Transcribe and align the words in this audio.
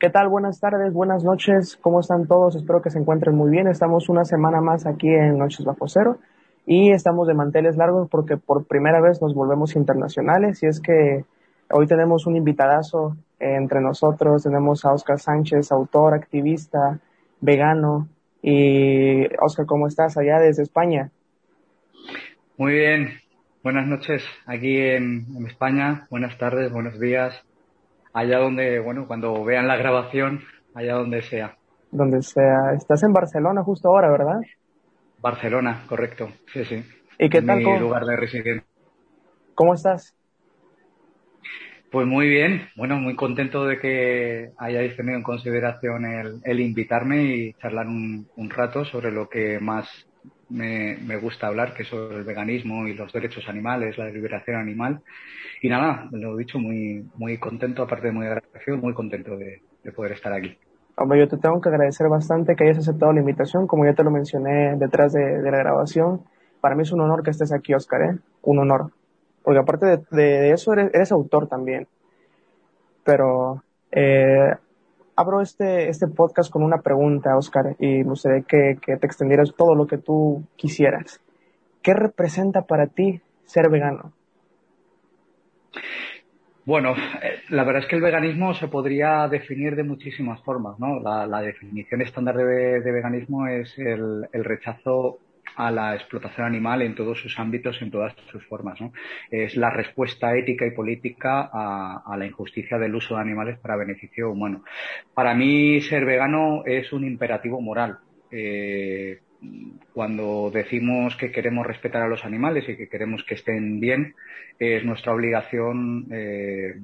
¿Qué 0.00 0.08
tal? 0.08 0.30
Buenas 0.30 0.58
tardes, 0.60 0.94
buenas 0.94 1.24
noches. 1.24 1.76
¿Cómo 1.76 2.00
están 2.00 2.26
todos? 2.26 2.56
Espero 2.56 2.80
que 2.80 2.88
se 2.88 2.98
encuentren 2.98 3.36
muy 3.36 3.50
bien. 3.50 3.68
Estamos 3.68 4.08
una 4.08 4.24
semana 4.24 4.62
más 4.62 4.86
aquí 4.86 5.08
en 5.08 5.36
Noches 5.36 5.66
Bajo 5.66 5.88
Cero 5.88 6.16
y 6.64 6.90
estamos 6.90 7.28
de 7.28 7.34
manteles 7.34 7.76
largos 7.76 8.08
porque 8.10 8.38
por 8.38 8.64
primera 8.64 9.02
vez 9.02 9.20
nos 9.20 9.34
volvemos 9.34 9.76
internacionales 9.76 10.62
y 10.62 10.68
es 10.68 10.80
que 10.80 11.26
hoy 11.70 11.86
tenemos 11.86 12.26
un 12.26 12.36
invitadazo 12.36 13.18
entre 13.38 13.82
nosotros. 13.82 14.42
Tenemos 14.42 14.86
a 14.86 14.92
Oscar 14.94 15.18
Sánchez, 15.18 15.70
autor, 15.70 16.14
activista, 16.14 16.98
vegano. 17.42 18.08
Y 18.40 19.26
Oscar, 19.42 19.66
¿cómo 19.66 19.86
estás 19.86 20.16
allá 20.16 20.38
desde 20.38 20.62
España? 20.62 21.10
Muy 22.56 22.72
bien, 22.72 23.20
buenas 23.62 23.86
noches 23.86 24.24
aquí 24.46 24.78
en, 24.78 25.26
España, 25.46 26.06
buenas 26.08 26.38
tardes, 26.38 26.72
buenos 26.72 26.98
días, 26.98 27.34
allá 28.12 28.38
donde, 28.38 28.78
bueno, 28.80 29.06
cuando 29.06 29.44
vean 29.44 29.68
la 29.68 29.76
grabación, 29.76 30.40
allá 30.74 30.94
donde 30.94 31.22
sea. 31.22 31.56
Donde 31.90 32.22
sea. 32.22 32.72
Estás 32.76 33.02
en 33.02 33.12
Barcelona 33.12 33.62
justo 33.62 33.88
ahora, 33.88 34.10
¿verdad? 34.10 34.40
Barcelona, 35.18 35.84
correcto, 35.88 36.28
sí, 36.52 36.64
sí. 36.64 36.84
¿Y 37.18 37.28
qué 37.28 37.42
tal? 37.42 37.58
Mi 37.58 37.78
lugar 37.78 38.04
de 38.04 38.16
residencia. 38.16 38.64
¿Cómo 39.54 39.74
estás? 39.74 40.16
Pues 41.90 42.06
muy 42.06 42.28
bien, 42.28 42.68
bueno, 42.76 42.96
muy 42.96 43.16
contento 43.16 43.66
de 43.66 43.78
que 43.78 44.50
hayáis 44.58 44.96
tenido 44.96 45.16
en 45.16 45.24
consideración 45.24 46.04
el, 46.44 46.60
invitarme 46.60 47.24
y 47.24 47.52
charlar 47.54 47.88
un, 47.88 48.28
un 48.36 48.50
rato 48.50 48.84
sobre 48.84 49.10
lo 49.10 49.28
que 49.28 49.58
más 49.58 50.06
me, 50.50 50.96
me, 50.96 51.16
gusta 51.16 51.46
hablar, 51.46 51.74
que 51.74 51.82
es 51.82 51.88
sobre 51.88 52.16
el 52.16 52.24
veganismo 52.24 52.86
y 52.86 52.94
los 52.94 53.12
derechos 53.12 53.48
animales, 53.48 53.96
la 53.96 54.08
liberación 54.08 54.56
animal. 54.56 55.00
Y 55.62 55.68
nada, 55.68 56.08
lo 56.10 56.36
dicho, 56.36 56.58
muy, 56.58 57.08
muy 57.16 57.38
contento, 57.38 57.82
aparte 57.82 58.08
de 58.08 58.12
muy 58.12 58.26
agradecido, 58.26 58.76
muy 58.78 58.94
contento 58.94 59.36
de, 59.36 59.62
poder 59.94 60.12
estar 60.12 60.32
aquí. 60.32 60.56
Hombre, 60.96 61.20
yo 61.20 61.28
te 61.28 61.36
tengo 61.36 61.60
que 61.60 61.68
agradecer 61.68 62.08
bastante 62.08 62.54
que 62.54 62.64
hayas 62.64 62.78
aceptado 62.78 63.12
la 63.12 63.20
invitación, 63.20 63.66
como 63.66 63.84
ya 63.84 63.94
te 63.94 64.04
lo 64.04 64.10
mencioné 64.10 64.76
detrás 64.76 65.12
de, 65.12 65.42
la 65.42 65.58
grabación. 65.58 66.22
Para 66.60 66.74
mí 66.74 66.82
es 66.82 66.92
un 66.92 67.00
honor 67.00 67.22
que 67.22 67.30
estés 67.30 67.52
aquí, 67.52 67.74
Oscar, 67.74 68.02
¿eh? 68.02 68.18
Un 68.42 68.58
honor. 68.58 68.90
Porque 69.42 69.60
aparte 69.60 69.86
de, 69.86 69.98
de 70.10 70.50
eso, 70.52 70.72
eres, 70.72 70.90
eres, 70.92 71.12
autor 71.12 71.48
también. 71.48 71.86
Pero 73.04 73.62
eh, 73.92 74.54
abro 75.20 75.42
este, 75.42 75.90
este 75.90 76.06
podcast 76.08 76.50
con 76.50 76.62
una 76.62 76.78
pregunta, 76.78 77.36
Oscar, 77.36 77.76
y 77.78 77.98
me 77.98 78.10
gustaría 78.10 78.42
que, 78.42 78.78
que 78.80 78.96
te 78.96 79.06
extendieras 79.06 79.52
todo 79.54 79.74
lo 79.74 79.86
que 79.86 79.98
tú 79.98 80.44
quisieras. 80.56 81.20
¿Qué 81.82 81.92
representa 81.92 82.62
para 82.62 82.86
ti 82.86 83.20
ser 83.44 83.68
vegano? 83.68 84.12
Bueno, 86.64 86.94
eh, 87.22 87.40
la 87.50 87.64
verdad 87.64 87.82
es 87.82 87.88
que 87.88 87.96
el 87.96 88.02
veganismo 88.02 88.54
se 88.54 88.68
podría 88.68 89.28
definir 89.28 89.76
de 89.76 89.82
muchísimas 89.82 90.42
formas, 90.42 90.78
¿no? 90.78 91.00
La, 91.00 91.42
definición 91.42 92.00
estándar 92.00 92.36
de, 92.36 92.80
veganismo 92.80 93.46
es 93.46 93.78
el 93.78 94.26
rechazo 94.32 95.18
a 95.66 95.70
la 95.70 95.94
explotación 95.94 96.46
animal 96.46 96.82
en 96.82 96.94
todos 96.94 97.20
sus 97.20 97.38
ámbitos, 97.38 97.80
en 97.82 97.90
todas 97.90 98.14
sus 98.30 98.44
formas. 98.46 98.78
Es 99.30 99.56
la 99.56 99.70
respuesta 99.70 100.36
ética 100.36 100.66
y 100.66 100.70
política 100.70 101.50
a, 101.52 102.16
la 102.16 102.26
injusticia 102.26 102.78
del 102.78 102.94
uso 102.94 103.14
de 103.14 103.20
animales 103.20 103.58
para 103.58 103.76
beneficio 103.76 104.30
humano. 104.30 104.64
Para 105.14 105.34
mí, 105.34 105.80
ser 105.82 106.04
vegano 106.04 106.62
es 106.64 106.92
un 106.92 107.04
imperativo 107.04 107.60
moral. 107.60 107.98
Eh, 108.30 109.20
cuando 109.92 110.50
decimos 110.52 111.16
que 111.16 111.32
queremos 111.32 111.66
respetar 111.66 112.02
a 112.02 112.08
los 112.08 112.24
animales 112.24 112.68
y 112.68 112.76
que 112.76 112.88
queremos 112.88 113.24
que 113.24 113.34
estén 113.34 113.80
bien, 113.80 114.14
es 114.58 114.84
nuestra 114.84 115.14
obligación 115.14 116.06
eh, 116.10 116.74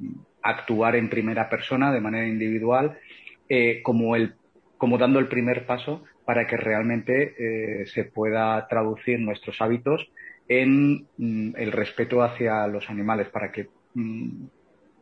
actuar 0.43 0.97
en 0.97 1.09
primera 1.09 1.49
persona, 1.49 1.93
de 1.93 2.01
manera 2.01 2.27
individual, 2.27 2.99
eh, 3.49 3.81
como, 3.83 4.17
el, 4.17 4.35
como 4.79 4.99
dando 4.99 5.19
el 5.19 5.29
primer 5.29 5.67
paso 5.67 6.05
para 6.27 6.47
que 6.47 6.57
realmente 6.57 7.35
eh, 7.39 7.87
se 7.87 8.05
pueda 8.05 8.67
traducir 8.69 9.21
nuestros 9.21 9.63
hábitos 9.63 10.11
en 10.49 11.07
mm, 11.17 11.55
el 11.57 11.73
respeto 11.73 12.23
hacia 12.23 12.67
los 12.67 12.91
animales, 12.91 13.29
para 13.29 13.53
que 13.53 13.69
mm, 13.95 14.47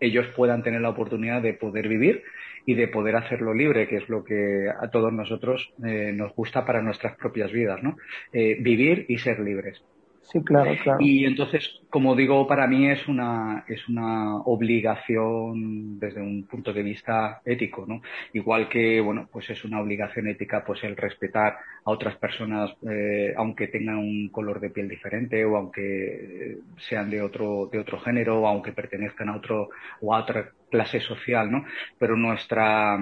ellos 0.01 0.27
puedan 0.37 0.63
tener 0.63 0.83
la 0.83 0.91
oportunidad 0.91 1.43
de 1.43 1.55
poder 1.55 1.89
vivir 1.89 2.23
y 2.67 2.75
de 2.75 2.89
poder 2.89 3.17
hacerlo 3.17 3.55
libre, 3.55 3.89
que 3.89 3.97
es 3.97 4.09
lo 4.09 4.23
que 4.23 4.69
a 4.69 4.89
todos 4.91 5.13
nosotros 5.13 5.73
eh, 5.84 6.13
nos 6.15 6.34
gusta 6.34 6.65
para 6.65 6.83
nuestras 6.83 7.17
propias 7.17 7.51
vidas, 7.53 7.83
¿no? 7.83 7.97
Eh, 8.33 8.59
vivir 8.61 9.07
y 9.09 9.19
ser 9.19 9.41
libres. 9.41 9.83
Sí, 10.31 10.43
claro, 10.43 10.75
claro. 10.83 10.99
Y 11.01 11.27
entonces, 11.27 11.81
como 11.91 12.17
digo, 12.17 12.47
para 12.47 12.67
mí 12.67 12.89
es 12.89 13.07
una, 13.09 13.65
es 13.69 13.87
una 13.89 14.39
obligación 14.39 15.99
desde 16.01 16.23
un 16.23 16.45
punto 16.45 16.73
de 16.73 16.83
vista 16.83 17.43
ético, 17.45 17.85
¿no? 17.87 18.01
Igual 18.33 18.69
que, 18.69 19.01
bueno, 19.01 19.29
pues 19.31 19.51
es 19.51 19.65
una 19.65 19.81
obligación 19.81 20.27
ética, 20.27 20.65
pues 20.65 20.83
el 20.83 20.97
respetar 20.97 21.59
a 21.84 21.91
otras 21.91 22.17
personas, 22.17 22.75
eh, 22.89 23.34
aunque 23.37 23.69
tengan 23.69 23.99
un 23.99 24.29
color 24.31 24.61
de 24.61 24.71
piel 24.71 24.89
diferente 24.89 25.45
o 25.45 25.57
aunque 25.57 26.59
sean 26.79 27.11
de 27.11 27.21
otro, 27.21 27.69
de 27.71 27.79
otro 27.79 28.01
género 28.01 28.41
o 28.41 28.47
aunque 28.47 28.73
pertenezcan 28.73 29.29
a 29.29 29.37
otro 29.37 29.69
o 30.01 30.15
a 30.15 30.21
otra 30.21 30.51
clase 30.71 31.01
social, 31.01 31.51
¿no? 31.51 31.65
Pero 31.99 32.17
nuestra, 32.17 32.99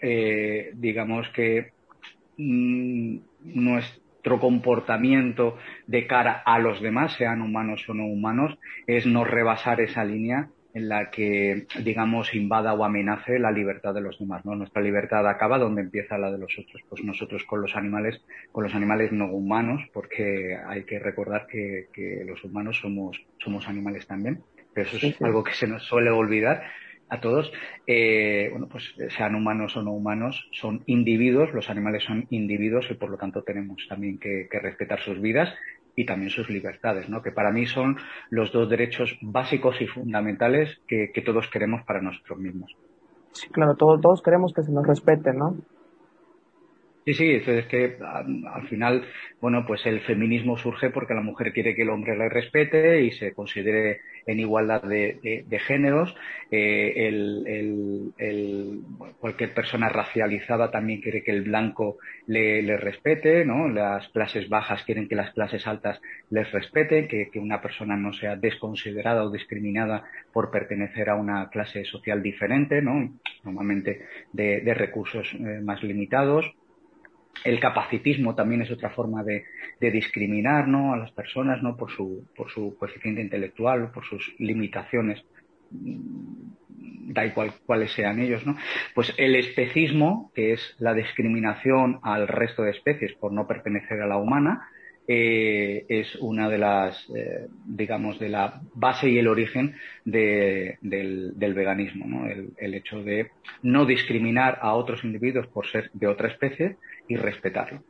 eh, 0.00 0.70
digamos 0.74 1.28
que, 1.30 1.72
mm, 2.38 3.16
nuestra 3.44 4.01
nuestro 4.22 4.38
comportamiento 4.38 5.58
de 5.88 6.06
cara 6.06 6.42
a 6.46 6.60
los 6.60 6.80
demás, 6.80 7.12
sean 7.14 7.42
humanos 7.42 7.84
o 7.88 7.94
no 7.94 8.06
humanos, 8.06 8.56
es 8.86 9.04
no 9.04 9.24
rebasar 9.24 9.80
esa 9.80 10.04
línea 10.04 10.48
en 10.74 10.88
la 10.88 11.10
que, 11.10 11.66
digamos, 11.82 12.32
invada 12.32 12.72
o 12.72 12.84
amenace 12.84 13.40
la 13.40 13.50
libertad 13.50 13.92
de 13.92 14.00
los 14.00 14.18
demás, 14.20 14.44
¿no? 14.44 14.54
Nuestra 14.54 14.80
libertad 14.80 15.28
acaba 15.28 15.58
donde 15.58 15.82
empieza 15.82 16.18
la 16.18 16.30
de 16.30 16.38
los 16.38 16.56
otros. 16.56 16.80
Pues 16.88 17.02
nosotros 17.02 17.44
con 17.44 17.60
los 17.60 17.74
animales, 17.74 18.22
con 18.52 18.62
los 18.62 18.74
animales 18.74 19.10
no 19.10 19.26
humanos, 19.26 19.82
porque 19.92 20.56
hay 20.68 20.84
que 20.84 21.00
recordar 21.00 21.48
que, 21.48 21.88
los 22.24 22.42
humanos 22.44 22.78
somos, 22.80 23.20
somos 23.38 23.68
animales 23.68 24.06
también. 24.06 24.40
Pero 24.72 24.88
eso 24.88 25.04
es 25.04 25.20
algo 25.20 25.42
que 25.42 25.52
se 25.52 25.66
nos 25.66 25.82
suele 25.82 26.10
olvidar 26.10 26.62
a 27.12 27.20
todos, 27.20 27.52
eh, 27.86 28.48
bueno, 28.50 28.68
pues 28.68 28.94
sean 29.10 29.34
humanos 29.34 29.76
o 29.76 29.82
no 29.82 29.92
humanos, 29.92 30.48
son 30.50 30.82
individuos, 30.86 31.52
los 31.52 31.68
animales 31.68 32.04
son 32.04 32.26
individuos 32.30 32.90
y 32.90 32.94
por 32.94 33.10
lo 33.10 33.18
tanto 33.18 33.42
tenemos 33.42 33.86
también 33.86 34.18
que, 34.18 34.48
respetar 34.50 34.98
sus 35.00 35.20
vidas 35.20 35.52
y 35.94 36.06
también 36.06 36.30
sus 36.30 36.48
libertades, 36.48 37.10
¿no? 37.10 37.20
Que 37.20 37.30
para 37.30 37.50
mí 37.50 37.66
son 37.66 37.98
los 38.30 38.50
dos 38.50 38.70
derechos 38.70 39.18
básicos 39.20 39.78
y 39.82 39.86
fundamentales 39.88 40.80
que, 40.88 41.12
todos 41.22 41.50
queremos 41.50 41.82
para 41.82 42.00
nosotros 42.00 42.38
mismos. 42.38 42.74
Sí, 43.32 43.48
claro, 43.50 43.74
todos, 43.74 44.00
todos 44.00 44.22
queremos 44.22 44.54
que 44.54 44.62
se 44.62 44.72
nos 44.72 44.86
respete, 44.86 45.34
¿no? 45.34 45.56
Sí, 47.04 47.14
sí, 47.14 47.32
es 47.32 47.66
que 47.66 47.96
al 48.00 48.68
final, 48.68 49.04
bueno, 49.40 49.64
pues 49.66 49.84
el 49.86 50.00
feminismo 50.02 50.56
surge 50.56 50.90
porque 50.90 51.14
la 51.14 51.20
mujer 51.20 51.52
quiere 51.52 51.74
que 51.74 51.82
el 51.82 51.90
hombre 51.90 52.16
le 52.16 52.28
respete 52.28 53.02
y 53.02 53.10
se 53.10 53.34
considere 53.34 54.02
en 54.24 54.38
igualdad 54.38 54.82
de, 54.84 55.46
géneros. 55.66 56.14
Eh, 56.52 57.08
el, 58.16 58.82
cualquier 59.18 59.52
persona 59.52 59.88
racializada 59.88 60.70
también 60.70 61.00
quiere 61.00 61.24
que 61.24 61.32
el 61.32 61.42
blanco 61.42 61.98
le, 62.28 62.76
respete, 62.76 63.44
¿no? 63.44 63.68
Las 63.68 64.08
clases 64.10 64.48
bajas 64.48 64.84
quieren 64.84 65.08
que 65.08 65.16
las 65.16 65.32
clases 65.32 65.66
altas 65.66 66.00
les 66.30 66.52
respeten, 66.52 67.08
que, 67.08 67.30
una 67.34 67.60
persona 67.60 67.96
no 67.96 68.12
sea 68.12 68.36
desconsiderada 68.36 69.24
o 69.24 69.30
discriminada 69.30 70.04
por 70.32 70.52
pertenecer 70.52 71.10
a 71.10 71.16
una 71.16 71.50
clase 71.50 71.84
social 71.84 72.22
diferente, 72.22 72.80
¿no? 72.80 73.12
Normalmente 73.42 74.02
de, 74.32 74.74
recursos 74.74 75.34
eh, 75.34 75.60
más 75.60 75.82
limitados 75.82 76.54
el 77.44 77.60
capacitismo 77.60 78.34
también 78.34 78.62
es 78.62 78.70
otra 78.70 78.90
forma 78.90 79.22
de, 79.24 79.44
discriminar 79.80 80.68
¿no? 80.68 80.92
a 80.92 80.96
las 80.96 81.10
personas 81.10 81.62
¿no? 81.62 81.76
por, 81.76 81.90
su, 81.90 82.28
por 82.36 82.50
su 82.50 82.76
coeficiente 82.78 83.20
intelectual, 83.20 83.90
por 83.90 84.04
sus 84.04 84.34
limitaciones, 84.38 85.24
mm, 85.70 87.12
da 87.12 87.26
igual 87.26 87.52
cuáles 87.66 87.92
sean 87.92 88.20
ellos. 88.20 88.46
¿no? 88.46 88.56
Pues 88.94 89.12
el 89.18 89.34
especismo, 89.34 90.30
que 90.34 90.52
es 90.52 90.76
la 90.78 90.94
discriminación 90.94 92.00
al 92.02 92.28
resto 92.28 92.62
de 92.62 92.70
especies 92.70 93.12
por 93.14 93.32
no 93.32 93.46
pertenecer 93.46 94.00
a 94.00 94.06
la 94.06 94.16
humana, 94.16 94.68
eh, 95.08 95.84
es 95.88 96.14
una 96.16 96.48
de 96.48 96.58
las, 96.58 97.10
eh, 97.10 97.48
digamos, 97.66 98.20
de 98.20 98.28
la 98.28 98.62
base 98.74 99.10
y 99.10 99.18
el 99.18 99.26
origen 99.26 99.74
del, 100.04 100.78
veganismo, 101.36 102.06
¿no? 102.06 102.26
El, 102.28 102.74
hecho 102.74 103.02
de 103.02 103.30
no 103.62 103.84
discriminar 103.84 104.58
a 104.62 104.74
otros 104.74 105.02
individuos 105.02 105.48
por 105.48 105.66
ser 105.66 105.90
de 105.92 106.06
otra 106.06 106.28
especie 106.28 106.76
y 107.12 107.16
respetarlo. 107.16 107.80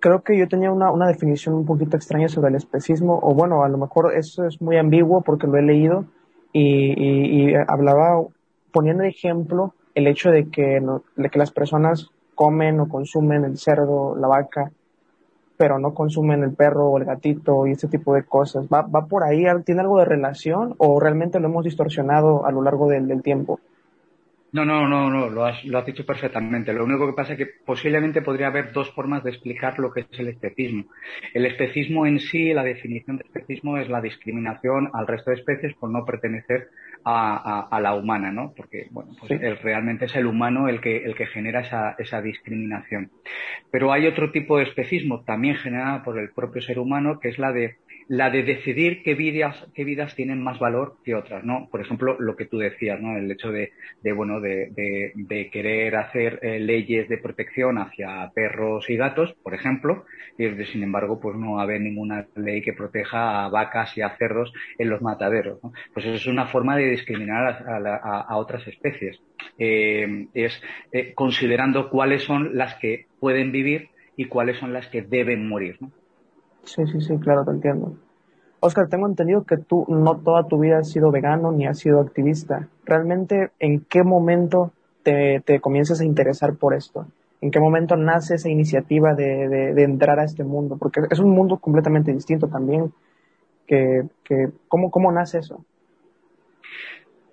Creo 0.00 0.22
que 0.22 0.38
yo 0.38 0.48
tenía 0.48 0.70
una, 0.70 0.90
una 0.90 1.06
definición 1.06 1.54
un 1.54 1.66
poquito 1.66 1.96
extraña 1.96 2.28
sobre 2.28 2.48
el 2.48 2.56
especismo, 2.56 3.18
o 3.22 3.34
bueno, 3.34 3.64
a 3.64 3.68
lo 3.68 3.78
mejor 3.78 4.14
eso 4.14 4.44
es 4.46 4.60
muy 4.60 4.76
ambiguo 4.76 5.22
porque 5.22 5.46
lo 5.46 5.56
he 5.56 5.62
leído 5.62 6.06
y, 6.52 7.50
y, 7.50 7.54
hablaba 7.54 8.22
poniendo 8.72 9.02
de 9.02 9.10
ejemplo 9.10 9.74
el 9.94 10.06
hecho 10.06 10.30
de 10.30 10.50
que, 10.50 10.80
de 11.16 11.30
que 11.30 11.38
las 11.38 11.50
personas 11.50 12.10
comen 12.34 12.80
o 12.80 12.88
consumen 12.88 13.44
el 13.44 13.58
cerdo, 13.58 14.16
la 14.16 14.28
vaca, 14.28 14.70
pero 15.56 15.78
no 15.78 15.94
consumen 15.94 16.42
el 16.42 16.52
perro 16.52 16.88
o 16.88 16.98
el 16.98 17.04
gatito 17.04 17.66
y 17.66 17.72
ese 17.72 17.88
tipo 17.88 18.14
de 18.14 18.24
cosas. 18.24 18.66
¿Va, 18.72 18.82
va 18.82 19.06
por 19.06 19.22
ahí? 19.22 19.44
¿Tiene 19.64 19.82
algo 19.82 19.98
de 19.98 20.04
relación 20.04 20.74
o 20.78 20.98
realmente 20.98 21.40
lo 21.40 21.48
hemos 21.48 21.64
distorsionado 21.64 22.46
a 22.46 22.52
lo 22.52 22.62
largo 22.62 22.88
del, 22.88 23.06
del 23.06 23.22
tiempo? 23.22 23.60
No, 24.54 24.64
no, 24.64 24.86
no, 24.86 25.10
no, 25.10 25.30
lo 25.30 25.46
has, 25.46 25.64
lo 25.64 25.78
has 25.78 25.84
dicho 25.84 26.06
perfectamente. 26.06 26.72
Lo 26.72 26.84
único 26.84 27.08
que 27.08 27.12
pasa 27.12 27.32
es 27.32 27.38
que 27.38 27.46
posiblemente 27.66 28.22
podría 28.22 28.46
haber 28.46 28.70
dos 28.72 28.88
formas 28.92 29.24
de 29.24 29.30
explicar 29.30 29.80
lo 29.80 29.92
que 29.92 30.02
es 30.02 30.06
el 30.12 30.28
especismo. 30.28 30.84
El 31.32 31.44
especismo 31.46 32.06
en 32.06 32.20
sí, 32.20 32.52
la 32.52 32.62
definición 32.62 33.16
de 33.16 33.24
especismo 33.24 33.78
es 33.78 33.88
la 33.88 34.00
discriminación 34.00 34.90
al 34.92 35.08
resto 35.08 35.32
de 35.32 35.38
especies 35.38 35.74
por 35.74 35.90
no 35.90 36.04
pertenecer 36.04 36.68
a, 37.04 37.80
la 37.82 37.94
humana, 37.94 38.30
¿no? 38.30 38.54
Porque, 38.56 38.86
bueno, 38.92 39.16
pues 39.18 39.60
realmente 39.60 40.04
es 40.04 40.14
el 40.14 40.26
humano 40.26 40.68
el 40.68 40.80
que, 40.80 41.04
el 41.04 41.16
que 41.16 41.26
genera 41.26 41.62
esa, 41.62 41.96
esa 41.98 42.22
discriminación. 42.22 43.10
Pero 43.72 43.92
hay 43.92 44.06
otro 44.06 44.30
tipo 44.30 44.58
de 44.58 44.64
especismo 44.64 45.24
también 45.24 45.56
generado 45.56 46.04
por 46.04 46.16
el 46.16 46.30
propio 46.30 46.62
ser 46.62 46.78
humano, 46.78 47.18
que 47.18 47.28
es 47.28 47.40
la 47.40 47.52
de 47.52 47.78
la 48.08 48.30
de 48.30 48.42
decidir 48.42 49.02
qué 49.02 49.14
vidas, 49.14 49.66
qué 49.74 49.84
vidas 49.84 50.14
tienen 50.14 50.42
más 50.42 50.58
valor 50.58 50.96
que 51.04 51.14
otras, 51.14 51.44
¿no? 51.44 51.68
Por 51.70 51.80
ejemplo, 51.80 52.16
lo 52.18 52.36
que 52.36 52.46
tú 52.46 52.58
decías, 52.58 53.00
¿no? 53.00 53.16
El 53.16 53.30
hecho 53.30 53.50
de, 53.50 53.72
de 54.02 54.12
bueno, 54.12 54.40
de, 54.40 54.70
de, 55.14 55.50
querer 55.50 55.96
hacer 55.96 56.38
eh, 56.42 56.58
leyes 56.58 57.08
de 57.08 57.18
protección 57.18 57.78
hacia 57.78 58.30
perros 58.34 58.88
y 58.90 58.96
gatos, 58.96 59.34
por 59.42 59.54
ejemplo, 59.54 60.04
y 60.38 60.48
sin 60.66 60.82
embargo, 60.82 61.20
pues 61.20 61.36
no 61.36 61.60
haber 61.60 61.80
ninguna 61.80 62.26
ley 62.34 62.62
que 62.62 62.72
proteja 62.72 63.44
a 63.44 63.48
vacas 63.48 63.96
y 63.96 64.02
a 64.02 64.16
cerdos 64.16 64.52
en 64.78 64.90
los 64.90 65.02
mataderos, 65.02 65.62
¿no? 65.62 65.72
Pues 65.92 66.06
eso 66.06 66.16
es 66.16 66.26
una 66.26 66.46
forma 66.46 66.76
de 66.76 66.90
discriminar 66.90 67.64
a, 67.66 68.20
a, 68.20 68.36
otras 68.36 68.66
especies. 68.66 69.20
Eh, 69.58 70.26
es 70.34 70.60
eh, 70.92 71.12
considerando 71.14 71.90
cuáles 71.90 72.22
son 72.22 72.56
las 72.56 72.74
que 72.76 73.06
pueden 73.20 73.52
vivir 73.52 73.88
y 74.16 74.26
cuáles 74.26 74.58
son 74.58 74.72
las 74.72 74.88
que 74.88 75.02
deben 75.02 75.48
morir, 75.48 75.76
¿no? 75.80 75.90
Sí, 76.64 76.86
sí, 76.86 77.00
sí, 77.00 77.18
claro, 77.18 77.44
te 77.44 77.50
entiendo. 77.50 77.94
Oscar, 78.60 78.88
tengo 78.88 79.06
entendido 79.06 79.44
que 79.44 79.58
tú 79.58 79.84
no 79.88 80.16
toda 80.16 80.48
tu 80.48 80.58
vida 80.58 80.78
has 80.78 80.90
sido 80.90 81.10
vegano 81.10 81.52
ni 81.52 81.66
has 81.66 81.78
sido 81.78 82.00
activista. 82.00 82.68
¿Realmente 82.84 83.50
en 83.58 83.80
qué 83.80 84.02
momento 84.02 84.72
te, 85.02 85.40
te 85.44 85.60
comienzas 85.60 86.00
a 86.00 86.04
interesar 86.04 86.54
por 86.54 86.72
esto? 86.72 87.06
¿En 87.42 87.50
qué 87.50 87.60
momento 87.60 87.94
nace 87.96 88.36
esa 88.36 88.48
iniciativa 88.48 89.14
de, 89.14 89.48
de, 89.74 89.82
entrar 89.82 90.18
a 90.18 90.24
este 90.24 90.44
mundo? 90.44 90.78
Porque 90.78 91.02
es 91.10 91.18
un 91.18 91.28
mundo 91.28 91.58
completamente 91.58 92.10
distinto 92.10 92.48
también. 92.48 92.90
Que, 93.66 94.04
que, 94.24 94.48
¿cómo, 94.66 94.90
¿Cómo 94.90 95.12
nace 95.12 95.40
eso? 95.40 95.62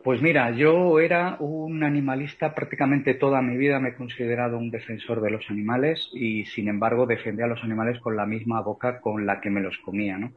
Pues 0.03 0.19
mira, 0.19 0.49
yo 0.49 0.99
era 0.99 1.37
un 1.39 1.83
animalista 1.83 2.55
prácticamente 2.55 3.13
toda 3.13 3.43
mi 3.43 3.55
vida, 3.55 3.79
me 3.79 3.89
he 3.89 3.93
considerado 3.93 4.57
un 4.57 4.71
defensor 4.71 5.21
de 5.21 5.29
los 5.29 5.47
animales 5.51 6.09
y 6.13 6.45
sin 6.45 6.69
embargo 6.69 7.05
defendía 7.05 7.45
a 7.45 7.47
los 7.47 7.63
animales 7.63 7.99
con 7.99 8.15
la 8.15 8.25
misma 8.25 8.61
boca 8.61 8.99
con 8.99 9.27
la 9.27 9.39
que 9.39 9.51
me 9.51 9.61
los 9.61 9.77
comía. 9.77 10.17
¿no? 10.17 10.31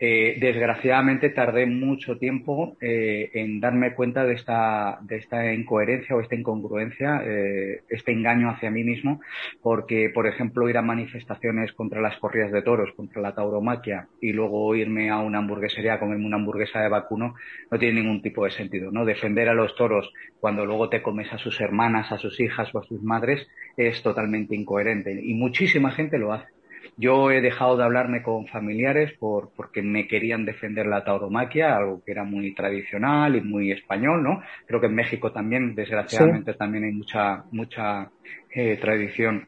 Eh, 0.00 0.36
desgraciadamente 0.40 1.30
tardé 1.30 1.66
mucho 1.66 2.18
tiempo 2.18 2.76
eh, 2.80 3.30
en 3.34 3.60
darme 3.60 3.94
cuenta 3.94 4.24
de 4.24 4.34
esta, 4.34 4.98
de 5.02 5.16
esta 5.16 5.52
incoherencia 5.52 6.16
o 6.16 6.20
esta 6.20 6.34
incongruencia, 6.34 7.22
eh, 7.24 7.82
este 7.88 8.12
engaño 8.12 8.50
hacia 8.50 8.70
mí 8.70 8.82
mismo, 8.82 9.20
porque 9.62 10.10
por 10.12 10.26
ejemplo 10.26 10.68
ir 10.68 10.76
a 10.76 10.82
manifestaciones 10.82 11.72
contra 11.72 12.00
las 12.00 12.16
corridas 12.18 12.50
de 12.50 12.62
toros, 12.62 12.92
contra 12.96 13.22
la 13.22 13.34
tauromaquia 13.34 14.08
y 14.20 14.32
luego 14.32 14.74
irme 14.74 15.10
a 15.10 15.18
una 15.18 15.38
hamburguesería 15.38 15.94
a 15.94 16.00
comerme 16.00 16.26
una 16.26 16.36
hamburguesa 16.36 16.80
de 16.80 16.88
vacuno 16.88 17.34
no 17.70 17.78
tiene 17.78 18.00
ningún 18.00 18.22
tipo 18.22 18.44
de 18.44 18.50
sentido. 18.50 18.87
¿No? 18.92 19.04
Defender 19.04 19.48
a 19.48 19.54
los 19.54 19.74
toros 19.76 20.12
cuando 20.40 20.66
luego 20.66 20.88
te 20.88 21.02
comes 21.02 21.32
a 21.32 21.38
sus 21.38 21.60
hermanas, 21.60 22.12
a 22.12 22.18
sus 22.18 22.40
hijas 22.40 22.74
o 22.74 22.78
a 22.78 22.84
sus 22.84 23.02
madres 23.02 23.46
es 23.76 24.02
totalmente 24.02 24.54
incoherente 24.54 25.12
y 25.22 25.34
muchísima 25.34 25.90
gente 25.90 26.18
lo 26.18 26.32
hace. 26.32 26.48
Yo 26.96 27.30
he 27.30 27.40
dejado 27.40 27.76
de 27.76 27.84
hablarme 27.84 28.22
con 28.22 28.48
familiares 28.48 29.12
por, 29.18 29.50
porque 29.54 29.82
me 29.82 30.08
querían 30.08 30.44
defender 30.44 30.86
la 30.86 31.04
tauromaquia, 31.04 31.76
algo 31.76 32.02
que 32.04 32.10
era 32.10 32.24
muy 32.24 32.52
tradicional 32.54 33.36
y 33.36 33.40
muy 33.40 33.70
español, 33.70 34.24
¿no? 34.24 34.42
Creo 34.66 34.80
que 34.80 34.86
en 34.86 34.96
México 34.96 35.30
también, 35.30 35.76
desgraciadamente, 35.76 36.54
también 36.54 36.84
hay 36.84 36.92
mucha, 36.92 37.44
mucha 37.52 38.10
eh, 38.52 38.76
tradición 38.80 39.46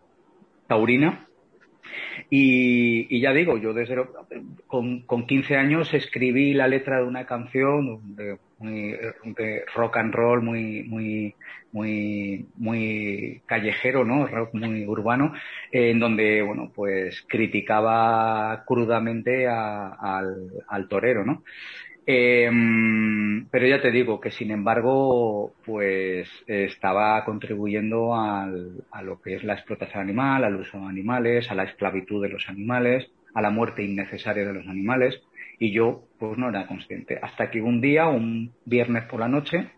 taurina. 0.69 1.27
Y, 2.31 3.21
ya 3.21 3.33
digo, 3.33 3.59
yo 3.59 3.73
desde 3.73 3.97
con, 4.69 5.01
con 5.01 5.27
15 5.27 5.57
años 5.57 5.93
escribí 5.93 6.53
la 6.55 6.69
letra 6.69 6.99
de 6.99 7.07
una 7.07 7.27
canción 7.27 8.15
de, 8.15 8.39
muy 8.61 8.97
rock 9.75 9.97
and 9.97 10.15
roll, 10.15 10.43
muy, 10.43 10.85
muy, 10.85 11.35
muy, 11.73 12.47
muy 12.57 13.43
callejero, 13.47 14.05
¿no? 14.05 14.27
Rock 14.27 14.55
muy 14.55 14.87
urbano, 14.87 15.33
en 15.73 15.99
donde, 15.99 16.43
bueno, 16.43 16.71
pues 16.75 17.25
criticaba 17.29 18.65
crudamente 18.67 19.49
al, 19.49 20.51
al 20.69 20.89
torero, 20.89 21.25
¿no? 21.25 21.43
Em, 22.07 23.47
pero 23.51 23.67
ya 23.67 23.81
te 23.81 23.91
digo 23.91 24.21
que 24.21 24.31
sin 24.31 24.51
embargo, 24.51 25.53
pues 25.65 26.29
estaba 26.47 27.25
contribuyendo 27.25 28.17
al, 28.17 28.85
a 28.91 29.03
lo 29.03 29.21
que 29.21 29.35
es 29.37 29.45
la 29.45 29.55
explotación 29.55 30.03
animal, 30.03 30.45
al 30.45 30.57
uso 30.57 30.79
de 30.79 30.87
animales, 30.87 31.51
a 31.51 31.55
la 31.55 31.65
esclavitud 31.65 32.23
de 32.23 32.31
los 32.31 32.49
animales, 32.49 33.11
a 33.35 33.43
la 33.43 33.51
muerte 33.51 33.83
innecesaria 33.85 34.45
de 34.45 34.53
los 34.53 34.67
animales, 34.67 35.21
y 35.61 35.71
yo 35.71 36.09
pues 36.19 36.37
no 36.39 36.49
era 36.49 36.67
consciente. 36.67 37.21
Hasta 37.23 37.51
que 37.51 37.63
un 37.63 37.81
día, 37.81 38.09
un 38.09 38.53
viernes 38.65 39.05
por 39.05 39.21
la 39.21 39.29
noche, 39.29 39.71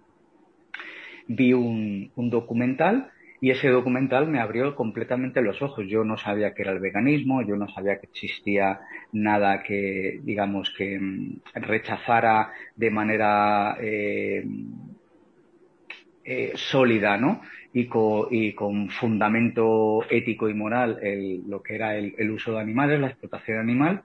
vi 1.27 1.53
un, 1.53 2.11
un 2.15 2.31
documental 2.31 3.11
y 3.41 3.51
ese 3.51 3.69
documental 3.69 4.29
me 4.29 4.39
abrió 4.39 4.77
completamente 4.77 5.43
los 5.43 5.61
ojos. 5.61 5.85
Yo 5.89 6.05
no 6.05 6.17
sabía 6.17 6.55
que 6.55 6.63
era 6.63 6.71
el 6.71 6.79
veganismo, 6.79 7.43
yo 7.43 7.57
no 7.57 7.69
sabía 7.69 7.99
que 7.99 8.07
existía 8.07 8.81
nada 9.11 9.65
que, 9.65 10.21
digamos, 10.23 10.73
que 10.79 11.01
mm, 11.01 11.41
rechazara 11.55 12.53
de 12.77 12.91
manera 12.91 13.77
eh, 13.81 14.45
eh, 16.25 16.53
sólida, 16.55 17.17
¿no? 17.17 17.43
Y 17.73 17.87
con, 17.87 18.91
fundamento 18.91 20.05
ético 20.11 20.49
y 20.49 20.55
moral 20.55 21.01
lo 21.49 21.63
que 21.63 21.75
era 21.75 21.97
el, 21.97 22.31
uso 22.31 22.53
de 22.53 22.61
animales, 22.61 23.01
la 23.01 23.09
explotación 23.09 23.59
animal. 23.59 24.03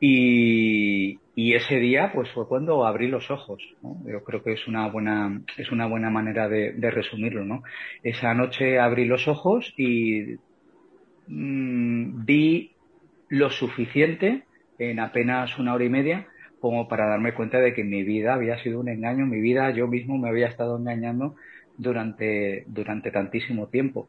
Y, 0.00 1.18
ese 1.36 1.78
día, 1.78 2.10
pues 2.12 2.30
fue 2.30 2.48
cuando 2.48 2.86
abrí 2.86 3.08
los 3.08 3.30
ojos. 3.30 3.62
Yo 4.06 4.24
creo 4.24 4.42
que 4.42 4.52
es 4.52 4.66
una 4.66 4.88
buena, 4.88 5.42
es 5.56 5.70
una 5.70 5.86
buena 5.86 6.10
manera 6.10 6.48
de, 6.48 6.90
resumirlo, 6.90 7.44
¿no? 7.44 7.62
Esa 8.02 8.34
noche 8.34 8.78
abrí 8.78 9.04
los 9.04 9.28
ojos 9.28 9.72
y 9.76 10.36
mm, 11.28 12.24
vi 12.24 12.72
lo 13.28 13.50
suficiente 13.50 14.44
en 14.78 15.00
apenas 15.00 15.58
una 15.58 15.74
hora 15.74 15.84
y 15.84 15.88
media 15.90 16.26
como 16.60 16.86
para 16.86 17.08
darme 17.08 17.34
cuenta 17.34 17.58
de 17.58 17.74
que 17.74 17.82
mi 17.82 18.04
vida 18.04 18.34
había 18.34 18.56
sido 18.62 18.78
un 18.78 18.88
engaño, 18.88 19.26
mi 19.26 19.40
vida 19.40 19.70
yo 19.70 19.88
mismo 19.88 20.16
me 20.16 20.28
había 20.28 20.46
estado 20.46 20.78
engañando 20.78 21.34
durante, 21.76 22.64
durante 22.66 23.10
tantísimo 23.10 23.68
tiempo. 23.68 24.08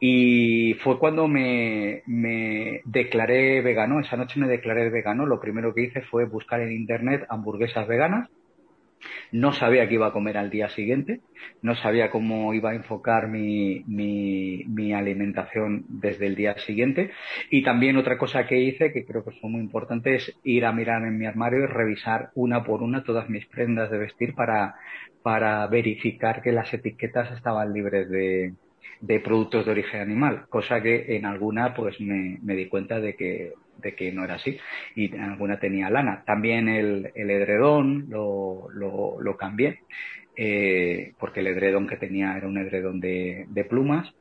Y 0.00 0.74
fue 0.82 0.98
cuando 0.98 1.26
me, 1.28 2.02
me 2.06 2.82
declaré 2.84 3.62
vegano, 3.62 4.00
esa 4.00 4.16
noche 4.16 4.38
me 4.40 4.48
declaré 4.48 4.90
vegano, 4.90 5.26
lo 5.26 5.40
primero 5.40 5.74
que 5.74 5.84
hice 5.84 6.02
fue 6.02 6.26
buscar 6.26 6.60
en 6.60 6.72
internet 6.72 7.24
hamburguesas 7.28 7.86
veganas 7.88 8.28
no 9.32 9.52
sabía 9.52 9.88
qué 9.88 9.94
iba 9.94 10.08
a 10.08 10.12
comer 10.12 10.36
al 10.36 10.50
día 10.50 10.68
siguiente, 10.70 11.20
no 11.62 11.74
sabía 11.76 12.10
cómo 12.10 12.54
iba 12.54 12.70
a 12.70 12.74
enfocar 12.74 13.28
mi, 13.28 13.84
mi, 13.86 14.92
alimentación 14.92 15.84
desde 15.88 16.26
el 16.26 16.36
día 16.36 16.56
siguiente. 16.58 17.10
Y 17.50 17.62
también 17.62 17.96
otra 17.96 18.18
cosa 18.18 18.46
que 18.46 18.60
hice, 18.60 18.92
que 18.92 19.04
creo 19.04 19.24
que 19.24 19.32
fue 19.32 19.50
muy 19.50 19.60
importante, 19.60 20.14
es 20.14 20.38
ir 20.44 20.64
a 20.64 20.72
mirar 20.72 21.02
en 21.02 21.18
mi 21.18 21.26
armario 21.26 21.64
y 21.64 21.66
revisar 21.66 22.30
una 22.34 22.64
por 22.64 22.82
una 22.82 23.04
todas 23.04 23.28
mis 23.28 23.46
prendas 23.46 23.90
de 23.90 23.98
vestir 23.98 24.34
para, 24.34 24.76
para 25.22 25.66
verificar 25.66 26.42
que 26.42 26.52
las 26.52 26.72
etiquetas 26.72 27.32
estaban 27.32 27.72
libres 27.72 28.08
de, 28.08 28.54
de 29.00 29.20
productos 29.20 29.66
de 29.66 29.72
origen 29.72 30.00
animal, 30.00 30.46
cosa 30.48 30.82
que 30.82 31.16
en 31.16 31.26
alguna 31.26 31.74
pues 31.74 32.00
me, 32.00 32.38
me 32.42 32.54
di 32.54 32.66
cuenta 32.68 33.00
de 33.00 33.14
que 33.14 33.52
de 33.78 33.94
que 33.94 34.12
no 34.12 34.24
era 34.24 34.34
así 34.34 34.58
y 34.94 35.16
alguna 35.16 35.58
tenía 35.58 35.90
lana. 35.90 36.22
También 36.26 36.68
el, 36.68 37.12
el 37.14 37.30
edredón 37.30 38.06
lo, 38.08 38.68
lo, 38.72 39.20
lo 39.20 39.36
cambié 39.36 39.80
eh, 40.36 41.14
porque 41.18 41.40
el 41.40 41.46
edredón 41.46 41.86
que 41.86 41.96
tenía 41.96 42.36
era 42.36 42.46
un 42.46 42.58
edredón 42.58 43.00
de, 43.00 43.46
de 43.48 43.64
plumas 43.64 44.12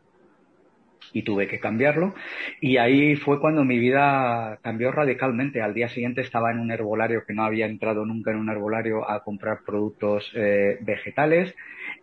y 1.13 1.23
tuve 1.23 1.47
que 1.47 1.59
cambiarlo. 1.59 2.13
Y 2.61 2.77
ahí 2.77 3.15
fue 3.15 3.39
cuando 3.39 3.63
mi 3.63 3.79
vida 3.79 4.59
cambió 4.61 4.91
radicalmente. 4.91 5.61
Al 5.61 5.73
día 5.73 5.89
siguiente 5.89 6.21
estaba 6.21 6.51
en 6.51 6.59
un 6.59 6.71
herbolario 6.71 7.23
que 7.25 7.33
no 7.33 7.43
había 7.43 7.65
entrado 7.65 8.05
nunca 8.05 8.31
en 8.31 8.37
un 8.37 8.49
herbolario 8.49 9.09
a 9.09 9.23
comprar 9.23 9.59
productos 9.65 10.29
eh, 10.35 10.77
vegetales. 10.81 11.53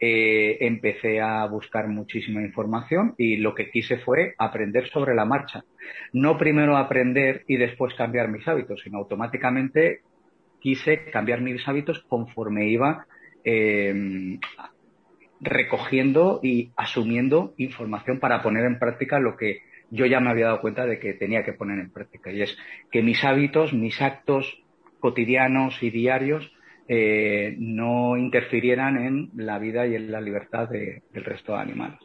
Eh, 0.04 0.58
empecé 0.66 1.20
a 1.20 1.46
buscar 1.46 1.86
muchísima 1.86 2.42
información 2.42 3.14
y 3.16 3.36
lo 3.36 3.54
que 3.54 3.70
quise 3.70 3.98
fue 3.98 4.34
aprender 4.36 4.88
sobre 4.88 5.14
la 5.14 5.24
marcha. 5.24 5.62
No 6.12 6.36
primero 6.36 6.76
aprender 6.76 7.44
y 7.46 7.56
después 7.56 7.94
cambiar 7.94 8.26
mis 8.26 8.48
hábitos, 8.48 8.80
sino 8.82 8.98
automáticamente 8.98 10.00
quise 10.58 11.04
cambiar 11.12 11.40
mis 11.40 11.68
hábitos 11.68 12.00
conforme 12.08 12.66
iba 12.66 13.06
eh, 13.44 14.40
recogiendo 15.40 16.40
y 16.42 16.72
asumiendo 16.76 17.54
información 17.56 18.18
para 18.18 18.42
poner 18.42 18.64
en 18.64 18.80
práctica 18.80 19.20
lo 19.20 19.36
que 19.36 19.60
yo 19.92 20.06
ya 20.06 20.18
me 20.18 20.30
había 20.30 20.46
dado 20.46 20.62
cuenta 20.62 20.84
de 20.84 20.98
que 20.98 21.14
tenía 21.14 21.44
que 21.44 21.52
poner 21.52 21.78
en 21.78 21.92
práctica. 21.92 22.32
Y 22.32 22.42
es 22.42 22.58
que 22.90 23.02
mis 23.02 23.22
hábitos, 23.22 23.72
mis 23.72 24.02
actos 24.02 24.64
cotidianos 24.98 25.80
y 25.80 25.90
diarios 25.90 26.52
eh, 26.88 27.54
no 27.58 28.16
interfirieran 28.16 28.96
en 28.96 29.30
la 29.36 29.58
vida 29.58 29.86
y 29.86 29.94
en 29.94 30.10
la 30.10 30.20
libertad 30.20 30.68
del 30.68 31.24
resto 31.24 31.52
de 31.52 31.60
animales. 31.60 31.98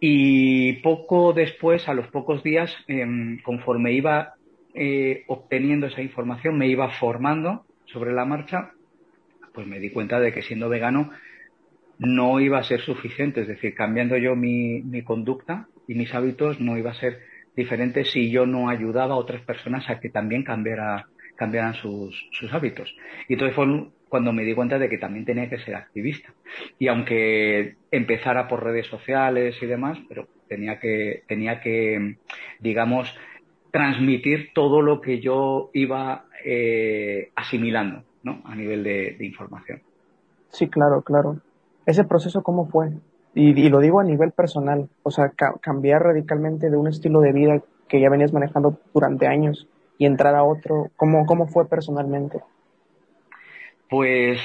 Y 0.00 0.74
poco 0.82 1.32
después, 1.32 1.88
a 1.88 1.94
los 1.94 2.08
pocos 2.08 2.42
días, 2.42 2.74
em, 2.88 3.40
conforme 3.42 3.92
iba 3.92 4.34
eh, 4.74 5.24
obteniendo 5.28 5.86
esa 5.86 6.02
información, 6.02 6.58
me 6.58 6.66
iba 6.66 6.88
formando 6.90 7.64
sobre 7.84 8.12
la 8.12 8.24
marcha, 8.24 8.72
pues 9.52 9.66
me 9.66 9.78
di 9.78 9.90
cuenta 9.90 10.18
de 10.18 10.32
que 10.32 10.42
siendo 10.42 10.68
vegano 10.68 11.10
no 11.98 12.40
iba 12.40 12.58
a 12.58 12.64
ser 12.64 12.80
suficiente, 12.80 13.42
es 13.42 13.48
decir, 13.48 13.74
cambiando 13.74 14.16
yo 14.16 14.34
mi, 14.34 15.02
conducta 15.04 15.68
y 15.86 15.94
mis 15.94 16.12
hábitos 16.14 16.60
no 16.60 16.76
iba 16.76 16.90
a 16.90 16.94
ser 16.94 17.20
diferente 17.54 18.04
si 18.04 18.30
yo 18.30 18.46
no 18.46 18.68
ayudaba 18.68 19.14
a 19.14 19.18
otras 19.18 19.42
personas 19.42 19.88
a 19.88 20.00
que 20.00 20.08
también 20.08 20.42
cambiara, 20.42 21.06
cambiaran 21.42 21.74
sus, 21.74 22.14
hábitos. 22.52 22.94
Y 23.28 23.32
entonces 23.32 23.56
fue 23.56 23.66
cuando 24.08 24.32
me 24.32 24.44
di 24.44 24.54
cuenta 24.54 24.78
de 24.78 24.88
que 24.88 24.96
también 24.96 25.24
tenía 25.24 25.48
que 25.48 25.58
ser 25.58 25.74
activista. 25.74 26.32
Y 26.78 26.86
aunque 26.86 27.74
empezara 27.90 28.46
por 28.46 28.62
redes 28.62 28.86
sociales 28.86 29.56
y 29.60 29.66
demás, 29.66 29.98
pero 30.08 30.28
tenía 30.46 30.78
que, 30.78 31.24
tenía 31.26 31.60
que 31.60 32.16
digamos, 32.60 33.12
transmitir 33.72 34.50
todo 34.54 34.82
lo 34.82 35.00
que 35.00 35.18
yo 35.18 35.70
iba 35.72 36.26
eh, 36.44 37.30
asimilando, 37.34 38.04
¿no? 38.22 38.40
A 38.44 38.54
nivel 38.54 38.84
de 38.84 39.16
información. 39.18 39.80
Sí, 40.50 40.68
claro, 40.68 41.02
claro. 41.02 41.38
¿Ese 41.86 42.04
proceso 42.04 42.44
cómo 42.44 42.68
fue? 42.68 42.90
Y, 43.34 43.68
lo 43.68 43.80
digo 43.80 43.98
a 43.98 44.04
nivel 44.04 44.30
personal, 44.30 44.88
o 45.02 45.10
sea, 45.10 45.32
cambiar 45.60 46.02
radicalmente 46.02 46.70
de 46.70 46.76
un 46.76 46.86
estilo 46.86 47.20
de 47.20 47.32
vida 47.32 47.62
que 47.88 48.00
ya 48.00 48.08
venías 48.10 48.32
manejando 48.32 48.78
durante 48.94 49.26
años 49.26 49.66
y 49.98 50.06
entrar 50.06 50.34
a 50.34 50.44
otro, 50.44 50.90
¿cómo, 50.96 51.26
cómo 51.26 51.46
fue 51.46 51.68
personalmente? 51.68 52.40
Pues, 53.88 54.40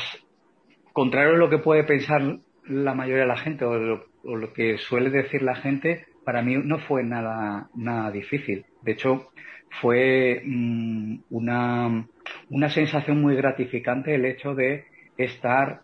contrario 0.94 1.36
a 1.36 1.38
lo 1.38 1.50
que 1.50 1.60
puede 1.60 1.84
pensar 1.84 2.22
la 2.66 2.94
mayoría 2.94 3.24
de 3.24 3.28
la 3.28 3.38
gente 3.38 3.66
o 3.66 3.78
lo, 3.78 4.54
que 4.54 4.78
suele 4.78 5.10
decir 5.10 5.42
la 5.42 5.56
gente, 5.56 6.06
para 6.26 6.42
mí 6.42 6.58
no 6.58 6.80
fue 6.80 7.04
nada, 7.04 7.70
nada 7.76 8.12
difícil. 8.12 8.66
De 8.82 8.92
hecho, 8.92 9.30
fue 9.82 10.42
mm, 10.46 11.20
una, 11.30 12.06
una 12.50 12.70
sensación 12.70 13.22
muy 13.22 13.36
gratificante 13.36 14.16
el 14.16 14.26
hecho 14.26 14.54
de 14.54 14.86
estar 15.18 15.82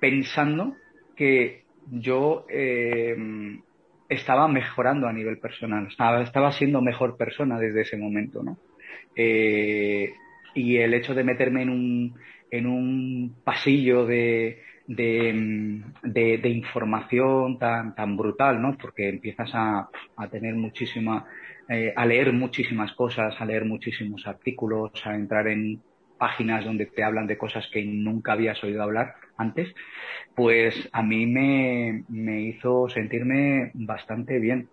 pensando 0.00 0.76
que 1.14 1.64
yo 1.90 2.46
eh, 2.48 3.16
estaba 4.08 4.48
mejorando 4.48 5.08
a 5.08 5.12
nivel 5.12 5.38
personal, 5.38 5.88
estaba, 5.88 6.52
siendo 6.52 6.80
mejor 6.80 7.16
persona 7.16 7.58
desde 7.58 7.82
ese 7.82 7.96
momento, 7.96 8.42
¿no? 8.42 8.58
Eh, 9.14 10.12
y 10.54 10.76
el 10.76 10.94
hecho 10.94 11.14
de 11.14 11.24
meterme 11.24 11.62
en 11.62 11.70
un, 11.70 12.14
en 12.50 12.66
un 12.66 13.36
pasillo 13.44 14.06
de, 14.06 14.62
de, 14.86 16.48
información 16.48 17.58
tan, 17.58 17.94
tan 17.94 18.16
brutal, 18.16 18.60
¿no? 18.60 18.76
Porque 18.78 19.08
empiezas 19.08 19.50
a, 19.54 19.88
a 20.16 20.28
tener 20.28 20.54
muchísima, 20.54 21.26
eh, 21.68 21.92
a 21.94 22.06
leer 22.06 22.32
muchísimas 22.32 22.92
cosas, 22.92 23.34
a 23.40 23.44
leer 23.44 23.64
muchísimos 23.64 24.26
artículos, 24.26 24.92
a 25.04 25.14
entrar 25.14 25.48
en 25.48 25.80
páginas 26.18 26.64
donde 26.64 26.86
te 26.86 27.04
hablan 27.04 27.26
de 27.26 27.36
cosas 27.36 27.68
que 27.70 27.84
nunca 27.84 28.32
habías 28.32 28.62
oído 28.64 28.82
hablar 28.82 29.14
antes, 29.36 29.74
pues 30.34 30.88
a 30.92 31.02
mí 31.02 31.26
me, 31.26 32.04
me 32.08 32.40
hizo 32.42 32.88
sentirme 32.88 33.70
bastante 33.74 34.38
bien. 34.38 34.68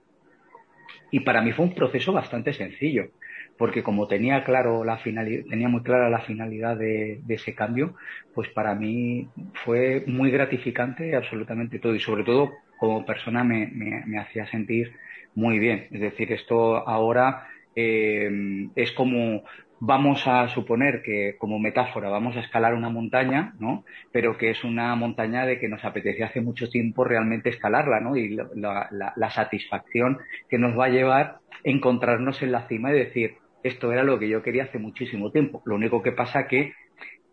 Y 1.12 1.22
para 1.22 1.41
mí 1.41 1.51
fue 1.51 1.65
un 1.65 1.75
proceso 1.75 2.12
bastante 2.12 2.53
sencillo, 2.53 3.10
porque 3.58 3.84
como 3.84 4.08
tenía 4.08 4.43
claro 4.43 4.84
la 4.84 4.98
tenía 5.03 5.70
muy 5.70 5.84
clara 5.84 6.10
la 6.10 6.22
finalidad 6.22 6.75
de, 6.75 7.22
ese 7.29 7.53
cambio, 7.53 7.96
pues 8.34 8.50
para 8.50 8.74
mí 8.75 9.27
fue 9.63 10.03
muy 10.08 10.32
gratificante 10.32 11.15
absolutamente 11.15 11.79
todo 11.79 11.96
y 11.96 12.00
sobre 12.00 12.24
todo 12.24 12.51
como 12.79 13.05
persona 13.05 13.43
me, 13.43 13.67
me, 13.67 14.17
hacía 14.17 14.48
sentir 14.48 14.93
muy 15.36 15.60
bien. 15.60 15.88
Es 15.91 16.01
decir, 16.01 16.32
esto 16.32 16.77
ahora 16.88 17.48
eh, 17.75 18.67
es 18.75 18.91
como 18.91 19.43
vamos 19.86 20.25
a 20.28 20.48
suponer 20.48 21.02
que, 21.04 21.36
como 21.38 21.60
metáfora, 21.60 22.10
vamos 22.10 22.38
a 22.38 22.40
escalar 22.40 22.74
una 22.74 22.90
montaña, 22.90 23.54
¿no? 23.60 23.84
Pero 24.13 24.38
que 24.38 24.50
es 24.50 24.63
una 24.63 24.96
montaña 24.96 25.46
de 25.46 25.60
que 25.60 25.68
nos 25.68 25.84
apetece 25.84 26.24
hace 26.24 26.40
mucho 26.40 26.70
tiempo 26.70 27.04
realmente 27.04 27.50
escalarla, 27.50 28.00
¿no? 28.00 28.16
Y 28.16 28.30
la, 28.30 29.30
satisfacción 29.30 30.20
que 30.50 30.58
nos 30.58 30.80
va 30.80 30.86
a 30.86 30.90
llevar 30.90 31.38
encontrarnos 31.66 32.42
en 32.42 32.54
la 32.54 32.66
cima 32.70 32.92
y 32.92 33.00
decir, 33.00 33.36
esto 33.62 33.92
era 33.92 34.04
lo 34.04 34.20
que 34.20 34.30
yo 34.30 34.42
quería 34.42 34.63
hace 34.63 34.80
muchísimo 34.80 35.32
tiempo. 35.32 35.62
Lo 35.66 35.75
único 35.75 36.02
que 36.02 36.13
pasa 36.13 36.48
que 36.48 36.72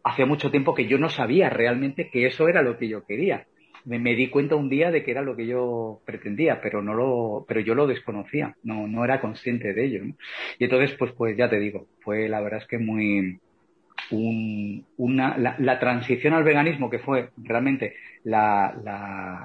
hacía 0.02 0.26
mucho 0.26 0.50
tiempo 0.50 0.74
que 0.74 0.88
yo 0.88 0.98
no 0.98 1.08
sabía 1.08 1.50
realmente 1.50 2.10
que 2.10 2.26
eso 2.26 2.48
era 2.48 2.62
lo 2.62 2.78
que 2.78 2.88
yo 2.88 3.04
quería 3.04 3.46
me, 3.84 4.14
di 4.14 4.28
cuenta 4.28 4.56
un 4.56 4.68
día 4.68 4.90
de 4.90 5.02
que 5.02 5.10
era 5.10 5.22
lo 5.22 5.36
que 5.36 5.46
yo 5.46 6.00
pretendía, 6.04 6.60
pero 6.60 6.82
no 6.82 6.94
lo, 6.94 7.44
pero 7.48 7.60
yo 7.60 7.74
lo 7.74 7.86
desconocía, 7.86 8.56
no, 8.62 8.86
no 8.86 9.04
era 9.04 9.20
consciente 9.20 9.72
de 9.72 9.84
ello. 9.84 10.04
Y 10.58 10.64
entonces, 10.64 10.96
pues, 10.98 11.12
pues 11.12 11.36
ya 11.36 11.48
te 11.48 11.58
digo, 11.58 11.86
fue 12.00 12.28
la 12.28 12.40
verdad 12.40 12.60
es 12.60 12.66
que 12.66 12.78
muy, 12.78 13.38
una, 14.10 15.36
la, 15.38 15.78
transición 15.78 16.34
al 16.34 16.44
veganismo, 16.44 16.90
que 16.90 16.98
fue 16.98 17.30
realmente 17.36 17.94
la, 18.24 18.74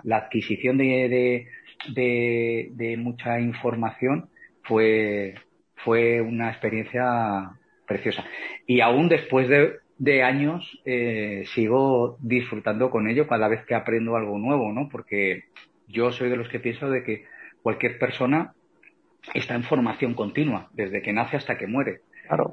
la, 0.04 0.18
adquisición 0.18 0.78
de, 0.78 1.48
de, 1.94 2.70
de, 2.72 2.98
mucha 2.98 3.40
información, 3.40 4.30
fue, 4.64 5.36
fue 5.76 6.22
una 6.22 6.50
experiencia 6.50 7.52
preciosa. 7.86 8.26
Y 8.66 8.82
aún 8.82 9.08
después 9.10 9.48
de, 9.48 9.76
de 9.98 10.24
años 10.24 10.80
eh, 10.86 11.44
sigo 11.54 12.18
disfrutando 12.20 12.90
con 12.90 13.08
ello 13.08 13.28
cada 13.28 13.48
vez 13.48 13.66
que 13.66 13.76
aprendo 13.76 14.16
algo 14.16 14.38
nuevo, 14.38 14.72
¿no? 14.72 14.90
Porque 14.90 15.46
yo 15.88 16.12
soy 16.12 16.30
de 16.30 16.38
los 16.38 16.50
que 16.50 16.60
pienso 16.60 16.90
de 16.90 17.04
que 17.04 17.26
cualquier 17.62 17.98
persona 17.98 18.54
está 19.34 19.56
en 19.56 19.64
formación 19.64 20.14
continua, 20.14 20.70
desde 20.74 21.02
que 21.02 21.14
nace 21.14 21.38
hasta 21.38 21.58
que 21.58 21.68
muere. 21.68 22.02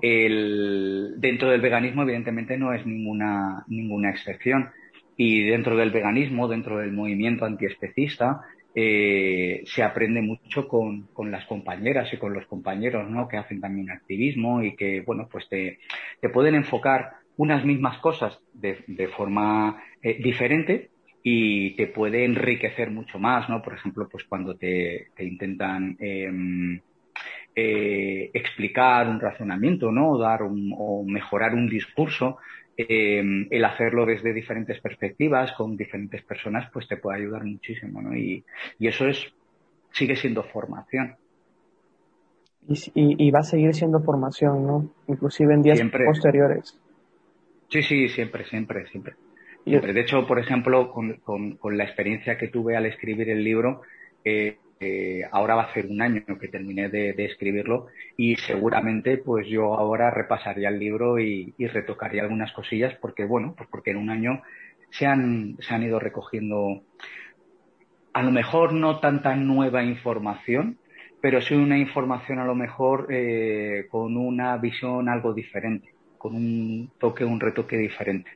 El, 0.03 1.15
dentro 1.19 1.51
del 1.51 1.61
veganismo, 1.61 2.03
evidentemente, 2.03 2.57
no 2.57 2.73
es 2.73 2.87
ninguna, 2.87 3.65
ninguna 3.69 4.11
excepción. 4.11 4.71
Y 5.17 5.47
dentro 5.47 5.77
del 5.77 5.91
veganismo, 5.91 6.49
dentro 6.49 6.79
del 6.79 6.93
movimiento 6.93 7.45
antiespecista, 7.45 8.43
eh, 8.75 9.63
se 9.67 9.83
aprende 9.83 10.23
mucho 10.23 10.67
con, 10.67 11.09
con, 11.13 11.31
las 11.31 11.45
compañeras 11.47 12.13
y 12.13 12.17
con 12.17 12.33
los 12.33 12.47
compañeros, 12.47 13.11
¿no? 13.11 13.29
Que 13.29 13.37
hacen 13.37 13.61
también 13.61 13.91
activismo 13.91 14.63
y 14.63 14.75
que, 14.77 15.03
bueno, 15.03 15.29
pues 15.31 15.49
te, 15.49 15.79
te 16.21 16.29
pueden 16.31 16.55
enfocar 16.55 17.22
unas 17.37 17.65
mismas 17.65 17.99
cosas 17.99 18.39
de, 18.53 18.85
de 18.87 19.09
forma 19.09 19.83
eh, 20.03 20.19
diferente 20.23 20.91
y 21.23 21.77
te 21.77 21.87
puede 21.87 22.25
enriquecer 22.25 22.91
mucho 22.91 23.19
más, 23.19 23.49
¿no? 23.49 23.62
Por 23.62 23.75
ejemplo, 23.75 24.09
pues 24.11 24.25
cuando 24.25 24.57
te, 24.57 25.09
te 25.15 25.25
intentan 25.25 25.97
em, 26.01 26.81
eh, 27.55 28.31
explicar 28.35 29.09
un 29.09 29.21
razonamiento, 29.21 29.93
¿no? 29.93 30.11
O 30.11 30.19
dar 30.19 30.43
un, 30.43 30.75
o 30.77 31.05
mejorar 31.05 31.55
un 31.55 31.69
discurso, 31.69 32.39
em, 32.77 33.47
el 33.51 33.65
hacerlo 33.65 34.05
desde 34.05 34.33
diferentes 34.33 34.81
perspectivas, 34.81 35.53
con 35.53 35.77
diferentes 35.77 36.23
personas, 36.23 36.69
pues 36.73 36.89
te 36.89 36.97
puede 36.97 37.19
ayudar 37.19 37.45
muchísimo, 37.45 38.03
¿no? 38.03 38.17
Y, 38.17 38.45
y 38.79 38.89
eso 38.89 39.07
es, 39.07 39.33
sigue 39.93 40.17
siendo 40.17 40.43
formación. 40.43 41.17
Y, 42.69 43.27
y, 43.27 43.31
va 43.33 43.41
a 43.41 43.45
seguir 43.45 43.75
siendo 43.75 44.01
formación, 44.01 44.65
¿no? 44.65 44.89
Inclusive 45.09 45.53
en 45.53 45.62
días 45.62 45.83
posteriores. 46.07 46.79
Sí, 47.73 47.83
sí, 47.83 48.11
siempre, 48.11 48.45
siempre, 48.45 48.87
siempre. 48.88 49.14
De 49.64 50.00
hecho, 50.00 50.26
por 50.26 50.38
ejemplo, 50.38 50.93
con, 50.93 51.14
con, 51.23 51.79
la 51.79 51.85
experiencia 51.85 52.37
que 52.37 52.49
tuve 52.49 52.76
al 52.76 52.85
escribir 52.85 53.31
el 53.31 53.43
libro, 53.43 53.81
eh, 54.25 54.59
eh, 54.79 55.23
ahora 55.31 55.55
va 55.55 55.62
a 55.62 55.73
ser 55.73 55.87
un 55.87 56.02
año 56.02 56.23
que 56.38 56.49
terminé 56.49 56.91
de, 56.91 57.14
escribirlo 57.25 57.87
y 58.19 58.37
seguramente 58.37 59.17
pues 59.17 59.47
yo 59.47 59.73
ahora 59.75 60.11
repasaría 60.11 60.69
el 60.69 60.79
libro 60.79 61.19
y, 61.19 61.55
retocaría 61.59 62.21
algunas 62.21 62.52
cosillas 62.52 62.95
porque, 63.00 63.25
bueno, 63.25 63.55
pues 63.57 63.71
porque 63.71 63.93
en 63.93 63.97
un 63.97 64.11
año 64.11 64.43
se 64.91 65.07
han, 65.07 65.57
se 65.61 65.73
han 65.73 65.83
ido 65.83 65.99
recogiendo 65.99 66.83
a 68.12 68.23
lo 68.23 68.33
mejor 68.33 68.75
no 68.75 69.00
tanta 69.00 69.35
nueva 69.35 69.83
información, 69.83 70.76
pero 71.23 71.41
sí 71.41 71.55
una 71.55 71.79
información 71.79 72.38
a 72.38 72.45
lo 72.45 72.55
mejor 72.55 73.07
eh, 73.09 73.87
con 73.91 74.19
una 74.19 74.59
visión 74.59 75.09
algo 75.09 75.33
diferente, 75.33 75.92
con 76.23 76.37
un 76.37 76.88
toque, 77.00 77.25
un 77.25 77.41
retoque 77.41 77.76
diferente. 77.76 78.31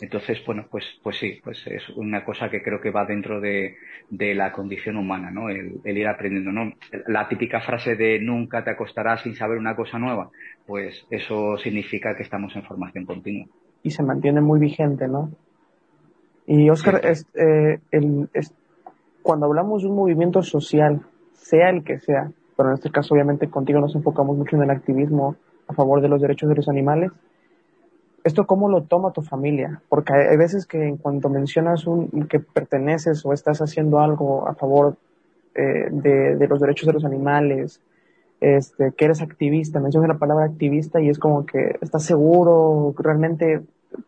Entonces, 0.00 0.42
bueno, 0.46 0.64
pues, 0.70 0.84
pues 1.02 1.18
sí, 1.18 1.38
pues 1.44 1.62
es 1.66 1.86
una 1.90 2.24
cosa 2.24 2.48
que 2.48 2.62
creo 2.62 2.80
que 2.80 2.90
va 2.90 3.04
dentro 3.04 3.38
de, 3.38 3.76
la 4.10 4.50
condición 4.50 4.96
humana, 4.96 5.30
¿no? 5.30 5.50
El, 5.50 5.78
ir 5.84 6.08
aprendiendo, 6.08 6.52
¿no? 6.52 6.72
La 7.06 7.28
típica 7.28 7.60
frase 7.60 7.96
de 7.96 8.18
nunca 8.18 8.64
te 8.64 8.70
acostarás 8.70 9.22
sin 9.22 9.34
saber 9.34 9.58
una 9.58 9.76
cosa 9.76 9.98
nueva, 9.98 10.30
pues 10.66 11.06
eso 11.10 11.58
significa 11.58 12.16
que 12.16 12.22
estamos 12.22 12.56
en 12.56 12.62
formación 12.62 13.04
continua. 13.04 13.46
Y 13.82 13.90
se 13.90 14.02
mantiene 14.02 14.40
muy 14.40 14.58
vigente, 14.58 15.06
¿no? 15.06 15.30
Y 16.46 16.70
Oscar, 16.70 17.02
eh, 17.34 17.78
cuando 19.20 19.44
hablamos 19.44 19.82
de 19.82 19.88
un 19.88 19.96
movimiento 19.96 20.42
social, 20.42 21.02
sea 21.34 21.68
el 21.68 21.84
que 21.84 21.98
sea, 21.98 22.30
pero 22.56 22.70
en 22.70 22.76
este 22.76 22.90
caso 22.90 23.12
obviamente 23.12 23.50
contigo 23.50 23.80
nos 23.80 23.94
enfocamos 23.94 24.38
mucho 24.38 24.56
en 24.56 24.62
el 24.62 24.70
activismo 24.70 25.36
a 25.68 25.74
favor 25.74 26.00
de 26.00 26.08
los 26.08 26.20
derechos 26.20 26.48
de 26.48 26.56
los 26.56 26.68
animales, 26.68 27.12
¿esto 28.24 28.46
cómo 28.46 28.68
lo 28.68 28.82
toma 28.82 29.12
tu 29.12 29.22
familia? 29.22 29.80
Porque 29.88 30.12
hay 30.12 30.36
veces 30.36 30.66
que 30.66 30.82
en 30.82 30.96
cuanto 30.96 31.28
mencionas 31.28 31.86
un, 31.86 32.26
que 32.28 32.40
perteneces 32.40 33.24
o 33.24 33.32
estás 33.32 33.60
haciendo 33.60 34.00
algo 34.00 34.48
a 34.48 34.54
favor 34.54 34.96
eh, 35.54 35.88
de, 35.90 36.46
los 36.48 36.60
derechos 36.60 36.86
de 36.86 36.92
los 36.92 37.04
animales, 37.04 37.80
este, 38.40 38.92
que 38.96 39.04
eres 39.04 39.20
activista, 39.20 39.80
mencionas 39.80 40.08
la 40.08 40.18
palabra 40.18 40.44
activista 40.44 41.00
y 41.00 41.08
es 41.08 41.18
como 41.18 41.44
que 41.44 41.76
estás 41.80 42.04
seguro, 42.04 42.94
realmente 42.98 43.62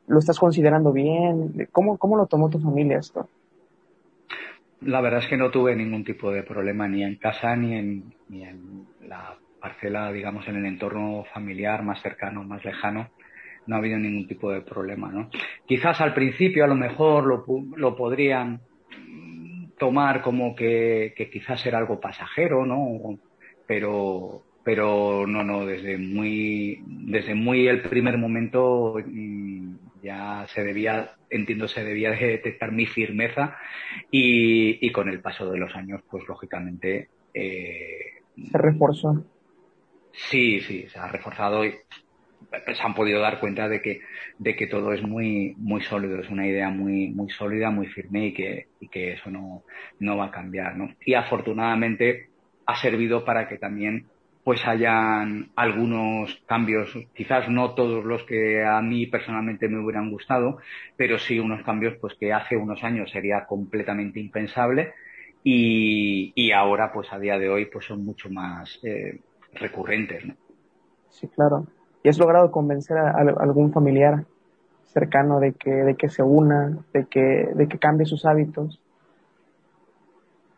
lo 0.07 0.19
estás 0.19 0.39
considerando 0.39 0.93
bien. 0.93 1.69
¿Cómo, 1.73 1.97
cómo 1.99 2.17
lo 2.17 2.27
tomó 2.27 2.49
tu 2.49 2.59
familia 2.59 2.99
esto? 2.99 3.29
La 4.83 5.01
verdad 5.01 5.21
es 5.21 5.29
que 5.29 5.37
no 5.37 5.51
tuve 5.51 5.77
ningún 5.77 6.05
tipo 6.05 6.31
de 6.31 6.43
problema 6.43 6.89
ni 6.89 7.03
en 7.03 7.17
casa 7.17 7.55
ni 7.55 7.75
en, 7.75 8.15
ni 8.29 8.45
en 8.45 8.87
la 9.07 9.37
parcela, 9.61 10.11
digamos, 10.13 10.49
en 10.49 10.57
el 10.57 10.67
entorno 10.67 11.25
familiar 11.33 11.83
más 11.83 12.03
cercano, 12.03 12.43
más 12.43 12.65
lejano 12.65 13.11
no 13.67 13.77
ha 13.77 13.79
habido 13.79 13.99
ningún 13.99 14.27
tipo 14.27 14.51
de 14.51 14.63
problema, 14.63 15.11
¿no? 15.13 15.31
Quizás 15.67 16.01
al 16.01 16.15
principio 16.15 16.65
a 16.65 16.69
lo 16.69 16.75
mejor 16.75 17.25
lo, 17.25 17.45
lo 17.77 17.97
podrían 17.97 18.61
tomar 19.79 20.23
como 20.23 20.55
que, 20.55 21.15
que, 21.17 21.31
quizás 21.31 21.65
era 21.65 21.79
algo 21.79 22.01
pasajero, 22.01 22.67
¿no? 22.67 23.19
Pero, 23.67 24.43
pero 24.65 25.27
no, 25.27 25.45
no, 25.45 25.65
desde 25.65 25.97
muy, 25.97 26.83
desde 26.87 27.35
muy 27.35 27.67
el 27.69 27.83
primer 27.83 28.19
momento 28.19 28.97
mm, 29.07 29.75
ya 30.03 30.47
se 30.49 30.65
debía, 30.65 31.13
entiendo, 31.31 31.69
se 31.69 31.85
debía 31.85 32.11
de 32.11 32.27
detectar 32.27 32.73
mi 32.73 32.87
firmeza 32.87 33.57
y, 34.11 34.85
y 34.85 34.91
con 34.93 35.09
el 35.09 35.21
paso 35.21 35.51
de 35.51 35.59
los 35.59 35.75
años, 35.75 36.03
pues 36.11 36.27
lógicamente. 36.29 37.09
Eh, 37.33 38.21
se 38.51 38.59
reforzó. 38.59 39.25
Sí, 40.13 40.61
sí, 40.61 40.87
se 40.89 40.99
ha 40.99 41.09
reforzado 41.09 41.65
y 41.65 41.75
se 42.51 42.83
han 42.83 42.95
podido 42.95 43.21
dar 43.21 43.39
cuenta 43.41 43.69
de 43.69 43.81
que, 43.81 44.01
de 44.39 44.57
que 44.57 44.67
todo 44.67 44.93
es 44.93 45.03
muy, 45.03 45.55
muy 45.59 45.81
sólido, 45.83 46.21
es 46.21 46.29
una 46.31 46.47
idea 46.47 46.69
muy, 46.71 47.09
muy 47.09 47.31
sólida, 47.31 47.71
muy 47.71 47.87
firme 47.87 48.27
y 48.27 48.35
que, 48.35 48.69
y 48.81 48.89
que 48.89 49.13
eso 49.13 49.31
no, 49.31 49.63
no 49.99 50.17
va 50.17 50.27
a 50.27 50.31
cambiar, 50.31 50.77
¿no? 50.77 50.95
Y 51.05 51.15
afortunadamente 51.15 52.29
ha 52.67 52.77
servido 52.77 53.25
para 53.25 53.49
que 53.49 53.59
también 53.59 54.07
pues 54.43 54.67
hayan 54.67 55.51
algunos 55.55 56.43
cambios, 56.47 56.97
quizás 57.15 57.49
no 57.49 57.75
todos 57.75 58.05
los 58.05 58.25
que 58.25 58.65
a 58.65 58.81
mí 58.81 59.07
personalmente 59.07 59.69
me 59.69 59.79
hubieran 59.79 60.11
gustado, 60.11 60.59
pero 60.97 61.19
sí 61.19 61.39
unos 61.39 61.63
cambios 61.63 61.97
pues 62.01 62.15
que 62.19 62.33
hace 62.33 62.57
unos 62.57 62.83
años 62.83 63.11
sería 63.11 63.45
completamente 63.47 64.19
impensable 64.19 64.95
y, 65.45 66.33
y 66.35 66.53
ahora 66.53 66.91
pues 66.93 67.13
a 67.13 67.19
día 67.19 67.39
de 67.39 67.49
hoy 67.51 67.67
pues 67.67 67.85
son 67.87 68.05
mucho 68.05 68.31
más 68.31 68.79
eh, 68.83 69.21
recurrentes, 69.55 70.25
¿no? 70.25 70.35
Sí, 71.11 71.29
claro. 71.29 71.67
¿Y 72.03 72.09
has 72.09 72.19
logrado 72.19 72.51
convencer 72.51 72.97
a, 72.97 73.11
algún 73.11 73.73
familiar 73.73 74.25
cercano 74.85 75.39
de 75.39 75.53
que, 75.53 75.71
de 75.71 75.95
que 75.95 76.09
se 76.09 76.23
una, 76.23 76.79
de 76.93 77.07
que, 77.07 77.49
de 77.55 77.69
que 77.69 77.79
cambie 77.79 78.07
sus 78.07 78.25
hábitos? 78.25 78.81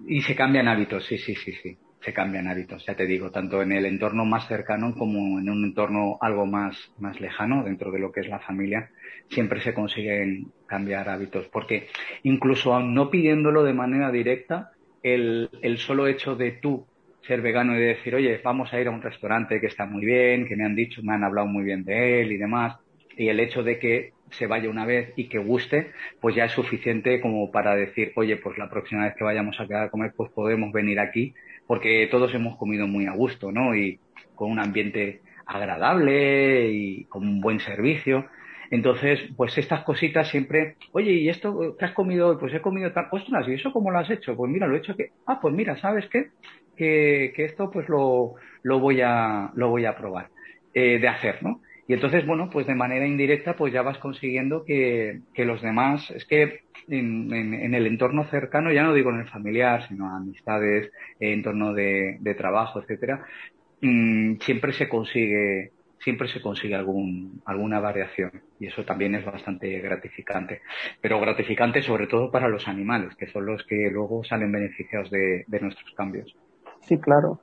Y 0.07 0.23
se 0.23 0.35
cambian 0.35 0.69
hábitos, 0.69 1.05
sí, 1.07 1.19
sí, 1.19 1.35
sí, 1.35 1.53
sí. 1.53 1.77
Se 2.01 2.13
cambian 2.13 2.49
hábitos, 2.49 2.85
ya 2.85 2.97
te 2.97 3.07
digo, 3.07 3.31
tanto 3.31 3.63
en 3.63 3.71
el 3.71 3.87
entorno 3.87 4.25
más 4.25 4.49
cercano 4.49 4.93
como 4.97 5.39
en 5.39 5.49
un 5.49 5.65
entorno 5.65 6.19
algo 6.21 6.47
más, 6.47 6.77
más 6.99 7.21
lejano, 7.21 7.63
dentro 7.63 7.93
de 7.93 8.01
lo 8.01 8.11
que 8.11 8.21
es 8.21 8.29
la 8.29 8.41
familia, 8.41 8.91
siempre 9.29 9.61
se 9.61 9.73
consiguen 9.73 10.51
cambiar 10.67 11.09
hábitos. 11.09 11.47
Porque 11.47 11.87
incluso 12.25 12.81
no 12.81 13.09
pidiéndolo 13.09 13.63
de 13.63 13.75
manera 13.75 14.11
directa, 14.11 14.73
el, 15.05 15.49
el 15.63 15.79
solo 15.79 16.09
hecho 16.09 16.35
de 16.35 16.53
tú 16.53 16.87
ser 17.27 17.41
vegano 17.41 17.77
y 17.77 17.81
decir, 17.81 18.15
oye, 18.15 18.41
vamos 18.43 18.73
a 18.73 18.81
ir 18.81 18.89
a 18.89 18.91
un 18.91 19.03
restaurante 19.03 19.61
que 19.61 19.67
está 19.67 19.87
muy 19.87 20.05
bien, 20.05 20.47
que 20.47 20.57
me 20.57 20.65
han 20.65 20.75
dicho, 20.75 21.03
me 21.03 21.15
han 21.15 21.25
hablado 21.25 21.47
muy 21.47 21.65
bien 21.65 21.85
de 21.85 22.21
él 22.21 22.33
y 22.33 22.37
demás, 22.37 22.77
y 23.17 23.29
el 23.29 23.41
hecho 23.41 23.63
de 23.63 23.79
que 23.79 24.13
se 24.31 24.47
vaya 24.47 24.71
una 24.71 24.87
vez 24.87 25.13
y 25.17 25.29
que 25.29 25.39
guste, 25.39 25.93
pues 26.21 26.35
ya 26.35 26.47
es 26.47 26.53
suficiente 26.53 27.21
como 27.21 27.51
para 27.51 27.77
decir, 27.77 28.13
oye, 28.17 28.37
pues 28.37 28.59
la 28.59 28.71
próxima 28.71 29.05
vez 29.05 29.15
que 29.15 29.25
vayamos 29.25 29.61
a 29.61 29.67
quedar 29.67 29.85
a 29.85 29.91
comer, 29.91 30.13
pues 30.17 30.31
podemos 30.33 30.73
venir 30.73 30.99
aquí, 30.99 31.35
porque 31.67 32.09
todos 32.11 32.35
hemos 32.35 32.57
comido 32.57 32.87
muy 32.87 33.07
a 33.07 33.13
gusto, 33.13 33.53
¿no? 33.53 33.77
Y 33.77 34.01
con 34.35 34.51
un 34.51 34.59
ambiente 34.59 35.21
agradable 35.47 36.71
y 36.71 37.05
con 37.05 37.29
un 37.29 37.41
buen 37.41 37.61
servicio. 37.61 38.27
Entonces, 38.71 39.21
pues 39.37 39.59
estas 39.59 39.83
cositas 39.85 40.29
siempre, 40.29 40.77
oye, 40.93 41.13
¿y 41.13 41.29
esto 41.29 41.77
qué 41.79 41.85
has 41.85 41.93
comido 41.93 42.29
hoy? 42.29 42.37
Pues 42.41 42.55
he 42.55 42.63
comido 42.63 42.91
tal, 42.93 43.09
ostras, 43.11 43.47
¿y 43.47 43.53
eso 43.53 43.71
cómo 43.71 43.91
lo 43.91 43.99
has 43.99 44.09
hecho? 44.09 44.35
Pues 44.35 44.51
mira, 44.51 44.67
lo 44.67 44.75
he 44.75 44.79
hecho 44.79 44.97
que, 44.97 45.11
ah, 45.27 45.39
pues 45.41 45.53
mira, 45.55 45.77
¿sabes 45.77 46.09
qué? 46.09 46.31
Que, 46.77 47.33
que 47.37 47.45
esto 47.45 47.71
pues 47.71 47.89
lo, 47.89 48.35
lo 48.63 48.81
voy 48.81 49.01
a, 49.03 49.51
lo 49.55 49.69
voy 49.69 49.85
a 49.85 49.97
probar 49.97 50.31
eh, 50.75 50.99
de 50.99 51.09
hacer, 51.09 51.43
¿no? 51.43 51.61
Y 51.87 51.95
entonces, 51.95 52.25
bueno, 52.25 52.49
pues 52.49 52.67
de 52.67 52.75
manera 52.75 53.07
indirecta, 53.07 53.57
pues 53.57 53.73
ya 53.73 53.83
vas 53.83 53.99
consiguiendo 53.99 54.65
que, 54.65 55.21
que 55.35 55.45
los 55.45 55.61
demás, 55.61 56.11
es 56.13 56.25
que 56.25 56.61
en, 56.89 57.33
en, 57.33 57.75
el 57.75 57.87
entorno 57.87 58.25
cercano, 58.25 58.73
ya 58.73 58.83
no 58.83 58.95
digo 58.95 59.11
en 59.11 59.21
el 59.21 59.29
familiar, 59.29 59.87
sino 59.89 60.09
amistades, 60.15 60.91
entorno 61.21 61.75
de, 61.75 62.17
de 62.21 62.35
trabajo, 62.35 62.81
etcétera, 62.81 63.27
mmm, 63.81 64.37
siempre 64.41 64.73
se 64.73 64.89
consigue 64.89 65.73
siempre 66.03 66.29
se 66.29 66.41
consigue 66.41 66.75
algún, 66.75 67.43
alguna 67.45 67.79
variación 67.79 68.33
y 68.59 68.67
eso 68.67 68.85
también 68.85 69.15
es 69.15 69.25
bastante 69.25 69.79
gratificante. 69.81 70.63
Pero 71.01 71.21
gratificante 71.21 71.83
sobre 71.83 72.07
todo 72.09 72.31
para 72.31 72.49
los 72.49 72.67
animales, 72.69 73.15
que 73.17 73.29
son 73.29 73.47
los 73.47 73.65
que 73.65 73.89
luego 73.91 74.25
salen 74.25 74.51
beneficiados 74.51 75.11
de, 75.11 75.45
de 75.47 75.61
nuestros 75.61 75.93
cambios. 75.95 76.35
Sí, 76.83 76.99
claro. 76.99 77.39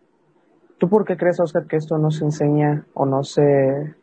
¿Tú 0.78 0.90
por 0.90 1.06
qué 1.06 1.18
crees, 1.18 1.40
Oscar, 1.40 1.66
que 1.66 1.76
esto 1.76 1.98
no 1.98 2.12
se 2.12 2.24
enseña 2.24 2.86
o 2.94 3.06
no 3.06 3.24
se, 3.24 3.96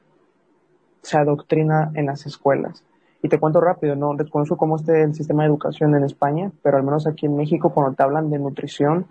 se 1.02 1.16
adoctrina 1.16 1.90
en 1.94 2.06
las 2.06 2.26
escuelas? 2.26 2.84
Y 3.22 3.28
te 3.28 3.38
cuento 3.38 3.60
rápido, 3.60 3.96
no 3.96 4.14
desconozco 4.14 4.56
cómo 4.56 4.76
esté 4.76 5.02
el 5.02 5.14
sistema 5.14 5.42
de 5.42 5.48
educación 5.48 5.94
en 5.94 6.04
España, 6.04 6.52
pero 6.62 6.76
al 6.76 6.82
menos 6.82 7.06
aquí 7.06 7.26
en 7.26 7.36
México, 7.36 7.70
cuando 7.72 7.94
te 7.94 8.02
hablan 8.02 8.30
de 8.30 8.38
nutrición, 8.38 9.06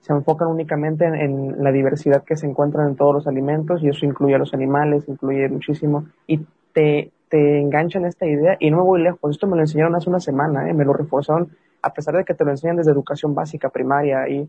se 0.00 0.12
enfocan 0.12 0.48
únicamente 0.48 1.04
en, 1.04 1.62
la 1.62 1.70
diversidad 1.70 2.24
que 2.24 2.36
se 2.36 2.46
encuentra 2.46 2.86
en 2.86 2.96
todos 2.96 3.14
los 3.14 3.26
alimentos 3.26 3.82
y 3.82 3.88
eso 3.88 4.06
incluye 4.06 4.34
a 4.34 4.38
los 4.38 4.54
animales, 4.54 5.04
incluye 5.08 5.48
muchísimo 5.48 6.06
y 6.26 6.46
te, 6.72 7.12
te 7.28 7.60
enganchan 7.60 8.06
esta 8.06 8.26
idea 8.26 8.56
y 8.58 8.70
no 8.70 8.78
me 8.78 8.82
voy 8.82 9.02
lejos, 9.02 9.30
esto 9.30 9.46
me 9.46 9.56
lo 9.56 9.62
enseñaron 9.62 9.94
hace 9.94 10.08
una 10.08 10.20
semana, 10.20 10.68
¿eh? 10.70 10.72
me 10.72 10.84
lo 10.84 10.94
reforzaron 10.94 11.50
a 11.82 11.92
pesar 11.92 12.16
de 12.16 12.24
que 12.24 12.34
te 12.34 12.44
lo 12.44 12.50
enseñan 12.50 12.76
desde 12.76 12.92
educación 12.92 13.34
básica, 13.34 13.68
primaria 13.68 14.26
y 14.28 14.48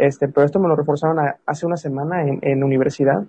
este, 0.00 0.28
pero 0.28 0.44
esto 0.44 0.58
me 0.58 0.68
lo 0.68 0.76
reforzaron 0.76 1.18
hace 1.46 1.66
una 1.66 1.76
semana 1.76 2.22
en, 2.22 2.38
en 2.42 2.64
universidad 2.64 3.24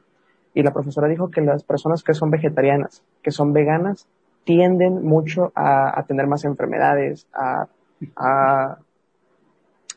y 0.53 0.63
la 0.63 0.73
profesora 0.73 1.07
dijo 1.07 1.29
que 1.29 1.41
las 1.41 1.63
personas 1.63 2.03
que 2.03 2.13
son 2.13 2.31
vegetarianas, 2.31 3.03
que 3.21 3.31
son 3.31 3.53
veganas, 3.53 4.07
tienden 4.43 5.03
mucho 5.03 5.51
a, 5.55 5.97
a 5.99 6.03
tener 6.03 6.27
más 6.27 6.43
enfermedades, 6.45 7.27
a, 7.33 7.67
a 8.15 8.79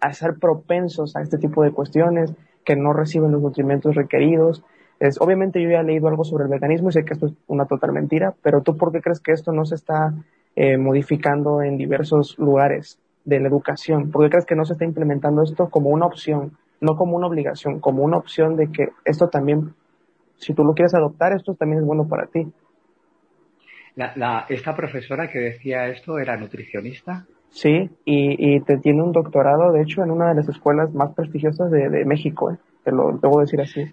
a 0.05 0.13
ser 0.13 0.35
propensos 0.35 1.17
a 1.17 1.23
este 1.23 1.39
tipo 1.39 1.63
de 1.63 1.73
cuestiones, 1.73 2.35
que 2.65 2.77
no 2.77 2.93
reciben 2.93 3.33
los 3.33 3.41
nutrimentos 3.41 3.95
requeridos. 3.95 4.63
Es, 5.01 5.19
obviamente 5.19 5.63
yo 5.63 5.71
ya 5.71 5.81
he 5.81 5.85
leído 5.85 6.09
algo 6.09 6.25
sobre 6.25 6.45
el 6.45 6.51
veganismo 6.51 6.91
y 6.91 6.93
sé 6.93 7.07
que 7.07 7.15
esto 7.15 7.27
es 7.27 7.33
una 7.47 7.65
total 7.65 7.93
mentira, 7.93 8.35
pero 8.43 8.61
tú 8.61 8.77
por 8.77 8.93
qué 8.93 9.01
crees 9.01 9.21
que 9.21 9.33
esto 9.33 9.53
no 9.53 9.65
se 9.65 9.77
está 9.77 10.13
eh, 10.57 10.77
modificando 10.77 11.63
en 11.63 11.79
diversos 11.79 12.39
lugares 12.39 12.99
de 13.25 13.41
la 13.41 13.49
educación? 13.49 14.11
¿Por 14.11 14.25
qué 14.25 14.31
crees 14.31 14.45
que 14.45 14.55
no 14.55 14.67
se 14.67 14.75
está 14.75 14.85
implementando 14.85 15.43
esto 15.43 15.71
como 15.71 15.89
una 15.89 16.05
opción, 16.05 16.53
no 16.81 16.97
como 16.97 17.17
una 17.17 17.27
obligación, 17.27 17.81
como 17.81 18.03
una 18.03 18.17
opción 18.17 18.57
de 18.57 18.71
que 18.71 18.89
esto 19.05 19.29
también, 19.29 19.75
si 20.37 20.55
tú 20.55 20.65
lo 20.65 20.75
quieres 20.75 20.95
adoptar, 20.95 21.33
esto 21.33 21.55
también 21.55 21.81
es 21.81 21.87
bueno 21.87 22.07
para 22.09 22.27
ti? 22.27 22.47
La, 23.97 24.47
esta 24.49 24.75
profesora 24.75 25.31
que 25.31 25.39
decía 25.39 25.87
esto 25.87 26.19
era 26.19 26.37
nutricionista. 26.37 27.27
Sí, 27.51 27.89
y, 28.05 28.61
te 28.63 28.79
tiene 28.79 29.03
un 29.03 29.13
doctorado, 29.13 29.71
de 29.71 29.83
hecho, 29.83 30.03
en 30.03 30.11
una 30.11 30.31
de 30.31 30.35
las 30.35 30.49
escuelas 30.49 30.93
más 30.93 31.15
prestigiosas 31.15 31.71
de, 31.71 32.05
México, 32.05 32.51
¿eh? 32.51 32.57
te 32.83 32.91
lo 32.91 33.17
debo 33.23 33.41
decir 33.41 33.61
así. 33.61 33.85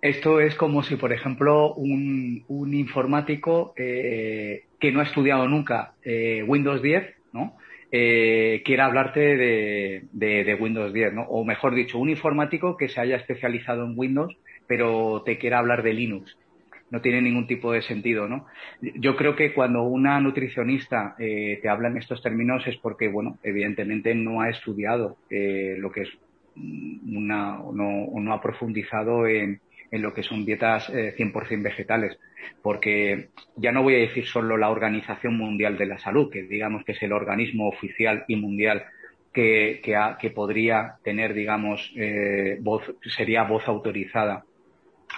Esto 0.00 0.40
es 0.40 0.54
como 0.54 0.82
si, 0.82 0.96
por 0.96 1.12
ejemplo, 1.12 1.74
un, 1.74 2.44
informático 2.48 3.74
eh, 3.76 4.64
que 4.80 4.92
no 4.92 5.00
ha 5.00 5.04
estudiado 5.04 5.46
nunca 5.46 5.92
eh, 6.02 6.42
Windows 6.46 6.80
10, 6.80 7.04
¿no? 7.34 7.56
Eh, 7.92 8.62
quiera 8.64 8.86
hablarte 8.86 9.20
de, 9.20 10.04
de, 10.12 10.54
Windows 10.54 10.92
10, 10.92 11.12
¿no? 11.14 11.22
O 11.22 11.44
mejor 11.44 11.74
dicho, 11.74 11.98
un 11.98 12.10
informático 12.10 12.76
que 12.76 12.88
se 12.88 13.00
haya 13.00 13.16
especializado 13.16 13.84
en 13.84 13.94
Windows, 13.96 14.36
pero 14.66 15.22
te 15.24 15.38
quiera 15.38 15.58
hablar 15.58 15.82
de 15.82 15.92
Linux. 15.92 16.36
No 16.90 17.00
tiene 17.00 17.20
ningún 17.20 17.46
tipo 17.46 17.72
de 17.72 17.82
sentido, 17.82 18.28
¿no? 18.28 18.46
Yo 18.80 19.16
creo 19.16 19.34
que 19.34 19.52
cuando 19.52 19.82
una 19.82 20.20
nutricionista 20.20 21.16
eh, 21.18 21.58
te 21.60 21.68
habla 21.68 21.88
en 21.88 21.96
estos 21.96 22.22
términos 22.22 22.66
es 22.66 22.76
porque, 22.76 23.08
bueno, 23.08 23.38
evidentemente 23.42 24.14
no 24.14 24.40
ha 24.40 24.50
estudiado 24.50 25.16
eh, 25.30 25.76
lo 25.78 25.90
que 25.90 26.02
es 26.02 26.08
una, 26.56 27.58
no, 27.72 28.06
no 28.14 28.32
ha 28.32 28.40
profundizado 28.40 29.26
en, 29.26 29.60
en 29.90 30.02
lo 30.02 30.14
que 30.14 30.22
son 30.22 30.44
dietas 30.44 30.90
100% 30.90 31.52
eh, 31.52 31.56
vegetales, 31.56 32.18
porque 32.62 33.28
ya 33.56 33.72
no 33.72 33.82
voy 33.82 33.94
a 33.94 33.98
decir 33.98 34.26
solo 34.26 34.56
la 34.56 34.70
Organización 34.70 35.36
Mundial 35.36 35.78
de 35.78 35.86
la 35.86 35.98
Salud, 35.98 36.30
que 36.30 36.42
digamos 36.42 36.84
que 36.84 36.92
es 36.92 37.02
el 37.02 37.12
organismo 37.12 37.68
oficial 37.68 38.24
y 38.28 38.36
mundial 38.36 38.84
que, 39.32 39.82
que, 39.82 40.30
podría 40.30 40.94
tener, 41.04 41.34
digamos, 41.34 41.92
eh, 41.94 42.56
voz, 42.60 42.94
sería 43.02 43.44
voz 43.44 43.68
autorizada 43.68 44.44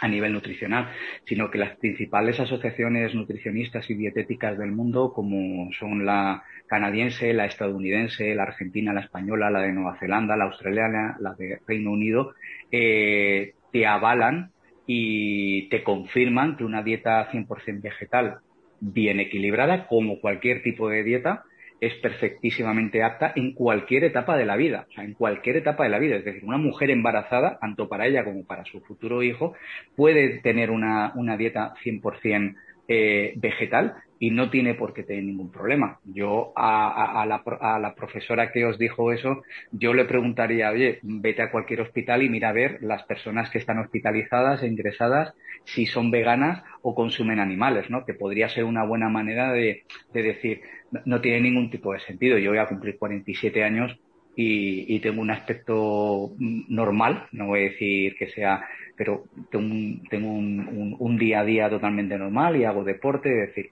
a 0.00 0.09
nivel 0.09 0.33
nutricional, 0.33 0.88
sino 1.24 1.50
que 1.50 1.59
las 1.59 1.76
principales 1.76 2.38
asociaciones 2.40 3.14
nutricionistas 3.14 3.88
y 3.90 3.94
dietéticas 3.94 4.59
del 4.59 4.72
mundo, 4.72 5.12
como 5.12 5.72
son 5.72 6.04
la 6.04 6.42
canadiense, 6.66 7.33
la 7.33 7.46
estadounidense, 7.46 8.35
la 8.35 8.42
argentina, 8.44 8.92
la 8.92 9.00
española, 9.00 9.50
la 9.50 9.61
de 9.61 9.72
Nueva 9.72 9.98
Zelanda, 9.98 10.37
la 10.37 10.44
australiana, 10.44 11.16
la 11.20 11.35
de 11.35 11.61
Reino 11.66 11.92
Unido, 11.92 12.35
eh, 12.70 13.54
te 13.72 13.87
avalan 13.87 14.50
y 14.90 15.68
te 15.68 15.85
confirman 15.85 16.57
que 16.57 16.64
una 16.64 16.83
dieta 16.83 17.31
100% 17.31 17.83
vegetal 17.83 18.38
bien 18.81 19.20
equilibrada, 19.20 19.87
como 19.87 20.18
cualquier 20.18 20.62
tipo 20.62 20.88
de 20.88 21.05
dieta, 21.05 21.44
es 21.79 21.92
perfectísimamente 21.96 23.03
apta 23.03 23.31
en 23.37 23.53
cualquier 23.53 24.05
etapa 24.05 24.38
de 24.38 24.46
la 24.46 24.57
vida, 24.57 24.87
o 24.88 24.92
sea, 24.94 25.05
en 25.05 25.12
cualquier 25.12 25.59
etapa 25.59 25.85
de 25.85 25.90
la 25.90 25.98
vida. 25.98 26.16
Es 26.16 26.24
decir, 26.24 26.42
una 26.42 26.57
mujer 26.57 26.90
embarazada, 26.90 27.59
tanto 27.61 27.87
para 27.87 28.07
ella 28.07 28.24
como 28.24 28.46
para 28.46 28.64
su 28.64 28.81
futuro 28.81 29.22
hijo, 29.22 29.55
puede 29.94 30.38
tener 30.38 30.70
una, 30.70 31.12
una 31.14 31.37
dieta 31.37 31.74
100% 31.85 32.57
eh, 32.88 33.35
vegetal 33.37 33.94
y 34.18 34.31
no 34.31 34.51
tiene 34.51 34.74
por 34.74 34.94
qué 34.94 35.03
tener 35.03 35.22
ningún 35.24 35.53
problema. 35.53 36.01
Yo 36.05 36.53
a, 36.57 37.24
la, 37.29 37.42
a, 37.61 37.79
la, 37.79 37.94
profesora 37.94 38.51
que 38.51 38.64
os 38.64 38.79
dijo 38.79 39.12
eso, 39.12 39.42
yo 39.70 39.94
le 39.94 40.07
preguntaría, 40.07 40.70
oye, 40.70 40.98
vete 41.03 41.42
a 41.42 41.51
cualquier 41.51 41.83
hospital 41.83 42.22
y 42.22 42.29
mira 42.29 42.48
a 42.48 42.53
ver 42.53 42.79
las 42.81 43.05
personas 43.05 43.51
que 43.51 43.59
están 43.59 43.79
hospitalizadas 43.79 44.62
e 44.62 44.66
ingresadas 44.66 45.35
si 45.64 45.87
son 45.87 46.11
veganas 46.11 46.64
o 46.83 46.94
consumen 46.94 47.38
animales, 47.38 47.90
¿no? 47.90 48.05
Que 48.05 48.14
podría 48.14 48.48
ser 48.48 48.64
una 48.64 48.85
buena 48.85 49.09
manera 49.09 49.53
de, 49.53 49.85
de 50.12 50.22
decir, 50.22 50.62
no, 51.05 51.20
tiene 51.20 51.42
ningún 51.42 51.70
tipo 51.70 51.92
de 51.92 52.01
sentido. 52.01 52.38
Yo 52.38 52.51
voy 52.51 52.59
a 52.59 52.66
cumplir 52.66 52.98
47 52.98 53.62
años 53.62 53.98
y, 54.38 54.94
y 54.94 55.01
tengo 55.01 55.20
un 55.20 55.33
aspecto 55.33 56.31
normal, 56.38 57.27
no 57.33 57.48
voy 57.48 57.61
a 57.61 57.70
decir 57.70 58.14
que 58.16 58.29
sea 58.29 58.64
pero 58.98 59.27
tengo, 59.53 60.29
un, 60.29 61.16
día 61.18 61.40
a 61.40 61.44
día 61.44 61.70
totalmente 61.70 62.18
normal 62.18 62.57
y 62.57 62.64
hago 62.64 62.83
deporte, 62.83 63.29
decir, 63.29 63.70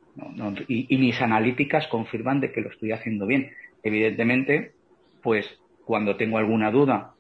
y, 0.69 0.97
mis 0.99 1.21
analíticas 1.21 1.89
confirman 1.89 2.41
de 2.41 2.53
que 2.53 2.61
lo 2.61 2.71
estoy 2.71 2.93
haciendo 2.93 3.27
bien. 3.27 3.51
Evidentemente, 3.83 4.71
pues 5.25 5.61
cuando 5.85 6.17
tengo 6.17 6.39
alguna 6.39 6.71
duda 6.71 7.16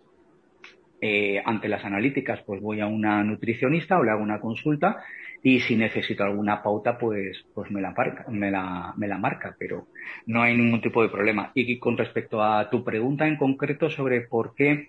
eh, 1.09 1.40
ante 1.45 1.69
las 1.69 1.85
analíticas, 1.85 2.40
pues 2.45 2.61
voy 2.61 2.81
a 2.81 2.88
una 2.88 3.23
nutricionista 3.23 3.97
o 3.97 4.03
le 4.03 4.11
hago 4.11 4.25
una 4.25 4.40
consulta 4.40 5.05
y 5.40 5.61
si 5.61 5.77
necesito 5.77 6.25
alguna 6.25 6.64
pauta, 6.64 6.99
pues, 6.99 7.47
pues 7.55 7.71
me 7.71 7.81
la 7.81 7.92
marca, 7.92 8.25
me 8.29 8.51
la, 8.51 8.92
me 8.97 9.07
la 9.07 9.16
marca, 9.16 9.55
pero 9.57 9.87
no 10.27 10.42
hay 10.42 10.57
ningún 10.57 10.81
tipo 10.81 11.03
de 11.03 11.09
problema. 11.09 11.53
Y 11.55 11.79
con 11.79 11.97
respecto 11.97 12.42
a 12.42 12.69
tu 12.71 12.83
pregunta 12.83 13.29
en 13.29 13.37
concreto 13.37 13.88
sobre 13.88 14.23
por 14.23 14.57
qué 14.57 14.88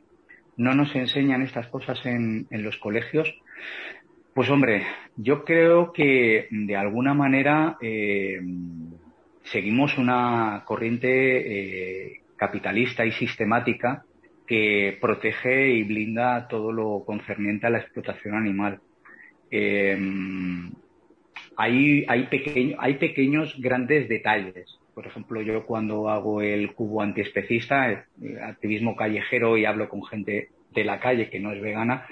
no 0.56 0.73
nos 0.73 0.95
enseñan 0.95 1.43
estas 1.43 1.67
cosas 1.67 2.03
en, 2.08 2.47
los 2.49 2.77
colegios, 2.77 3.32
pues 4.34 4.49
hombre, 4.49 4.88
yo 5.17 5.45
creo 5.45 5.93
que 5.93 6.47
de 6.49 6.75
alguna 6.75 7.13
manera 7.13 7.77
eh, 7.80 8.39
seguimos 9.43 9.99
una 9.99 10.63
corriente 10.65 11.10
eh, 12.08 12.21
capitalista 12.38 13.06
y 13.06 13.12
sistemática 13.12 14.03
que 14.47 14.97
protege 14.99 15.71
y 15.71 15.83
blinda 15.83 16.47
todo 16.47 16.71
lo 16.71 17.03
concerniente 17.05 17.67
a 17.67 17.69
la 17.69 17.79
explotación 17.79 18.36
animal. 18.36 18.79
Eh, 19.51 19.97
hay, 21.57 22.05
hay, 22.07 22.75
hay 22.77 22.93
pequeños 22.95 23.55
grandes 23.60 24.07
detalles. 24.07 24.79
Por 24.93 25.05
ejemplo, 25.05 25.41
yo 25.41 25.65
cuando 25.65 26.10
hago 26.10 26.41
el 26.41 26.73
cubo 26.73 27.01
antiespecista, 27.01 28.05
activismo 28.41 28.95
callejero 28.95 29.57
y 29.57 29.65
hablo 29.65 29.89
con 29.89 30.03
gente 30.03 30.49
de 30.73 30.83
la 30.83 30.99
calle 30.99 31.29
que 31.29 31.39
no 31.39 31.51
es 31.51 31.62
vegana, 31.62 32.07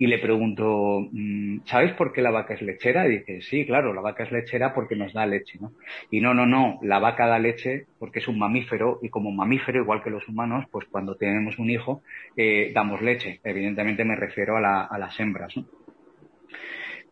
y 0.00 0.06
le 0.06 0.18
pregunto, 0.18 1.08
mm, 1.12 1.58
¿sabes 1.66 1.92
por 1.92 2.14
qué 2.14 2.22
la 2.22 2.30
vaca 2.30 2.54
es 2.54 2.62
lechera? 2.62 3.06
Y 3.06 3.18
dice, 3.18 3.42
sí, 3.42 3.66
claro, 3.66 3.92
la 3.92 4.00
vaca 4.00 4.22
es 4.22 4.32
lechera 4.32 4.72
porque 4.72 4.96
nos 4.96 5.12
da 5.12 5.26
leche, 5.26 5.58
¿no? 5.60 5.72
Y 6.10 6.22
no, 6.22 6.32
no, 6.32 6.46
no, 6.46 6.78
la 6.82 6.98
vaca 6.98 7.26
da 7.26 7.38
leche 7.38 7.84
porque 7.98 8.20
es 8.20 8.26
un 8.26 8.38
mamífero 8.38 8.98
y 9.02 9.10
como 9.10 9.30
mamífero, 9.30 9.82
igual 9.82 10.02
que 10.02 10.08
los 10.08 10.26
humanos, 10.26 10.64
pues 10.72 10.86
cuando 10.90 11.16
tenemos 11.16 11.58
un 11.58 11.68
hijo, 11.68 12.02
eh, 12.34 12.72
damos 12.74 13.02
leche. 13.02 13.40
Evidentemente 13.44 14.06
me 14.06 14.16
refiero 14.16 14.56
a, 14.56 14.86
a 14.86 14.98
las 14.98 15.20
hembras, 15.20 15.54
¿no? 15.54 15.66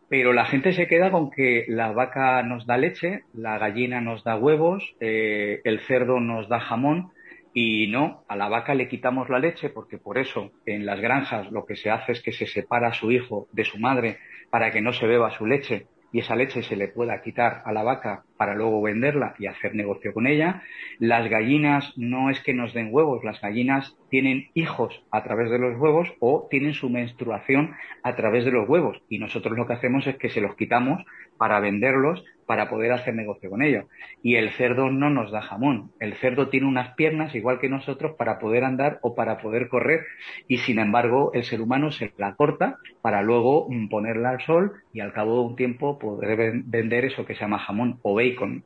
pero 0.09 0.33
la 0.33 0.45
gente 0.45 0.73
se 0.73 0.87
queda 0.87 1.11
con 1.11 1.29
que 1.29 1.65
la 1.67 1.91
vaca 1.91 2.41
nos 2.41 2.65
da 2.65 2.77
leche, 2.77 3.21
la 3.35 3.59
gallina 3.59 4.01
nos 4.01 4.23
da 4.23 4.35
huevos, 4.35 4.95
eh, 4.99 5.61
el 5.63 5.81
cerdo 5.81 6.19
nos 6.19 6.49
da 6.49 6.59
jamón 6.59 7.11
y 7.53 7.87
no, 7.87 8.23
a 8.27 8.35
la 8.35 8.49
vaca 8.49 8.75
le 8.75 8.87
quitamos 8.87 9.29
la 9.29 9.39
leche 9.39 9.69
porque 9.69 9.97
por 9.97 10.17
eso 10.17 10.51
en 10.65 10.85
las 10.85 10.99
granjas 10.99 11.51
lo 11.51 11.65
que 11.65 11.75
se 11.75 11.89
hace 11.89 12.11
es 12.11 12.21
que 12.21 12.31
se 12.31 12.45
separa 12.45 12.89
a 12.89 12.93
su 12.93 13.11
hijo 13.11 13.47
de 13.51 13.65
su 13.65 13.79
madre 13.79 14.19
para 14.49 14.71
que 14.71 14.81
no 14.81 14.93
se 14.93 15.07
beba 15.07 15.31
su 15.31 15.45
leche 15.45 15.87
y 16.11 16.19
esa 16.19 16.35
leche 16.35 16.63
se 16.63 16.75
le 16.75 16.87
pueda 16.87 17.21
quitar 17.21 17.61
a 17.65 17.71
la 17.71 17.83
vaca 17.83 18.23
para 18.37 18.55
luego 18.55 18.81
venderla 18.81 19.35
y 19.37 19.47
hacer 19.47 19.75
negocio 19.75 20.13
con 20.13 20.27
ella. 20.27 20.63
Las 20.97 21.29
gallinas 21.29 21.93
no 21.97 22.29
es 22.29 22.41
que 22.41 22.53
nos 22.53 22.73
den 22.73 22.89
huevos, 22.91 23.23
las 23.23 23.39
gallinas 23.41 23.95
tienen 24.09 24.49
hijos 24.53 25.03
a 25.11 25.23
través 25.23 25.51
de 25.51 25.59
los 25.59 25.79
huevos 25.79 26.11
o 26.19 26.47
tienen 26.49 26.73
su 26.73 26.89
menstruación 26.89 27.75
a 28.03 28.15
través 28.15 28.45
de 28.45 28.51
los 28.51 28.67
huevos 28.67 29.01
y 29.09 29.19
nosotros 29.19 29.57
lo 29.57 29.67
que 29.67 29.73
hacemos 29.73 30.07
es 30.07 30.17
que 30.17 30.29
se 30.29 30.41
los 30.41 30.55
quitamos 30.55 31.03
para 31.37 31.59
venderlos 31.59 32.23
para 32.49 32.67
poder 32.67 32.91
hacer 32.93 33.13
negocio 33.13 33.47
con 33.47 33.61
ellos. 33.61 33.85
Y 34.23 34.33
el 34.33 34.49
cerdo 34.49 34.89
no 34.89 35.11
nos 35.11 35.31
da 35.31 35.39
jamón. 35.39 35.91
El 35.99 36.15
cerdo 36.15 36.49
tiene 36.49 36.65
unas 36.65 36.95
piernas 36.95 37.35
igual 37.35 37.59
que 37.59 37.69
nosotros 37.69 38.15
para 38.17 38.39
poder 38.39 38.63
andar 38.63 38.97
o 39.03 39.13
para 39.13 39.37
poder 39.37 39.69
correr 39.69 40.07
y 40.47 40.57
sin 40.57 40.79
embargo 40.79 41.29
el 41.35 41.43
ser 41.43 41.61
humano 41.61 41.91
se 41.91 42.11
la 42.17 42.33
corta 42.33 42.77
para 43.03 43.21
luego 43.21 43.67
mm, 43.69 43.89
ponerla 43.89 44.31
al 44.31 44.41
sol 44.41 44.73
y 44.91 44.99
al 44.99 45.13
cabo 45.13 45.35
de 45.35 45.47
un 45.49 45.55
tiempo 45.57 45.99
poder 45.99 46.63
vender 46.65 47.05
eso 47.05 47.23
que 47.23 47.35
se 47.35 47.41
llama 47.41 47.59
jamón 47.59 47.99
o 48.01 48.15
bacon. 48.15 48.63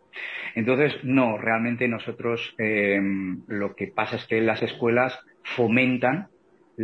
Entonces, 0.55 1.03
no, 1.03 1.37
realmente 1.37 1.89
nosotros 1.89 2.55
em, 2.59 3.41
lo 3.47 3.75
que 3.75 3.87
pasa 3.87 4.15
es 4.15 4.25
que 4.27 4.39
las 4.39 4.63
escuelas 4.63 5.19
fomentan 5.43 6.29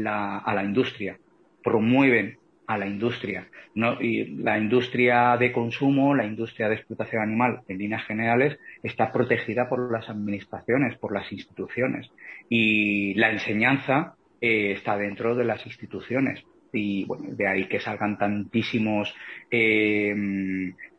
a 0.06 0.54
la 0.54 0.66
industria, 0.66 1.18
promueven 1.64 2.40
a 2.70 2.78
la 2.78 2.86
industria. 2.86 3.48
¿no? 3.74 4.00
Y 4.00 4.26
la 4.44 4.60
industria 4.60 5.36
de 5.38 5.52
consumo, 5.52 6.14
la 6.14 6.26
industria 6.26 6.70
de 6.70 6.76
explotación 6.76 7.24
animal, 7.24 7.62
en 7.68 7.80
líneas 7.80 8.06
generales, 8.06 8.60
está 8.84 9.12
protegida 9.12 9.68
por 9.68 9.92
las 9.92 10.08
administraciones, 10.08 10.96
por 11.00 11.12
las 11.12 11.32
instituciones. 11.32 12.12
Y 12.48 13.16
la 13.16 13.32
enseñanza 13.32 14.14
eh, 14.40 14.74
está 14.74 14.98
dentro 14.98 15.36
de 15.36 15.46
las 15.46 15.66
instituciones. 15.66 16.44
Y 16.72 17.06
bueno, 17.06 17.26
de 17.30 17.48
ahí 17.48 17.68
que 17.68 17.80
salgan 17.80 18.20
tantísimos 18.20 19.16
eh, 19.50 20.14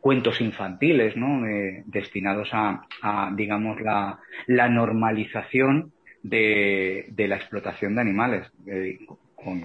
cuentos 0.00 0.40
infantiles, 0.40 1.16
¿no? 1.16 1.46
Eh, 1.46 1.84
destinados 1.86 2.48
a, 2.52 3.32
digamos, 3.36 3.80
la, 3.80 4.18
la 4.48 4.68
normalización 4.68 5.92
de, 6.24 7.06
de, 7.10 7.28
la 7.28 7.36
explotación 7.36 7.94
de 7.94 8.00
animales 8.00 8.50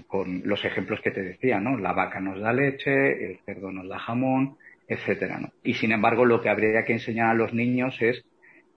con, 0.07 0.41
los 0.45 0.63
ejemplos 0.65 1.01
que 1.01 1.11
te 1.11 1.21
decía, 1.21 1.59
¿no? 1.59 1.77
La 1.77 1.93
vaca 1.93 2.19
nos 2.19 2.39
da 2.39 2.53
leche, 2.53 3.25
el 3.25 3.39
cerdo 3.45 3.71
nos 3.71 3.87
da 3.87 3.99
jamón, 3.99 4.57
etcétera, 4.87 5.39
¿no? 5.39 5.49
Y 5.63 5.73
sin 5.73 5.91
embargo, 5.91 6.25
lo 6.25 6.41
que 6.41 6.49
habría 6.49 6.83
que 6.83 6.93
enseñar 6.93 7.29
a 7.29 7.33
los 7.33 7.53
niños 7.53 7.97
es 8.01 8.23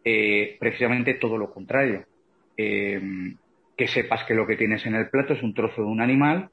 eh, 0.04 0.56
precisamente 0.58 1.14
todo 1.14 1.38
lo 1.38 1.50
contrario. 1.50 2.04
Eh, 2.56 3.00
que 3.76 3.86
sepas 3.86 4.24
que 4.24 4.34
lo 4.34 4.46
que 4.46 4.56
tienes 4.56 4.84
en 4.86 4.96
el 4.96 5.08
plato 5.08 5.34
es 5.34 5.42
un 5.42 5.54
trozo 5.54 5.82
de 5.82 5.88
un 5.88 6.00
animal, 6.00 6.50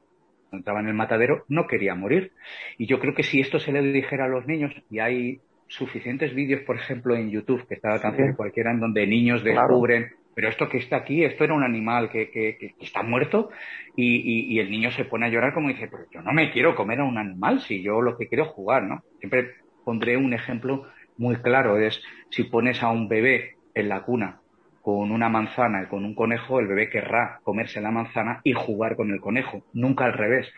cuando 0.48 0.60
estaba 0.60 0.80
en 0.80 0.86
el 0.86 0.94
matadero, 0.94 1.44
no 1.48 1.66
quería 1.66 1.96
morir. 1.96 2.30
Y 2.78 2.86
yo 2.86 3.00
creo 3.00 3.14
que 3.14 3.24
si 3.24 3.40
esto 3.40 3.58
se 3.58 3.72
le 3.72 3.82
dijera 3.82 4.26
a 4.26 4.28
los 4.28 4.46
niños, 4.46 4.72
y 4.90 5.00
hay 5.00 5.40
suficientes 5.66 6.32
vídeos, 6.34 6.60
por 6.62 6.76
ejemplo, 6.76 7.16
en 7.16 7.30
YouTube, 7.30 7.66
que 7.66 7.74
está 7.74 7.88
al 7.88 7.94
alcance 7.94 8.22
de 8.22 8.36
cualquiera, 8.36 8.70
en 8.70 8.78
donde 8.78 9.06
niños 9.08 9.42
descubren 9.42 10.12
pero 10.36 10.50
esto 10.50 10.68
que 10.68 10.76
está 10.76 10.96
aquí, 10.96 11.24
esto 11.24 11.44
era 11.44 11.54
un 11.54 11.64
animal 11.64 12.10
que, 12.10 12.30
que, 12.30 12.74
está 12.78 13.02
muerto 13.02 13.48
y, 13.96 14.52
y, 14.54 14.58
el 14.58 14.70
niño 14.70 14.90
se 14.90 15.06
pone 15.06 15.24
a 15.24 15.28
llorar 15.30 15.54
como 15.54 15.68
dice, 15.68 15.88
pero 15.88 16.04
yo 16.12 16.20
no 16.20 16.34
me 16.34 16.52
quiero 16.52 16.76
comer 16.76 17.00
a 17.00 17.04
un 17.04 17.16
animal 17.16 17.60
si 17.62 17.82
yo 17.82 18.02
lo 18.02 18.18
que 18.18 18.28
quiero 18.28 18.44
es 18.44 18.50
jugar, 18.50 18.82
¿no? 18.82 19.02
Siempre 19.18 19.54
pondré 19.82 20.18
un 20.18 20.34
ejemplo 20.34 20.88
muy 21.16 21.36
claro, 21.36 21.78
es 21.78 22.02
si 22.28 22.44
pones 22.44 22.82
a 22.82 22.90
un 22.90 23.08
bebé 23.08 23.56
en 23.74 23.88
la 23.88 24.02
cuna 24.02 24.40
con 24.82 25.10
una 25.10 25.30
manzana 25.30 25.84
y 25.84 25.86
con 25.86 26.04
un 26.04 26.14
conejo, 26.14 26.60
el 26.60 26.66
bebé 26.66 26.90
querrá 26.90 27.40
comerse 27.42 27.80
la 27.80 27.90
manzana 27.90 28.42
y 28.44 28.52
jugar 28.52 28.94
con 28.94 29.10
el 29.12 29.22
conejo, 29.22 29.64
nunca 29.72 30.04
al 30.04 30.12
revés. 30.12 30.52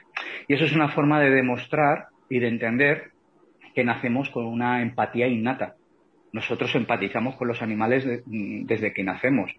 Y 0.49 0.55
eso 0.55 0.65
es 0.65 0.75
una 0.75 0.89
forma 0.89 1.21
de 1.21 1.31
demostrar 1.31 2.09
y 2.29 2.41
de 2.41 2.49
entender 2.49 3.13
que 3.77 3.85
nacemos 3.85 4.29
con 4.31 4.45
una 4.45 4.83
empatía 4.83 5.29
innata. 5.29 5.77
Nosotros 6.33 6.75
empatizamos 6.75 7.37
con 7.37 7.49
los 7.49 7.63
animales 7.63 8.05
desde 8.27 8.93
que 8.93 9.03
nacemos, 9.03 9.51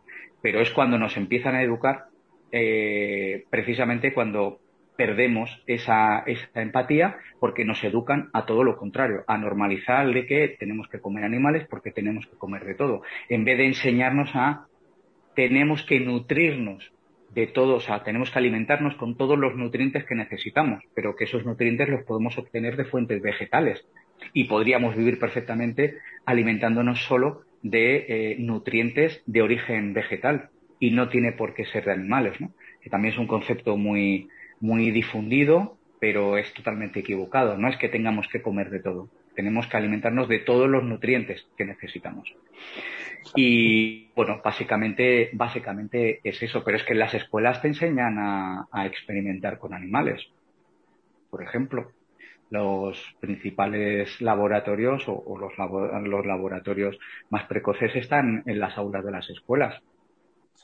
pero 0.41 0.61
es 0.61 0.71
cuando 0.71 0.97
nos 0.97 1.17
empiezan 1.17 1.55
a 1.55 1.63
educar, 1.63 2.05
eh, 2.51 3.45
precisamente 3.49 4.13
cuando 4.13 4.59
perdemos 4.97 5.63
esa, 5.65 6.23
esa, 6.25 6.61
empatía 6.61 7.17
porque 7.39 7.63
nos 7.63 7.81
educan 7.83 8.29
a 8.33 8.45
todo 8.45 8.63
lo 8.63 8.77
contrario, 8.77 9.23
a 9.27 9.37
normalizar 9.37 10.11
de 10.13 10.25
que 10.25 10.57
tenemos 10.59 10.89
que 10.89 10.99
comer 10.99 11.23
animales 11.23 11.65
porque 11.69 11.91
tenemos 11.91 12.25
que 12.25 12.35
comer 12.37 12.65
de 12.65 12.75
todo, 12.75 13.01
en 13.29 13.45
vez 13.45 13.57
de 13.57 13.67
enseñarnos 13.67 14.31
a 14.33 14.65
tenemos 15.35 15.83
que 15.83 16.01
nutrirnos 16.01 16.91
de 17.33 17.47
todo, 17.47 17.75
o 17.75 17.79
sea, 17.79 18.03
tenemos 18.03 18.31
que 18.31 18.39
alimentarnos 18.39 18.95
con 18.95 19.15
todos 19.15 19.37
los 19.37 19.55
nutrientes 19.55 20.03
que 20.03 20.15
necesitamos, 20.15 20.83
pero 20.93 21.15
que 21.15 21.25
esos 21.25 21.45
nutrientes 21.45 21.87
los 21.87 22.03
podemos 22.03 22.37
obtener 22.37 22.75
de 22.75 22.85
fuentes 22.85 23.21
vegetales 23.21 23.85
y 24.33 24.45
podríamos 24.45 24.95
vivir 24.95 25.19
perfectamente 25.19 25.97
alimentándonos 26.25 27.03
solo 27.03 27.43
de 27.61 28.05
eh, 28.07 28.35
nutrientes 28.39 29.21
de 29.25 29.41
origen 29.41 29.93
vegetal 29.93 30.49
y 30.79 30.91
no 30.91 31.09
tiene 31.09 31.33
por 31.33 31.53
qué 31.53 31.65
ser 31.65 31.85
de 31.85 31.93
animales, 31.93 32.39
¿no? 32.39 32.51
que 32.81 32.89
también 32.89 33.13
es 33.13 33.19
un 33.19 33.27
concepto 33.27 33.77
muy, 33.77 34.29
muy 34.59 34.91
difundido, 34.91 35.77
pero 35.99 36.37
es 36.37 36.53
totalmente 36.53 37.01
equivocado. 37.01 37.57
No 37.57 37.67
es 37.67 37.77
que 37.77 37.89
tengamos 37.89 38.27
que 38.27 38.41
comer 38.41 38.69
de 38.69 38.79
todo, 38.79 39.09
tenemos 39.35 39.67
que 39.67 39.77
alimentarnos 39.77 40.27
de 40.27 40.39
todos 40.39 40.69
los 40.69 40.83
nutrientes 40.83 41.45
que 41.57 41.65
necesitamos. 41.65 42.33
Y 43.35 44.07
bueno, 44.15 44.41
básicamente, 44.43 45.29
básicamente 45.33 46.21
es 46.23 46.41
eso, 46.41 46.63
pero 46.63 46.77
es 46.77 46.83
que 46.83 46.95
las 46.95 47.13
escuelas 47.13 47.61
te 47.61 47.67
enseñan 47.67 48.17
a, 48.17 48.85
experimentar 48.85 49.59
con 49.59 49.73
animales. 49.73 50.21
Por 51.29 51.43
ejemplo, 51.43 51.91
los 52.49 53.15
principales 53.19 54.19
laboratorios 54.21 55.03
o, 55.07 55.37
los, 55.37 55.53
los, 56.07 56.25
laboratorios 56.25 56.97
más 57.29 57.45
precoces 57.45 57.95
están 57.95 58.43
en 58.45 58.59
las 58.59 58.77
aulas 58.77 59.05
de 59.05 59.11
las 59.11 59.29
escuelas. 59.29 59.81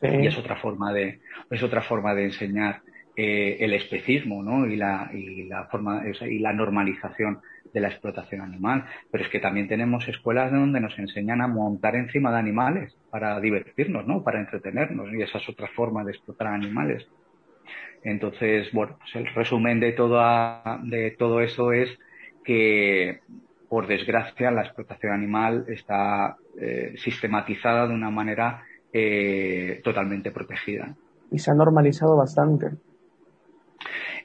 Y 0.01 0.27
es 0.27 0.37
otra 0.37 0.57
forma 0.57 0.91
de, 0.91 1.21
es 1.49 1.63
otra 1.63 1.81
forma 1.81 2.13
de 2.13 2.25
enseñar 2.25 2.81
eh, 3.15 3.57
el 3.61 3.73
especismo 3.73 4.43
¿no? 4.43 4.67
y, 4.67 4.75
la, 4.75 5.09
y, 5.13 5.43
la 5.43 5.65
forma, 5.65 6.03
y 6.29 6.39
la 6.39 6.51
normalización 6.51 7.39
de 7.73 7.79
la 7.79 7.87
explotación 7.87 8.41
animal. 8.41 8.85
Pero 9.09 9.23
es 9.23 9.29
que 9.29 9.39
también 9.39 9.69
tenemos 9.69 10.07
escuelas 10.07 10.51
donde 10.51 10.81
nos 10.81 10.97
enseñan 10.99 11.41
a 11.41 11.47
montar 11.47 11.95
encima 11.95 12.31
de 12.31 12.39
animales 12.39 12.97
para 13.09 13.39
divertirnos, 13.39 14.05
¿no? 14.05 14.21
para 14.21 14.41
entretenernos. 14.41 15.13
Y 15.13 15.21
esa 15.21 15.37
es 15.37 15.47
otra 15.47 15.67
forma 15.67 16.03
de 16.03 16.11
explotar 16.11 16.47
animales. 16.47 17.07
Entonces, 18.05 18.71
bueno, 18.71 18.97
pues 18.99 19.15
el 19.15 19.33
resumen 19.33 19.79
de, 19.79 19.91
toda, 19.91 20.79
de 20.83 21.09
todo 21.17 21.41
eso 21.41 21.71
es 21.73 21.89
que, 22.43 23.21
por 23.67 23.87
desgracia, 23.87 24.51
la 24.51 24.61
explotación 24.61 25.11
animal 25.11 25.65
está 25.67 26.37
eh, 26.61 26.93
sistematizada 26.97 27.87
de 27.87 27.95
una 27.95 28.11
manera 28.11 28.63
eh, 28.93 29.81
totalmente 29.83 30.29
protegida. 30.29 30.95
Y 31.31 31.39
se 31.39 31.49
ha 31.49 31.55
normalizado 31.55 32.15
bastante. 32.15 32.67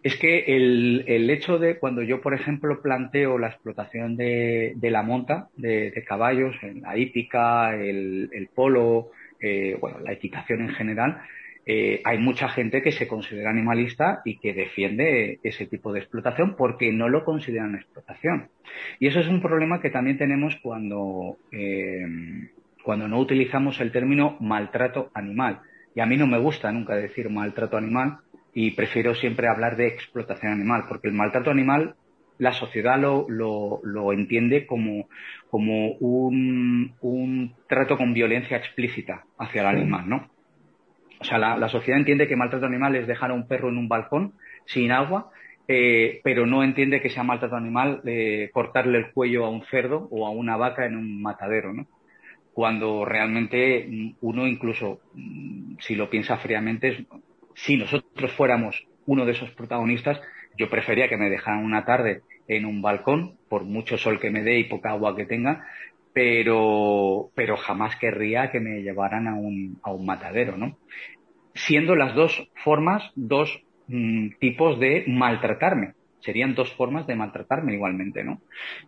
Es 0.02 0.16
que 0.18 0.56
el, 0.56 1.04
el, 1.08 1.30
hecho 1.30 1.58
de 1.58 1.78
cuando 1.78 2.02
yo, 2.02 2.20
por 2.20 2.34
ejemplo, 2.34 2.82
planteo 2.82 3.38
la 3.38 3.48
explotación 3.48 4.14
de, 4.14 4.74
de 4.76 4.90
la 4.90 5.02
monta, 5.02 5.48
de, 5.56 5.90
de, 5.90 6.04
caballos, 6.04 6.54
en 6.62 6.82
la 6.82 6.98
hípica, 6.98 7.74
el, 7.74 8.28
el 8.32 8.48
polo, 8.48 9.10
eh, 9.40 9.78
bueno, 9.80 10.00
la 10.00 10.12
equitación 10.12 10.60
en 10.60 10.70
general, 10.70 11.22
eh, 11.66 12.01
hay 12.05 12.18
mucha 12.18 12.49
gente 12.49 12.83
que 12.83 12.92
se 12.92 13.07
considera 13.07 13.51
animalista 13.51 14.23
y 14.25 14.38
que 14.38 14.55
defiende 14.55 15.38
ese 15.42 15.66
tipo 15.66 15.92
de 15.92 16.01
explotación 16.01 16.57
porque 16.57 16.92
no 16.92 17.09
lo 17.09 17.25
consideran 17.25 17.75
explotación. 17.75 18.49
Y 18.99 19.07
eso 19.07 19.20
es 19.20 19.29
un 19.29 19.42
problema 19.42 19.81
que 19.81 19.90
también 19.90 20.18
tenemos 20.18 20.57
cuando, 20.62 21.37
eh, 21.53 22.07
cuando 22.83 23.09
no 23.09 23.18
utilizamos 23.18 23.81
el 23.81 23.92
término 23.92 24.37
maltrato 24.40 25.11
animal. 25.14 25.61
Y 25.94 26.01
a 26.01 26.07
mí 26.07 26.16
no 26.16 26.27
me 26.27 26.38
gusta 26.38 26.73
nunca 26.73 26.94
decir 26.94 27.29
maltrato 27.31 27.77
animal 27.77 28.18
y 28.55 28.73
prefiero 28.73 29.14
siempre 29.14 29.49
hablar 29.49 29.77
de 29.77 29.88
explotación 29.88 30.53
animal, 30.53 30.85
porque 30.88 31.09
el 31.09 31.14
maltrato 31.14 31.51
animal 31.51 31.94
la 32.38 32.53
sociedad 32.55 32.99
lo, 32.99 33.27
lo, 33.29 33.81
lo 33.85 34.14
entiende 34.14 34.66
como, 34.66 35.09
como 35.51 35.92
un, 35.99 36.94
un, 37.03 37.55
trato 37.68 37.99
con 37.99 38.14
violencia 38.14 38.57
explícita 38.57 39.25
hacia 39.38 39.61
el 39.61 39.66
animal, 39.66 40.09
¿no? 40.09 40.31
O 41.20 41.24
sea, 41.24 41.38
la, 41.38 41.68
sociedad 41.68 41.98
entiende 41.98 42.26
que 42.26 42.35
maltrato 42.35 42.64
animal 42.64 42.96
es 42.96 43.06
dejar 43.06 43.30
a 43.30 43.35
un 43.35 43.46
perro 43.46 43.68
en 43.68 43.76
un 43.76 43.88
balcón 43.88 44.33
sin 44.64 44.90
agua, 44.90 45.30
eh, 45.68 46.20
pero 46.24 46.46
no 46.46 46.64
entiende 46.64 47.02
que 47.02 47.11
sea 47.11 47.22
maltrato 47.22 47.56
animal 47.56 48.00
eh, 48.06 48.48
cortarle 48.54 48.98
el 48.98 49.12
cuello 49.12 49.44
a 49.44 49.50
un 49.50 49.62
cerdo 49.66 50.09
o 50.11 50.26
a 50.26 50.30
una 50.30 50.56
vaca 50.56 50.87
en 50.87 50.96
un 50.96 51.20
matadero, 51.20 51.74
¿no? 51.74 51.87
Cuando 52.54 53.04
realmente 53.04 54.14
uno 54.22 54.46
incluso, 54.46 55.00
si 55.78 55.94
lo 55.94 56.11
piensa 56.11 56.38
fríamente, 56.38 57.06
si 57.54 57.76
nosotros 57.76 58.33
fuéramos 58.33 58.87
uno 59.06 59.24
de 59.24 59.33
esos 59.33 59.50
protagonistas, 59.50 60.20
yo 60.56 60.68
prefería 60.68 61.09
que 61.09 61.16
me 61.16 61.30
dejaran 61.30 61.64
una 61.64 61.85
tarde 61.85 62.22
en 62.48 62.66
un 62.66 62.83
balcón, 62.83 63.37
por 63.48 63.64
mucho 63.64 63.96
sol 63.98 64.18
que 64.18 64.30
me 64.30 64.42
dé 64.42 64.59
y 64.59 64.64
poca 64.64 64.90
agua 64.90 65.14
que 65.14 65.26
tenga, 65.26 65.66
pero, 66.12 67.31
pero 67.35 67.57
jamás 67.57 67.96
querría 67.96 68.51
que 68.51 68.61
me 68.61 68.83
llevaran 68.83 69.29
a 69.29 69.35
un, 69.35 69.79
a 69.83 69.92
un 69.92 70.05
matadero, 70.05 70.57
¿no? 70.57 70.77
Siendo 71.55 71.94
las 71.94 72.14
dos 72.14 72.49
formas, 72.64 73.11
dos 73.14 73.62
mm, 73.88 74.31
tipos 74.40 74.79
de 74.81 75.05
maltratarme. 75.07 75.94
Serían 76.20 76.55
dos 76.55 76.73
formas 76.75 77.07
de 77.07 77.16
maltratarme 77.16 77.75
igualmente, 77.75 78.25
¿no? 78.25 78.40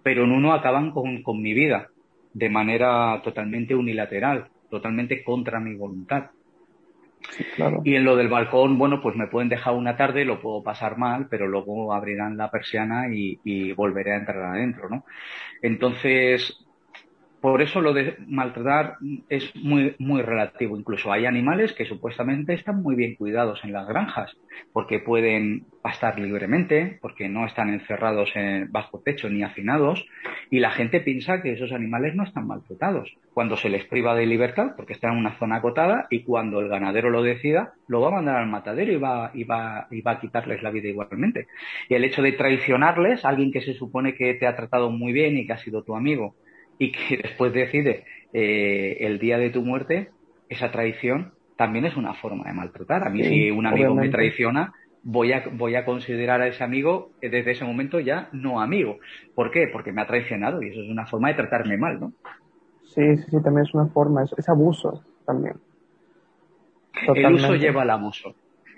Pero 0.02 0.24
en 0.24 0.32
uno 0.32 0.52
acaban 0.52 0.90
con, 0.90 1.22
con 1.22 1.40
mi 1.40 1.54
vida 1.54 1.88
de 2.34 2.48
manera 2.48 3.20
totalmente 3.22 3.74
unilateral, 3.74 4.48
totalmente 4.70 5.22
contra 5.22 5.60
mi 5.60 5.74
voluntad. 5.74 6.30
Y 7.84 7.94
en 7.94 8.04
lo 8.04 8.16
del 8.16 8.28
balcón, 8.28 8.78
bueno, 8.78 9.00
pues 9.00 9.14
me 9.14 9.28
pueden 9.28 9.48
dejar 9.48 9.74
una 9.74 9.96
tarde, 9.96 10.24
lo 10.24 10.40
puedo 10.40 10.62
pasar 10.62 10.98
mal, 10.98 11.28
pero 11.30 11.46
luego 11.46 11.92
abrirán 11.94 12.36
la 12.36 12.50
persiana 12.50 13.14
y, 13.14 13.38
y 13.44 13.72
volveré 13.72 14.12
a 14.12 14.16
entrar 14.16 14.42
adentro, 14.42 14.88
¿no? 14.88 15.04
Entonces, 15.62 16.66
por 17.42 17.60
eso 17.60 17.80
lo 17.80 17.92
de 17.92 18.16
maltratar 18.28 18.98
es 19.28 19.52
muy, 19.56 19.96
muy 19.98 20.22
relativo. 20.22 20.78
Incluso 20.78 21.10
hay 21.10 21.26
animales 21.26 21.72
que 21.72 21.84
supuestamente 21.84 22.54
están 22.54 22.80
muy 22.80 22.94
bien 22.94 23.16
cuidados 23.16 23.64
en 23.64 23.72
las 23.72 23.88
granjas, 23.88 24.30
porque 24.72 25.00
pueden 25.00 25.66
pastar 25.82 26.20
libremente, 26.20 27.00
porque 27.02 27.28
no 27.28 27.44
están 27.44 27.70
encerrados 27.70 28.30
en 28.36 28.70
bajo 28.70 29.00
techo 29.00 29.28
ni 29.28 29.42
hacinados, 29.42 30.06
y 30.52 30.60
la 30.60 30.70
gente 30.70 31.00
piensa 31.00 31.42
que 31.42 31.54
esos 31.54 31.72
animales 31.72 32.14
no 32.14 32.22
están 32.22 32.46
maltratados. 32.46 33.12
Cuando 33.34 33.56
se 33.56 33.70
les 33.70 33.86
priva 33.86 34.14
de 34.14 34.26
libertad, 34.26 34.74
porque 34.76 34.92
están 34.92 35.14
en 35.14 35.18
una 35.18 35.36
zona 35.40 35.56
acotada, 35.56 36.06
y 36.10 36.22
cuando 36.22 36.60
el 36.60 36.68
ganadero 36.68 37.10
lo 37.10 37.24
decida, 37.24 37.72
lo 37.88 38.00
va 38.02 38.08
a 38.08 38.12
mandar 38.12 38.36
al 38.36 38.48
matadero 38.48 38.92
y 38.92 38.98
va, 38.98 39.32
y 39.34 39.42
va, 39.42 39.88
y 39.90 40.00
va 40.00 40.12
a 40.12 40.20
quitarles 40.20 40.62
la 40.62 40.70
vida 40.70 40.88
igualmente. 40.88 41.48
Y 41.88 41.94
el 41.94 42.04
hecho 42.04 42.22
de 42.22 42.30
traicionarles, 42.30 43.24
alguien 43.24 43.50
que 43.50 43.62
se 43.62 43.74
supone 43.74 44.14
que 44.14 44.34
te 44.34 44.46
ha 44.46 44.54
tratado 44.54 44.90
muy 44.90 45.12
bien 45.12 45.36
y 45.36 45.44
que 45.44 45.54
ha 45.54 45.58
sido 45.58 45.82
tu 45.82 45.96
amigo, 45.96 46.36
y 46.82 46.90
que 46.90 47.16
después 47.22 47.52
decide 47.52 48.04
eh, 48.32 48.98
el 49.00 49.18
día 49.18 49.38
de 49.38 49.50
tu 49.50 49.62
muerte, 49.62 50.10
esa 50.48 50.70
traición 50.72 51.32
también 51.56 51.84
es 51.84 51.96
una 51.96 52.14
forma 52.14 52.44
de 52.44 52.52
maltratar. 52.52 53.06
A 53.06 53.10
mí 53.10 53.22
si 53.22 53.50
un 53.50 53.66
amigo 53.66 53.94
me 53.94 54.08
traiciona, 54.08 54.72
voy 55.04 55.32
a, 55.32 55.44
voy 55.52 55.76
a 55.76 55.84
considerar 55.84 56.40
a 56.40 56.48
ese 56.48 56.64
amigo 56.64 57.10
eh, 57.20 57.28
desde 57.28 57.52
ese 57.52 57.64
momento 57.64 58.00
ya 58.00 58.28
no 58.32 58.60
amigo. 58.60 58.98
¿Por 59.34 59.52
qué? 59.52 59.68
Porque 59.72 59.92
me 59.92 60.02
ha 60.02 60.06
traicionado 60.06 60.60
y 60.62 60.70
eso 60.70 60.80
es 60.80 60.90
una 60.90 61.06
forma 61.06 61.28
de 61.28 61.34
tratarme 61.34 61.76
mal, 61.76 62.00
¿no? 62.00 62.12
Sí, 62.82 63.16
sí, 63.16 63.24
sí, 63.30 63.42
también 63.42 63.64
es 63.66 63.74
una 63.74 63.86
forma, 63.86 64.24
es, 64.24 64.48
abuso 64.48 65.04
también. 65.24 65.54
El 67.14 67.34
uso 67.34 67.54
lleva 67.54 67.82
al 67.82 67.90
abuso. 67.90 68.34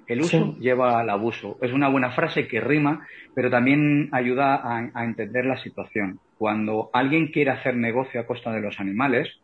El 0.07 0.21
uso 0.21 0.57
lleva 0.59 1.01
al 1.01 1.11
abuso. 1.11 1.59
Es 1.63 1.73
una 1.73 1.89
buena 1.89 2.11
frase 2.11 2.47
que 2.47 2.61
rima, 2.61 3.07
pero 3.35 3.51
también 3.51 4.09
ayuda 4.13 4.61
a 4.95 5.05
entender 5.05 5.47
la 5.47 5.57
situación 5.59 6.21
cuando 6.39 6.91
alguien 6.93 7.29
quiere 7.29 7.51
hacer 7.51 7.77
negocio 7.77 8.21
a 8.21 8.27
costa 8.27 8.53
de 8.53 8.61
los 8.61 8.81
animales, 8.81 9.41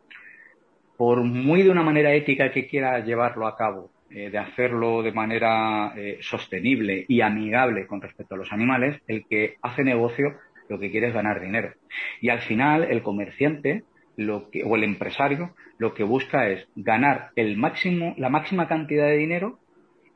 por 0.97 1.23
muy 1.23 1.63
de 1.63 1.69
una 1.69 1.83
manera 1.83 2.13
ética 2.13 2.51
que 2.51 2.67
quiera 2.67 2.99
llevarlo 2.99 3.47
a 3.47 3.57
cabo, 3.57 3.89
eh, 4.11 4.29
de 4.29 4.37
hacerlo 4.37 5.01
de 5.01 5.11
manera 5.11 5.93
eh, 5.95 6.19
sostenible 6.21 7.05
y 7.07 7.21
amigable 7.21 7.87
con 7.87 8.01
respecto 8.01 8.35
a 8.35 8.37
los 8.37 8.51
animales, 8.51 9.01
el 9.07 9.25
que 9.25 9.55
hace 9.61 9.83
negocio 9.83 10.35
lo 10.69 10.79
que 10.79 10.91
quiere 10.91 11.07
es 11.07 11.13
ganar 11.13 11.41
dinero. 11.41 11.73
Y 12.21 12.29
al 12.29 12.41
final 12.41 12.83
el 12.83 13.01
comerciante 13.01 13.83
lo 14.15 14.49
que, 14.51 14.63
o 14.63 14.75
el 14.75 14.83
empresario 14.83 15.55
lo 15.79 15.93
que 15.93 16.03
busca 16.03 16.49
es 16.49 16.67
ganar 16.75 17.31
el 17.35 17.57
máximo, 17.57 18.13
la 18.17 18.29
máxima 18.29 18.67
cantidad 18.67 19.07
de 19.07 19.17
dinero 19.17 19.57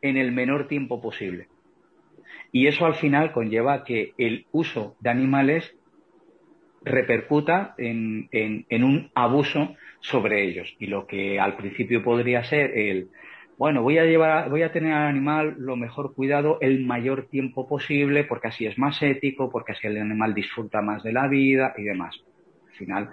en 0.05 0.17
el 0.17 0.31
menor 0.31 0.67
tiempo 0.67 1.01
posible. 1.01 1.47
Y 2.51 2.67
eso 2.67 2.85
al 2.85 2.95
final 2.95 3.31
conlleva 3.31 3.83
que 3.83 4.13
el 4.17 4.45
uso 4.51 4.95
de 4.99 5.09
animales 5.09 5.75
repercuta 6.83 7.73
en, 7.77 8.29
en, 8.31 8.83
un 8.83 9.09
abuso 9.15 9.75
sobre 9.99 10.45
ellos. 10.45 10.73
Y 10.79 10.87
lo 10.87 11.07
que 11.07 11.39
al 11.39 11.57
principio 11.57 12.03
podría 12.03 12.43
ser 12.43 12.77
el, 12.77 13.09
bueno, 13.57 13.81
voy 13.81 13.97
a 13.97 14.05
llevar, 14.05 14.49
voy 14.49 14.61
a 14.61 14.71
tener 14.71 14.93
al 14.93 15.07
animal 15.07 15.55
lo 15.57 15.75
mejor 15.75 16.13
cuidado 16.13 16.59
el 16.61 16.85
mayor 16.85 17.27
tiempo 17.27 17.67
posible, 17.67 18.23
porque 18.23 18.49
así 18.49 18.65
es 18.65 18.77
más 18.77 19.01
ético, 19.01 19.49
porque 19.49 19.71
así 19.71 19.87
el 19.87 19.97
animal 19.97 20.33
disfruta 20.33 20.81
más 20.81 21.03
de 21.03 21.13
la 21.13 21.27
vida 21.27 21.73
y 21.77 21.83
demás. 21.83 22.15
Al 22.67 22.77
final, 22.77 23.09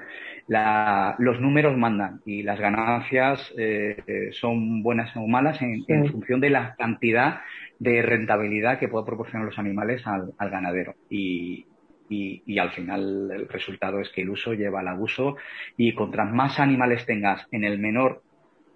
los 1.18 1.40
números 1.40 1.76
mandan 1.76 2.20
y 2.24 2.42
las 2.42 2.60
ganancias 2.60 3.52
eh, 3.56 4.30
son 4.32 4.82
buenas 4.82 5.16
o 5.16 5.26
malas 5.26 5.60
en, 5.62 5.84
función 6.10 6.40
de 6.40 6.50
la 6.50 6.74
cantidad 6.76 7.40
de 7.78 8.02
rentabilidad 8.02 8.78
que 8.78 8.88
pueda 8.88 9.04
proporcionar 9.04 9.46
los 9.46 9.58
animales 9.58 10.02
al, 10.06 10.32
ganadero. 10.38 10.94
Y, 11.08 11.66
y, 12.08 12.58
al 12.58 12.70
final 12.72 13.30
el 13.32 13.48
resultado 13.48 14.00
es 14.00 14.10
que 14.10 14.22
el 14.22 14.30
uso 14.30 14.52
lleva 14.52 14.80
al 14.80 14.88
abuso 14.88 15.36
y 15.76 15.94
contra 15.94 16.24
más 16.24 16.60
animales 16.60 17.06
tengas 17.06 17.46
en 17.50 17.64
el 17.64 17.78
menor 17.78 18.22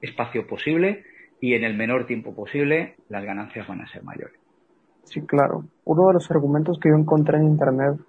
espacio 0.01 0.47
posible 0.47 1.05
y 1.41 1.55
en 1.55 1.65
el 1.65 1.77
menor 1.77 2.07
tiempo 2.07 2.35
posible, 2.35 2.97
las 3.09 3.25
ganancias 3.25 3.67
van 3.69 3.83
a 3.83 3.89
ser 3.89 4.03
mayores. 4.03 4.41
Sí, 5.05 5.21
claro. 5.21 5.65
Uno 5.85 6.09
de 6.09 6.15
los 6.15 6.31
argumentos 6.31 6.79
que 6.81 6.89
yo 6.89 6.97
encontré 6.97 7.37
en 7.37 7.45
Internet, 7.45 8.01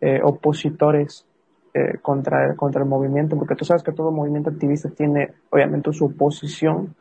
eh, 0.00 0.20
opositores 0.22 1.26
eh, 1.74 1.98
contra, 2.00 2.54
contra 2.54 2.82
el 2.82 2.88
movimiento, 2.88 3.36
porque 3.36 3.56
tú 3.56 3.64
sabes 3.64 3.82
que 3.82 3.90
todo 3.90 4.12
movimiento 4.12 4.50
activista 4.50 4.90
tiene 4.90 5.32
obviamente 5.50 5.92
su 5.92 6.04
oposición. 6.06 6.94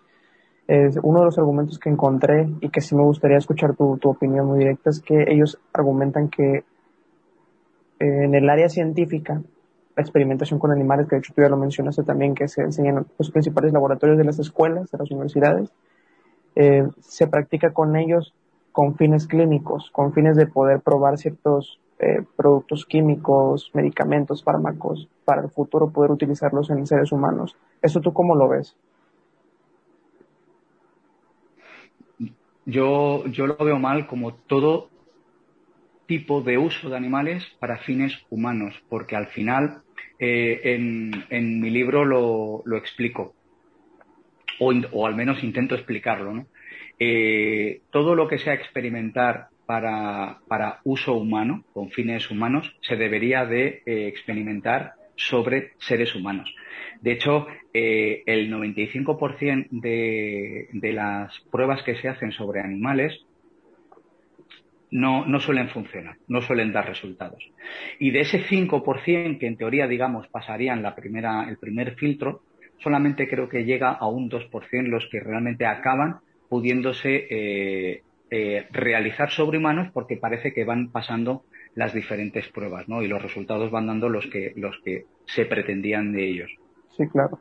Es 0.68 0.98
uno 1.04 1.20
de 1.20 1.26
los 1.26 1.38
argumentos 1.38 1.78
que 1.78 1.90
encontré 1.90 2.50
y 2.60 2.70
que 2.70 2.82
sí 2.82 2.96
me 2.96 3.04
gustaría 3.04 3.38
escuchar 3.38 3.76
tu, 3.76 3.98
tu 3.98 4.10
opinión 4.10 4.48
muy 4.48 4.60
directa 4.60 4.90
es 4.90 5.00
que 5.00 5.26
ellos 5.28 5.60
argumentan 5.74 6.30
que 6.30 6.64
eh, 8.00 8.24
en 8.26 8.34
el 8.34 8.50
área 8.50 8.68
científica, 8.68 9.42
la 9.96 10.02
experimentación 10.02 10.60
con 10.60 10.72
animales, 10.72 11.08
que 11.08 11.18
de 11.18 11.20
hecho 11.20 11.34
tú 11.36 11.44
ya 11.44 11.50
lo 11.50 11.58
mencionaste 11.58 12.02
también, 12.04 12.34
que 12.34 12.48
se 12.48 12.64
enseñan 12.64 12.98
en 12.98 13.06
los 13.18 13.30
principales 13.30 13.72
laboratorios 13.74 14.18
de 14.18 14.24
las 14.24 14.40
escuelas, 14.40 14.90
de 14.90 14.98
las 14.98 15.12
universidades, 15.12 15.72
eh, 16.56 16.88
se 17.00 17.28
practica 17.28 17.74
con 17.74 17.96
ellos 17.96 18.34
con 18.72 18.96
fines 18.96 19.28
clínicos, 19.28 19.92
con 19.92 20.14
fines 20.14 20.36
de 20.36 20.48
poder 20.48 20.82
probar 20.82 21.20
ciertos 21.20 21.80
eh, 22.04 22.22
productos 22.36 22.86
químicos, 22.86 23.72
medicamentos, 23.74 24.44
fármacos, 24.44 25.08
para 25.24 25.44
el 25.44 25.50
futuro 25.50 25.90
poder 25.90 26.12
utilizarlos 26.12 26.70
en 26.70 26.86
seres 26.86 27.14
humanos. 27.14 27.56
¿Eso 27.82 28.02
tú 28.02 28.12
cómo 28.12 28.36
lo 28.36 28.50
ves? 28.50 28.76
Yo, 32.66 33.26
yo 33.28 33.48
lo 33.48 33.56
veo 33.56 33.80
mal 33.80 34.06
como 34.08 34.34
todo 34.34 34.90
tipo 36.06 36.42
de 36.42 36.58
uso 36.58 36.90
de 36.90 36.98
animales 36.98 37.46
para 37.60 37.78
fines 37.78 38.20
humanos, 38.30 38.76
porque 38.90 39.16
al 39.16 39.28
final 39.28 39.82
eh, 40.20 40.76
en, 41.30 41.62
mi 41.62 41.70
libro 41.70 42.04
lo, 42.04 42.78
explico, 42.78 43.34
o, 44.60 45.06
al 45.08 45.16
menos 45.16 45.42
intento 45.42 45.76
explicarlo. 45.76 46.46
Eh, 47.00 47.82
todo 47.92 48.14
lo 48.14 48.28
que 48.28 48.40
sea 48.40 48.54
experimentar 48.54 49.48
para, 49.66 50.40
para 50.48 50.80
uso 50.84 51.14
humano, 51.14 51.64
con 51.74 51.90
fines 51.90 52.30
humanos, 52.30 52.76
se 52.82 52.96
debería 52.96 53.46
de 53.46 53.82
eh, 53.86 54.08
experimentar 54.08 54.94
sobre 55.16 55.74
seres 55.80 56.16
humanos. 56.16 56.54
De 57.02 57.12
hecho, 57.12 57.48
eh, 57.74 58.24
el 58.26 58.52
95% 58.52 59.68
de, 59.72 60.70
de 60.72 60.94
las 60.94 61.40
pruebas 61.52 61.84
que 61.84 61.96
se 61.96 62.10
hacen 62.10 62.32
sobre 62.32 62.62
animales 62.62 63.26
no, 64.92 65.26
no, 65.26 65.40
suelen 65.40 65.70
funcionar, 65.70 66.18
no 66.28 66.42
suelen 66.42 66.72
dar 66.72 66.88
resultados. 66.88 67.44
Y 68.00 68.12
de 68.12 68.22
ese 68.22 68.44
5% 68.44 69.40
que 69.40 69.48
en 69.48 69.58
teoría, 69.58 69.88
digamos, 69.88 70.28
pasarían 70.28 70.84
la 70.84 70.96
primera, 70.96 71.50
el 71.50 71.58
primer 71.58 71.96
filtro, 71.96 72.44
solamente 72.78 73.28
creo 73.28 73.50
que 73.50 73.66
llega 73.66 73.92
a 73.92 74.08
un 74.08 74.30
2% 74.30 74.88
los 74.88 75.08
que 75.10 75.20
realmente 75.20 75.66
acaban 75.66 76.18
pudiéndose 76.48 77.28
eh, 77.30 78.04
eh, 78.36 78.66
realizar 78.72 79.30
sobre 79.30 79.60
humanos 79.60 79.92
porque 79.94 80.18
parece 80.18 80.56
que 80.56 80.66
van 80.66 80.92
pasando 80.92 81.44
las 81.76 81.94
diferentes 81.94 82.48
pruebas, 82.48 82.90
¿no? 82.90 83.04
Y 83.04 83.08
los 83.08 83.22
resultados 83.22 83.70
van 83.70 83.86
dando 83.86 84.10
los 84.10 84.26
que, 84.26 84.54
los 84.56 84.76
que 84.84 85.06
se 85.28 85.46
pretendían 85.46 86.12
de 86.12 86.30
ellos. 86.30 86.52
Sí, 86.98 87.08
claro. 87.10 87.38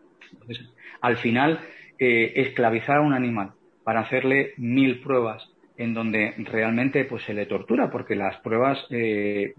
al 1.01 1.17
final, 1.17 1.61
eh, 1.99 2.35
esclavizar 2.37 2.99
a 2.99 3.01
un 3.01 3.15
animal 3.15 3.53
para 3.85 4.01
hacerle 4.01 4.53
mil 4.59 5.01
pruebas 5.01 5.51
en 5.83 5.95
donde 5.95 6.35
realmente 6.39 7.05
pues 7.05 7.25
se 7.25 7.35
le 7.35 7.47
tortura 7.47 7.91
porque 7.91 8.15
las 8.15 8.37
pruebas 8.39 8.87
eh, 8.91 9.55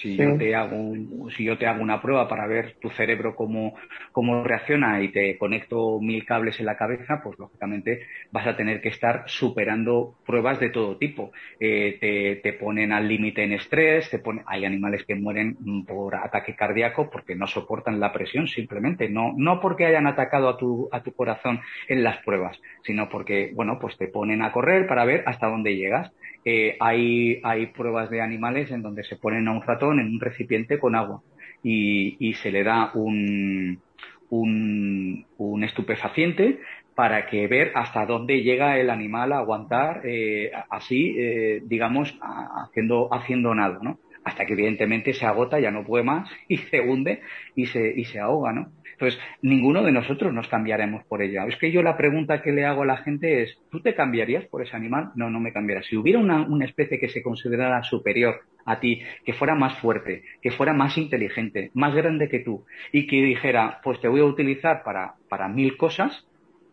si 0.00 0.16
yo 0.16 0.36
te 0.36 0.54
hago 0.54 0.94
si 1.36 1.44
yo 1.44 1.58
te 1.58 1.66
hago 1.66 1.82
una 1.82 2.00
prueba 2.00 2.28
para 2.28 2.46
ver 2.46 2.76
tu 2.80 2.90
cerebro 2.90 3.34
cómo, 3.34 3.74
cómo 4.12 4.42
reacciona 4.42 5.00
y 5.02 5.08
te 5.08 5.36
conecto 5.38 6.00
mil 6.00 6.24
cables 6.24 6.58
en 6.60 6.66
la 6.66 6.76
cabeza 6.76 7.20
pues 7.22 7.38
lógicamente 7.38 8.06
vas 8.30 8.46
a 8.46 8.56
tener 8.56 8.80
que 8.80 8.88
estar 8.88 9.24
superando 9.26 10.16
pruebas 10.26 10.58
de 10.60 10.70
todo 10.70 10.96
tipo. 10.96 11.32
Eh, 11.60 11.98
te, 12.00 12.36
te, 12.36 12.52
ponen 12.52 12.92
al 12.92 13.08
límite 13.08 13.44
en 13.44 13.52
estrés 13.52 14.10
te 14.10 14.18
pone, 14.18 14.42
hay 14.46 14.64
animales 14.64 15.04
que 15.04 15.14
mueren 15.14 15.56
por 15.86 16.16
ataque 16.16 16.54
cardíaco 16.54 17.10
porque 17.10 17.34
no 17.34 17.46
soportan 17.46 18.00
la 18.00 18.12
presión 18.12 18.48
simplemente. 18.48 19.08
No 19.08 19.32
no 19.36 19.60
porque 19.60 19.86
hayan 19.86 20.06
atacado 20.06 20.48
a 20.48 20.56
tu 20.56 20.88
a 20.92 21.02
tu 21.02 21.12
corazón 21.12 21.60
en 21.88 22.02
las 22.02 22.18
pruebas 22.24 22.60
sino 22.84 23.08
porque 23.08 23.52
bueno 23.54 23.78
pues 23.80 23.96
te 23.96 24.08
ponen 24.08 24.42
a 24.42 24.52
correr 24.52 24.86
para 24.86 25.04
ver 25.04 25.22
hasta 25.26 25.43
dónde 25.48 25.76
llegas. 25.76 26.12
Eh, 26.44 26.76
hay, 26.80 27.40
hay 27.42 27.66
pruebas 27.66 28.10
de 28.10 28.20
animales 28.20 28.70
en 28.70 28.82
donde 28.82 29.02
se 29.04 29.16
ponen 29.16 29.48
a 29.48 29.52
un 29.52 29.62
ratón 29.62 29.98
en 29.98 30.08
un 30.08 30.20
recipiente 30.20 30.78
con 30.78 30.94
agua 30.94 31.22
y, 31.62 32.34
se 32.42 32.50
le 32.50 32.62
da 32.62 32.90
un, 32.94 33.80
un, 34.28 35.64
estupefaciente 35.64 36.60
para 36.94 37.26
que 37.26 37.46
ver 37.46 37.72
hasta 37.74 38.04
dónde 38.04 38.42
llega 38.42 38.78
el 38.78 38.90
animal 38.90 39.32
a 39.32 39.38
aguantar 39.38 40.02
eh, 40.04 40.52
así, 40.68 41.14
eh, 41.18 41.62
digamos, 41.64 42.14
haciendo, 42.20 43.12
haciendo 43.12 43.54
nada, 43.54 43.78
¿no? 43.80 43.98
Hasta 44.24 44.46
que 44.46 44.54
evidentemente 44.54 45.12
se 45.12 45.26
agota, 45.26 45.60
ya 45.60 45.70
no 45.70 45.84
puede 45.84 46.04
más 46.04 46.28
y 46.48 46.58
se 46.58 46.80
hunde 46.80 47.20
y 47.54 47.66
se, 47.66 47.92
y 47.94 48.04
se 48.04 48.18
ahoga, 48.18 48.52
¿no? 48.52 48.72
Entonces, 48.94 49.20
ninguno 49.42 49.82
de 49.82 49.92
nosotros 49.92 50.32
nos 50.32 50.48
cambiaremos 50.48 51.04
por 51.04 51.20
ella. 51.20 51.44
Es 51.46 51.56
que 51.56 51.72
yo 51.72 51.82
la 51.82 51.96
pregunta 51.96 52.42
que 52.42 52.52
le 52.52 52.64
hago 52.64 52.82
a 52.82 52.86
la 52.86 52.98
gente 52.98 53.42
es, 53.42 53.58
¿tú 53.70 53.80
te 53.80 53.94
cambiarías 53.94 54.44
por 54.46 54.62
ese 54.62 54.76
animal? 54.76 55.10
No, 55.16 55.30
no 55.30 55.40
me 55.40 55.52
cambiaría. 55.52 55.82
Si 55.82 55.96
hubiera 55.96 56.20
una, 56.20 56.64
especie 56.64 57.00
que 57.00 57.08
se 57.08 57.22
considerara 57.22 57.82
superior 57.82 58.42
a 58.64 58.78
ti, 58.78 59.02
que 59.24 59.32
fuera 59.32 59.54
más 59.54 59.78
fuerte, 59.80 60.22
que 60.40 60.52
fuera 60.52 60.72
más 60.72 60.96
inteligente, 60.96 61.70
más 61.74 61.94
grande 61.94 62.28
que 62.28 62.38
tú, 62.38 62.64
y 62.92 63.06
que 63.06 63.16
dijera, 63.16 63.80
pues 63.82 64.00
te 64.00 64.08
voy 64.08 64.20
a 64.20 64.24
utilizar 64.24 64.82
para, 64.84 65.14
para 65.28 65.48
mil 65.48 65.76
cosas, 65.76 66.26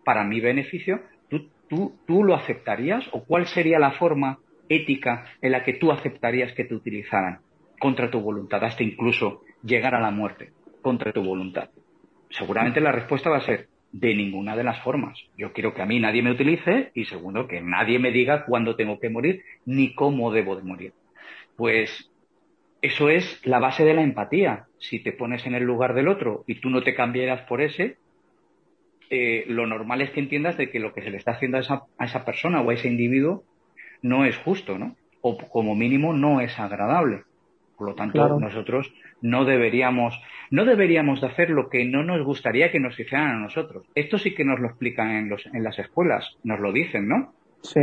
para 0.06 0.24
mi 0.24 0.40
beneficio, 0.40 1.02
¿tú, 1.28 1.50
tú, 1.68 1.96
¿tú 2.06 2.24
lo 2.24 2.36
aceptarías? 2.36 3.04
¿O 3.12 3.24
cuál 3.26 3.48
sería 3.48 3.80
la 3.80 3.92
forma 3.92 4.38
ética 4.76 5.26
en 5.42 5.52
la 5.52 5.64
que 5.64 5.74
tú 5.74 5.92
aceptarías 5.92 6.54
que 6.54 6.66
te 6.66 6.76
utilizaran 6.76 7.40
contra 7.80 8.10
tu 8.12 8.20
voluntad, 8.22 8.64
hasta 8.64 8.84
incluso 8.84 9.42
llegar 9.64 9.96
a 9.96 10.02
la 10.02 10.12
muerte 10.12 10.52
contra 10.82 11.12
tu 11.12 11.24
voluntad? 11.24 11.70
seguramente 12.32 12.82
la 12.82 12.92
respuesta 12.92 13.30
va 13.30 13.38
a 13.38 13.46
ser 13.46 13.68
de 13.92 14.16
ninguna 14.16 14.56
de 14.56 14.64
las 14.64 14.82
formas. 14.82 15.20
Yo 15.38 15.52
quiero 15.52 15.74
que 15.74 15.82
a 15.82 15.86
mí 15.86 16.00
nadie 16.00 16.22
me 16.22 16.32
utilice 16.32 16.92
y 16.94 17.06
segundo, 17.06 17.48
que 17.48 17.62
nadie 17.62 18.00
me 18.00 18.12
diga 18.12 18.46
cuándo 18.46 18.76
tengo 18.76 19.00
que 19.00 19.10
morir 19.10 19.44
ni 19.66 19.94
cómo 19.94 20.32
debo 20.32 20.56
de 20.56 20.64
morir. 20.64 20.94
Pues 21.58 22.10
eso 22.82 23.10
es 23.10 23.46
la 23.46 23.60
base 23.60 23.84
de 23.84 23.94
la 23.94 24.02
empatía. 24.02 24.66
Si 24.80 25.00
te 25.00 25.12
pones 25.12 25.46
en 25.46 25.56
el 25.56 25.64
lugar 25.64 25.94
del 25.94 26.08
otro 26.08 26.44
y 26.48 26.56
tú 26.56 26.70
no 26.70 26.84
te 26.84 26.96
cambiaras 26.96 27.42
por 27.42 27.62
ese, 27.62 27.98
eh, 29.10 29.44
lo 29.48 29.68
normal 29.68 30.02
es 30.02 30.12
que 30.12 30.22
entiendas 30.22 30.56
de 30.56 30.70
que 30.70 30.80
lo 30.80 30.94
que 30.94 31.02
se 31.02 31.12
le 31.12 31.18
está 31.18 31.32
haciendo 31.32 31.58
a 31.58 32.06
esa 32.06 32.26
persona 32.26 32.62
o 32.62 32.70
a 32.70 32.74
ese 32.74 32.88
individuo 32.88 33.44
no 34.02 34.26
es 34.26 34.38
justo, 34.38 34.78
¿no? 34.78 34.96
O 35.22 35.38
como 35.38 35.76
mínimo 35.76 36.14
no 36.14 36.42
es 36.42 36.58
agradable. 36.60 37.24
Por 37.78 37.90
lo 37.90 37.96
tanto, 37.96 38.40
nosotros 38.40 38.94
no 39.22 39.44
deberíamos, 39.44 40.20
no 40.52 40.66
deberíamos 40.66 41.20
de 41.22 41.28
hacer 41.28 41.50
lo 41.50 41.70
que 41.70 41.84
no 41.86 42.04
nos 42.04 42.24
gustaría 42.24 42.72
que 42.72 42.80
nos 42.80 43.00
hicieran 43.00 43.30
a 43.30 43.40
nosotros. 43.40 43.88
Esto 43.96 44.20
sí 44.20 44.36
que 44.36 44.46
nos 44.46 44.60
lo 44.60 44.68
explican 44.68 45.10
en, 45.12 45.30
los, 45.30 45.46
en 45.48 45.64
las 45.64 45.80
escuelas, 45.80 46.38
nos 46.44 46.60
lo 46.60 46.72
dicen, 46.72 47.08
¿no? 47.08 47.34
Sí. 47.64 47.80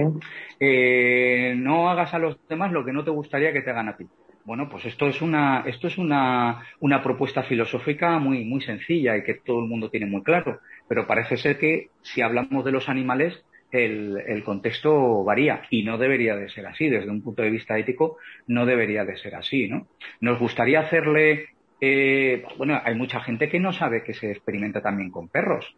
Eh, 0.61 1.55
no 1.57 1.91
hagas 1.91 2.15
a 2.15 2.19
los 2.19 2.39
demás 2.49 2.73
lo 2.73 2.85
que 2.85 2.93
no 2.93 3.05
te 3.05 3.11
gustaría 3.11 3.53
que 3.53 3.63
te 3.63 3.71
hagan 3.71 3.89
a 3.89 3.97
ti. 3.97 4.07
Bueno, 4.45 4.69
pues 4.71 4.87
esto 4.87 5.09
es 5.09 5.21
una, 5.21 5.65
esto 5.67 5.89
es 5.89 5.99
una, 5.99 6.63
una 6.81 7.03
propuesta 7.03 7.43
filosófica 7.43 8.19
muy, 8.19 8.45
muy 8.45 8.63
sencilla 8.63 9.17
y 9.17 9.23
que 9.23 9.35
todo 9.35 9.61
el 9.61 9.69
mundo 9.69 9.91
tiene 9.91 10.07
muy 10.07 10.23
claro. 10.23 10.61
Pero 10.89 11.07
parece 11.07 11.37
ser 11.37 11.59
que 11.59 11.89
si 12.03 12.23
hablamos 12.23 12.65
de 12.65 12.73
los 12.73 12.89
animales, 12.89 13.45
el, 13.71 14.43
contexto 14.45 15.25
varía 15.25 15.63
y 15.71 15.83
no 15.83 15.99
debería 15.99 16.37
de 16.37 16.49
ser 16.49 16.67
así. 16.67 16.89
Desde 16.89 17.11
un 17.11 17.23
punto 17.23 17.43
de 17.43 17.51
vista 17.51 17.79
ético, 17.79 18.17
no 18.47 18.67
debería 18.67 19.05
de 19.05 19.17
ser 19.17 19.35
así, 19.35 19.69
¿no? 19.69 19.87
Nos 20.21 20.39
gustaría 20.39 20.81
hacerle, 20.81 21.51
eh, 21.81 22.45
bueno, 22.57 22.81
hay 22.83 22.95
mucha 22.95 23.21
gente 23.21 23.49
que 23.49 23.61
no 23.61 23.73
sabe 23.73 24.05
que 24.05 24.15
se 24.15 24.31
experimenta 24.31 24.81
también 24.81 25.11
con 25.11 25.29
perros. 25.29 25.77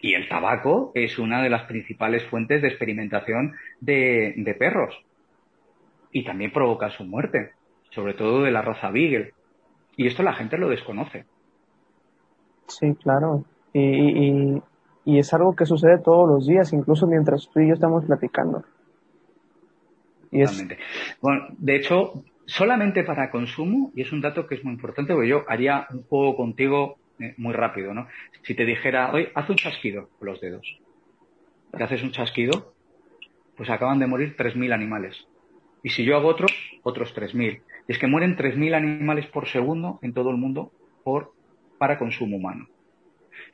Y 0.00 0.14
el 0.14 0.28
tabaco 0.28 0.92
es 0.94 1.18
una 1.18 1.42
de 1.42 1.50
las 1.50 1.62
principales 1.62 2.24
fuentes 2.24 2.62
de 2.62 2.68
experimentación 2.68 3.54
de, 3.80 4.34
de 4.36 4.54
perros. 4.54 4.94
Y 6.12 6.24
también 6.24 6.52
provoca 6.52 6.90
su 6.90 7.04
muerte, 7.04 7.52
sobre 7.90 8.14
todo 8.14 8.42
de 8.42 8.50
la 8.50 8.62
raza 8.62 8.90
Beagle. 8.90 9.32
Y 9.96 10.06
esto 10.06 10.22
la 10.22 10.34
gente 10.34 10.58
lo 10.58 10.68
desconoce. 10.68 11.24
Sí, 12.68 12.94
claro. 13.02 13.44
Y, 13.72 13.80
y, 13.80 14.62
es 15.18 15.32
algo 15.32 15.54
que 15.54 15.66
sucede 15.66 15.98
todos 15.98 16.28
los 16.28 16.46
días, 16.46 16.72
incluso 16.72 17.06
mientras 17.06 17.48
tú 17.48 17.60
y 17.60 17.68
yo 17.68 17.74
estamos 17.74 18.04
platicando. 18.04 18.64
Y 20.32 20.42
Bueno, 21.20 21.46
de 21.56 21.76
hecho, 21.76 22.24
solamente 22.44 23.04
para 23.04 23.30
consumo, 23.30 23.92
y 23.94 24.02
es 24.02 24.12
un 24.12 24.20
dato 24.20 24.46
que 24.46 24.56
es 24.56 24.64
muy 24.64 24.74
importante, 24.74 25.14
porque 25.14 25.28
yo 25.28 25.44
haría 25.48 25.86
un 25.90 26.02
juego 26.02 26.36
contigo 26.36 26.96
eh, 27.20 27.34
muy 27.36 27.54
rápido, 27.54 27.94
¿no? 27.94 28.08
Si 28.42 28.54
te 28.54 28.64
dijera, 28.64 29.12
oye, 29.12 29.30
haz 29.34 29.48
un 29.48 29.56
chasquido 29.56 30.08
con 30.18 30.26
los 30.26 30.40
dedos. 30.40 30.78
Te 31.70 31.84
haces 31.84 32.02
un 32.02 32.10
chasquido, 32.10 32.72
pues 33.56 33.70
acaban 33.70 33.98
de 33.98 34.06
morir 34.06 34.36
3.000 34.36 34.72
animales. 34.72 35.26
Y 35.82 35.90
si 35.90 36.04
yo 36.04 36.16
hago 36.16 36.28
otro, 36.28 36.46
otros 36.82 37.14
3.000. 37.14 37.60
Y 37.88 37.92
es 37.92 37.98
que 37.98 38.06
mueren 38.06 38.36
3.000 38.36 38.74
animales 38.74 39.26
por 39.26 39.46
segundo 39.46 39.98
en 40.02 40.12
todo 40.12 40.30
el 40.30 40.36
mundo 40.36 40.72
por, 41.04 41.32
para 41.78 41.98
consumo 41.98 42.36
humano. 42.36 42.66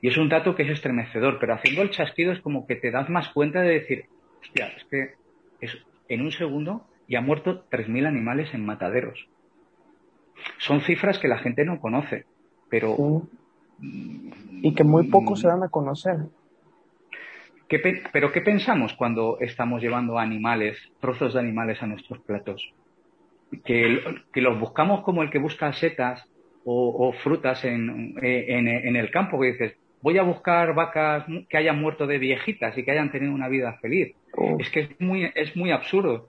Y 0.01 0.09
es 0.09 0.17
un 0.17 0.29
dato 0.29 0.55
que 0.55 0.65
es 0.65 0.71
estremecedor, 0.71 1.39
pero 1.39 1.55
haciendo 1.55 1.83
el 1.83 1.91
chasquido 1.91 2.33
es 2.33 2.41
como 2.41 2.67
que 2.67 2.77
te 2.77 2.91
das 2.91 3.09
más 3.09 3.29
cuenta 3.31 3.63
de 3.63 3.81
decir, 3.81 4.07
hostia, 4.41 4.69
es 4.77 4.85
que 4.85 5.15
es, 5.61 5.79
en 6.09 6.23
un 6.23 6.33
segundo 6.33 6.87
ya 7.09 7.19
han 7.19 7.27
muerto 7.27 7.67
3.000 7.71 8.07
animales 8.07 8.53
en 8.55 8.65
mataderos. 8.65 9.29
Son 10.59 10.81
cifras 10.81 11.19
que 11.19 11.29
la 11.29 11.39
gente 11.39 11.65
no 11.65 11.81
conoce, 11.81 12.25
pero... 12.69 13.23
Y 13.81 14.75
que 14.75 14.85
muy 14.85 15.09
pocos 15.09 15.41
se 15.41 15.49
dan 15.49 15.63
a 15.63 15.69
conocer. 15.69 16.19
¿Pero 18.13 18.33
qué 18.33 18.41
pensamos 18.43 18.93
cuando 18.95 19.39
estamos 19.41 19.81
llevando 19.81 20.19
animales, 20.19 20.79
trozos 21.01 21.35
de 21.35 21.41
animales 21.41 21.83
a 21.83 21.87
nuestros 21.87 22.21
platos? 22.21 22.73
Que, 23.65 24.01
los 24.35 24.61
buscamos 24.61 25.03
como 25.03 25.23
el 25.23 25.31
que 25.31 25.39
busca 25.39 25.73
setas 25.73 26.29
o, 26.65 27.13
frutas 27.23 27.65
en, 27.65 28.17
el 28.23 29.11
campo, 29.11 29.41
que 29.41 29.53
dices, 29.53 29.77
voy 30.01 30.19
a 30.19 30.23
buscar 30.23 30.75
vacas 30.75 31.25
que 31.49 31.57
hayan 31.57 31.81
muerto 31.81 32.07
de 32.07 32.19
viejitas 32.19 32.77
y 32.77 32.85
que 32.85 32.91
hayan 32.91 33.11
tenido 33.11 33.33
una 33.33 33.49
vida 33.49 33.79
feliz. 33.81 34.15
Oh. 34.37 34.57
Es 34.59 34.71
que 34.71 34.81
es 34.81 35.01
muy, 35.01 35.31
es 35.35 35.57
muy 35.57 35.71
absurdo. 35.71 36.29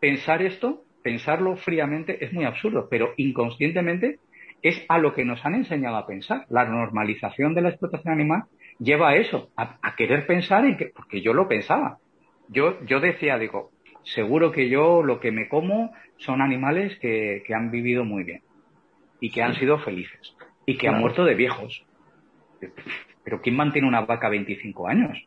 Pensar 0.00 0.42
esto, 0.42 0.82
pensarlo 1.02 1.56
fríamente, 1.56 2.24
es 2.24 2.32
muy 2.32 2.44
absurdo, 2.44 2.88
pero 2.90 3.12
inconscientemente 3.16 4.18
es 4.62 4.84
a 4.88 4.98
lo 4.98 5.14
que 5.14 5.24
nos 5.24 5.44
han 5.44 5.54
enseñado 5.54 5.96
a 5.96 6.06
pensar. 6.06 6.46
La 6.48 6.64
normalización 6.64 7.54
de 7.54 7.62
la 7.62 7.70
explotación 7.70 8.14
animal 8.14 8.44
lleva 8.78 9.10
a 9.10 9.16
eso, 9.16 9.50
a, 9.56 9.94
querer 9.96 10.26
pensar 10.26 10.64
en 10.64 10.76
que, 10.76 10.86
porque 10.86 11.20
yo 11.20 11.32
lo 11.32 11.48
pensaba. 11.48 11.98
Yo, 12.48 12.82
yo 12.84 13.00
decía, 13.00 13.38
digo, 13.38 13.70
seguro 14.02 14.52
que 14.52 14.68
yo 14.68 15.02
lo 15.02 15.20
que 15.20 15.30
me 15.32 15.48
como 15.48 15.92
son 16.16 16.42
animales 16.42 16.98
que, 16.98 17.42
que 17.46 17.54
han 17.54 17.70
vivido 17.70 18.04
muy 18.04 18.24
bien 18.24 18.42
y 19.20 19.30
que 19.30 19.42
han 19.42 19.54
sido 19.54 19.78
felices 19.78 20.36
y 20.66 20.76
que 20.76 20.88
han 20.88 21.00
muerto 21.00 21.24
de 21.24 21.34
viejos. 21.34 21.84
Pero 23.24 23.40
¿quién 23.40 23.56
mantiene 23.56 23.88
una 23.88 24.02
vaca 24.02 24.28
25 24.28 24.88
años 24.88 25.18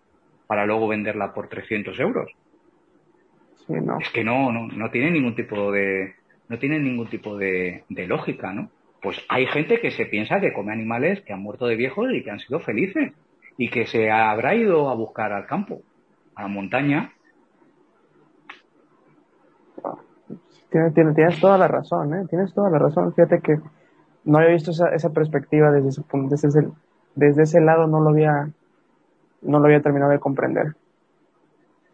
para 0.48 0.66
luego 0.66 0.88
venderla 0.88 1.34
por 1.34 1.48
300 1.48 2.00
euros? 2.00 2.32
Es 4.00 4.10
que 4.10 4.24
no, 4.24 4.52
no, 4.52 4.68
no 4.68 4.91
tiene 4.91 5.12
ningún 5.12 5.36
tipo 5.36 5.72
de, 5.72 6.16
no 6.50 6.60
tiene 6.60 6.80
ningún 6.80 7.08
tipo 7.08 7.38
de, 7.38 7.84
de 7.89 8.08
lógica, 8.08 8.52
¿no? 8.52 8.70
Pues 9.02 9.22
hay 9.30 9.46
gente 9.48 9.80
que 9.80 9.91
se 9.91 10.06
piensa 10.06 10.39
que 10.39 10.54
come 10.54 10.72
animales 10.72 11.22
que 11.22 11.34
han 11.34 11.41
muerto 11.41 11.66
de 11.68 11.76
viejos 11.76 12.08
y 12.14 12.24
que 12.24 12.32
han 12.32 12.39
sido 12.39 12.60
felices 12.60 13.14
y 13.58 13.70
que 13.70 13.86
se 13.86 14.10
habrá 14.10 14.56
ido 14.56 14.89
a 14.89 14.96
buscar 14.96 15.34
al 15.34 15.46
campo, 15.46 15.82
a 16.36 16.44
la 16.44 16.48
montaña. 16.48 17.12
Tienes, 20.72 20.94
tienes, 20.94 21.39
toda 21.39 21.58
la 21.58 21.68
razón, 21.68 22.14
¿eh? 22.16 22.26
Tienes 22.30 22.54
toda 22.54 22.70
la 22.70 22.80
razón. 22.80 23.14
Fíjate 23.14 23.41
que 23.41 23.58
no 24.26 24.38
había 24.38 24.51
visto 24.51 24.71
esa, 24.71 24.89
esa 24.89 25.09
perspectiva 25.09 25.71
desde 25.71 25.89
ese, 25.89 26.01
desde 26.30 26.47
ese, 26.47 26.69
desde 27.15 27.43
ese 27.43 27.61
lado, 27.61 27.88
no 27.88 27.99
lo 27.99 28.09
había, 28.09 28.49
no 29.41 29.59
lo 29.59 29.65
había 29.65 29.82
terminado 29.82 30.11
de 30.11 30.19
comprender. 30.19 30.76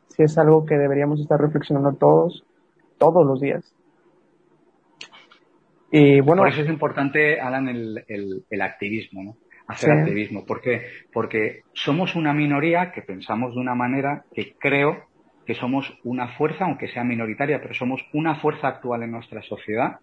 Si 0.08 0.24
es 0.24 0.38
algo 0.38 0.66
que 0.66 0.78
deberíamos 0.78 1.20
estar 1.20 1.40
reflexionando 1.40 1.94
todos, 1.94 2.44
todos 2.98 3.26
los 3.26 3.40
días. 3.40 3.74
Y 5.92 6.22
bueno. 6.22 6.44
Por 6.44 6.52
eso 6.52 6.62
es 6.62 6.70
importante, 6.70 7.40
Alan, 7.40 7.68
el, 7.68 8.04
el, 8.08 8.44
el 8.50 8.62
activismo, 8.62 9.24
¿no? 9.24 9.36
hacer 9.70 9.92
activismo. 9.92 10.46
¿Por 10.46 10.62
qué? 10.62 10.88
Porque 11.14 11.62
somos 11.74 12.16
una 12.16 12.34
minoría 12.34 12.92
que 12.92 13.04
pensamos 13.04 13.54
de 13.54 13.62
una 13.62 13.76
manera 13.76 14.26
que 14.34 14.56
creo 14.60 15.06
que 15.46 15.54
somos 15.54 15.98
una 16.04 16.30
fuerza, 16.38 16.66
aunque 16.66 16.88
sea 16.88 17.04
minoritaria, 17.04 17.60
pero 17.62 17.74
somos 17.76 18.02
una 18.14 18.36
fuerza 18.36 18.68
actual 18.68 19.04
en 19.04 19.12
nuestra 19.12 19.42
sociedad 19.44 20.00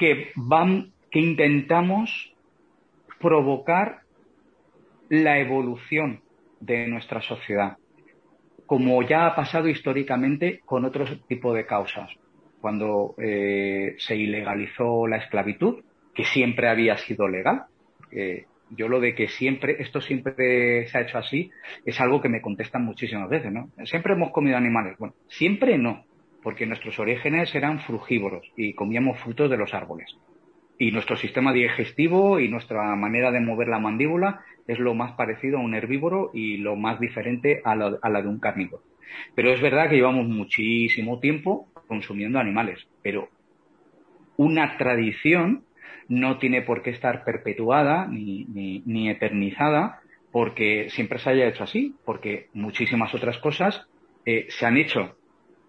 que, 0.00 0.32
van, 0.34 0.92
que 1.10 1.20
intentamos 1.20 2.34
provocar 3.20 4.00
la 5.10 5.38
evolución 5.38 6.22
de 6.58 6.88
nuestra 6.88 7.20
sociedad, 7.20 7.76
como 8.64 9.02
ya 9.02 9.26
ha 9.26 9.36
pasado 9.36 9.68
históricamente 9.68 10.60
con 10.64 10.86
otro 10.86 11.04
tipo 11.28 11.52
de 11.52 11.66
causas. 11.66 12.10
Cuando 12.62 13.14
eh, 13.18 13.94
se 13.98 14.16
ilegalizó 14.16 15.06
la 15.06 15.18
esclavitud, 15.18 15.84
que 16.14 16.24
siempre 16.24 16.68
había 16.68 16.96
sido 16.96 17.28
legal. 17.28 17.64
yo 18.70 18.88
lo 18.88 19.00
de 19.00 19.14
que 19.14 19.28
siempre, 19.28 19.76
esto 19.80 20.00
siempre 20.00 20.86
se 20.86 20.96
ha 20.96 21.02
hecho 21.02 21.18
así, 21.18 21.50
es 21.84 22.00
algo 22.00 22.22
que 22.22 22.28
me 22.28 22.40
contestan 22.40 22.84
muchísimas 22.84 23.28
veces, 23.28 23.52
¿no? 23.52 23.68
Siempre 23.84 24.14
hemos 24.14 24.30
comido 24.30 24.56
animales. 24.56 24.96
Bueno, 24.98 25.14
siempre 25.28 25.76
no, 25.76 26.04
porque 26.42 26.66
nuestros 26.66 26.98
orígenes 26.98 27.54
eran 27.54 27.80
frugívoros 27.80 28.50
y 28.56 28.74
comíamos 28.74 29.18
frutos 29.20 29.50
de 29.50 29.56
los 29.56 29.74
árboles. 29.74 30.16
Y 30.78 30.92
nuestro 30.92 31.16
sistema 31.16 31.52
digestivo 31.52 32.40
y 32.40 32.48
nuestra 32.48 32.94
manera 32.96 33.30
de 33.30 33.40
mover 33.40 33.68
la 33.68 33.78
mandíbula 33.78 34.40
es 34.66 34.78
lo 34.78 34.94
más 34.94 35.12
parecido 35.12 35.58
a 35.58 35.62
un 35.62 35.74
herbívoro 35.74 36.30
y 36.32 36.56
lo 36.56 36.76
más 36.76 36.98
diferente 37.00 37.60
a 37.64 37.74
la, 37.74 37.98
a 38.00 38.08
la 38.08 38.22
de 38.22 38.28
un 38.28 38.38
carnívoro. 38.38 38.82
Pero 39.34 39.50
es 39.50 39.60
verdad 39.60 39.90
que 39.90 39.96
llevamos 39.96 40.26
muchísimo 40.26 41.18
tiempo 41.18 41.68
consumiendo 41.86 42.38
animales, 42.38 42.86
pero 43.02 43.28
una 44.36 44.78
tradición 44.78 45.64
no 46.08 46.38
tiene 46.38 46.62
por 46.62 46.82
qué 46.82 46.90
estar 46.90 47.24
perpetuada 47.24 48.06
ni, 48.06 48.44
ni, 48.84 49.08
eternizada 49.08 50.00
porque 50.32 50.88
siempre 50.90 51.18
se 51.18 51.30
haya 51.30 51.46
hecho 51.46 51.64
así, 51.64 51.94
porque 52.04 52.48
muchísimas 52.52 53.14
otras 53.14 53.38
cosas 53.38 53.86
eh, 54.24 54.46
se 54.48 54.66
han 54.66 54.76
hecho 54.76 55.16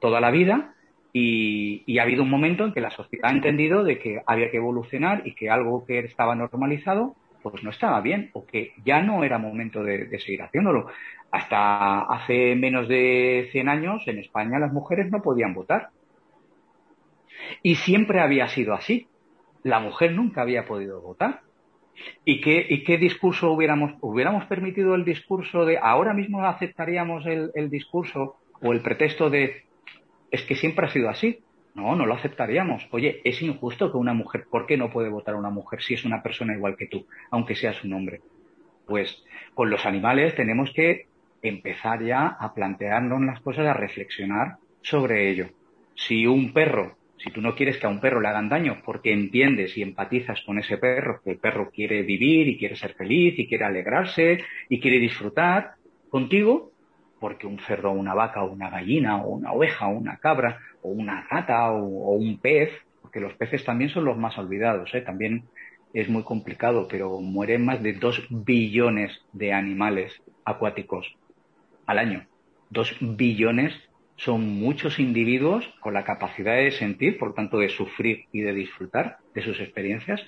toda 0.02 0.20
la 0.20 0.32
vida 0.32 0.74
y, 1.14 1.84
y, 1.86 1.99
ha 1.99 2.04
habido 2.04 2.24
un 2.24 2.30
momento 2.30 2.66
en 2.66 2.74
que 2.74 2.82
la 2.82 2.89
sociedad 2.89 3.30
ha 3.30 3.34
entendido 3.34 3.84
de 3.84 3.99
que 3.99 4.22
había 4.26 4.49
que 4.49 4.58
evolucionar 4.58 5.24
y 5.26 5.36
que 5.36 5.49
algo 5.49 5.86
que 5.86 5.99
estaba 5.99 6.36
normalizado 6.36 7.16
pues 7.41 7.64
no 7.64 7.70
estaba 7.70 8.02
bien 8.02 8.30
o 8.34 8.45
que 8.45 8.74
ya 8.84 9.02
no 9.02 9.24
era 9.24 9.38
momento 9.38 9.84
de, 9.84 10.08
seguir 10.20 10.41
haciéndolo. 10.41 10.88
Hasta 11.32 12.02
hace 12.02 12.56
menos 12.56 12.88
de 12.88 13.49
100 13.52 13.70
años 13.70 14.04
en 14.08 14.20
España 14.20 14.60
las 14.60 14.74
mujeres 14.74 15.12
no 15.12 15.22
podían 15.22 15.54
votar. 15.54 15.89
Y 17.64 17.76
siempre 17.76 18.20
había 18.20 18.47
sido 18.47 18.74
así 18.74 19.08
la 19.64 19.80
mujer 19.80 20.14
nunca 20.14 20.41
había 20.41 20.66
podido 20.66 21.02
votar. 21.02 21.41
¿Y 22.26 22.41
qué, 22.41 22.66
y 22.68 22.84
qué 22.84 22.97
discurso 22.97 23.52
hubiéramos, 23.52 23.93
hubiéramos 24.02 24.45
permitido 24.45 24.95
el 24.95 25.06
discurso 25.06 25.66
de, 25.66 25.78
ahora 25.78 26.14
mismo 26.14 26.43
aceptaríamos 26.43 27.28
el, 27.28 27.52
el 27.54 27.70
discurso 27.70 28.38
o 28.60 28.72
el 28.72 28.82
pretexto 28.82 29.30
de, 29.30 29.66
es 30.32 30.43
que 30.43 30.55
siempre 30.55 30.86
ha 30.86 30.89
sido 30.89 31.09
así? 31.09 31.39
No, 31.75 31.95
no 31.95 32.05
lo 32.05 32.15
aceptaríamos. 32.15 32.88
Oye, 32.91 33.21
es 33.23 33.41
injusto 33.41 33.91
que 33.91 33.97
una 33.97 34.13
mujer, 34.13 34.45
¿por 34.49 34.65
qué 34.65 34.77
no 34.77 34.91
puede 34.91 35.09
votar 35.09 35.36
una 35.36 35.49
mujer 35.49 35.82
si 35.82 35.93
es 35.93 36.03
una 36.03 36.23
persona 36.23 36.55
igual 36.55 36.75
que 36.75 36.88
tú, 36.88 37.05
aunque 37.29 37.55
sea 37.55 37.73
su 37.73 37.88
nombre? 37.88 38.21
Pues 38.86 39.23
con 39.53 39.69
los 39.69 39.86
animales 39.86 40.36
tenemos 40.36 40.71
que 40.73 41.05
empezar 41.41 42.03
ya 42.03 42.27
a 42.27 42.53
plantearnos 42.53 43.21
las 43.21 43.39
cosas, 43.41 43.67
a 43.67 43.73
reflexionar 43.73 44.57
sobre 44.82 45.29
ello. 45.29 45.49
Si 45.95 46.25
un 46.25 46.51
perro 46.51 46.97
si 47.23 47.29
tú 47.29 47.41
no 47.41 47.55
quieres 47.55 47.77
que 47.77 47.86
a 47.86 47.89
un 47.89 47.99
perro 47.99 48.19
le 48.19 48.29
hagan 48.29 48.49
daño 48.49 48.82
porque 48.84 49.13
entiendes 49.13 49.77
y 49.77 49.84
empatizas 49.84 50.41
con 50.41 50.57
ese 50.57 50.77
perro, 50.77 51.21
que 51.23 51.32
el 51.32 51.38
perro 51.38 51.69
quiere 51.69 52.01
vivir 52.01 52.47
y 52.47 52.57
quiere 52.57 52.75
ser 52.75 52.95
feliz 52.95 53.38
y 53.38 53.47
quiere 53.47 53.65
alegrarse 53.65 54.39
y 54.69 54.79
quiere 54.79 54.97
disfrutar 54.97 55.75
contigo, 56.09 56.70
porque 57.22 57.45
un 57.45 57.59
cerdo 57.59 57.91
una 57.91 58.15
vaca 58.15 58.43
una 58.43 58.72
gallina 58.72 59.24
o 59.24 59.30
una 59.30 59.53
oveja 59.53 59.88
o 59.88 59.91
una 59.91 60.17
cabra 60.17 60.59
o 60.82 60.89
una 60.89 61.22
rata 61.30 61.72
o, 61.72 62.15
un 62.15 62.39
pez, 62.39 62.72
porque 63.01 63.19
los 63.19 63.34
peces 63.36 63.63
también 63.63 63.91
son 63.91 64.05
los 64.05 64.17
más 64.17 64.38
olvidados, 64.39 64.93
¿eh? 64.95 65.01
también 65.01 65.43
es 65.93 66.09
muy 66.09 66.24
complicado, 66.24 66.88
pero 66.89 67.22
mueren 67.22 67.63
más 67.63 67.84
de 67.84 67.93
dos 67.93 68.26
billones 68.30 69.11
de 69.34 69.53
animales 69.53 70.11
acuáticos 70.45 71.15
al 71.86 71.99
año. 71.99 72.26
Dos 72.72 72.95
billones 72.99 73.74
son 74.15 74.47
muchos 74.59 74.97
individuos 74.97 75.67
con 75.80 75.93
la 75.93 76.03
capacidad 76.03 76.55
de 76.55 76.72
sentir, 76.72 77.19
por 77.19 77.36
tanto 77.36 77.59
de 77.59 77.69
sufrir 77.69 78.26
y 78.32 78.41
de 78.41 78.53
disfrutar 78.53 79.17
de 79.36 79.43
sus 79.43 79.59
experiencias, 79.59 80.22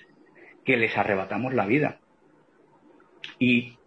que 0.63 0.77
les 0.77 0.95
arrebatamos 0.97 1.53
la 1.53 1.65
vida. 1.65 1.99
¿Y 3.39 3.77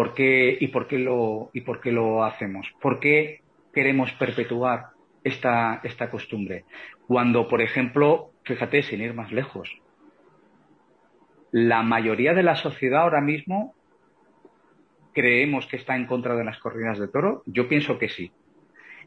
por 0.00 0.14
qué, 0.14 0.56
y 0.58 0.68
por 0.68 0.86
qué, 0.88 0.98
lo, 0.98 1.50
y 1.52 1.60
por 1.60 1.78
qué 1.82 1.92
lo 1.92 2.24
hacemos? 2.24 2.66
¿Por 2.80 3.00
qué 3.00 3.42
queremos 3.74 4.10
perpetuar 4.12 4.86
esta, 5.24 5.82
esta 5.84 6.08
costumbre? 6.08 6.64
Cuando, 7.06 7.46
por 7.48 7.60
ejemplo, 7.60 8.30
fíjate, 8.44 8.82
sin 8.82 9.02
ir 9.02 9.12
más 9.12 9.30
lejos, 9.30 9.68
la 11.50 11.82
mayoría 11.82 12.32
de 12.32 12.42
la 12.42 12.54
sociedad 12.54 13.02
ahora 13.02 13.20
mismo 13.20 13.74
creemos 15.12 15.66
que 15.66 15.76
está 15.76 15.96
en 15.96 16.06
contra 16.06 16.34
de 16.34 16.44
las 16.44 16.58
corridas 16.60 16.98
de 16.98 17.08
toro. 17.08 17.42
Yo 17.44 17.68
pienso 17.68 17.98
que 17.98 18.08
sí. 18.08 18.32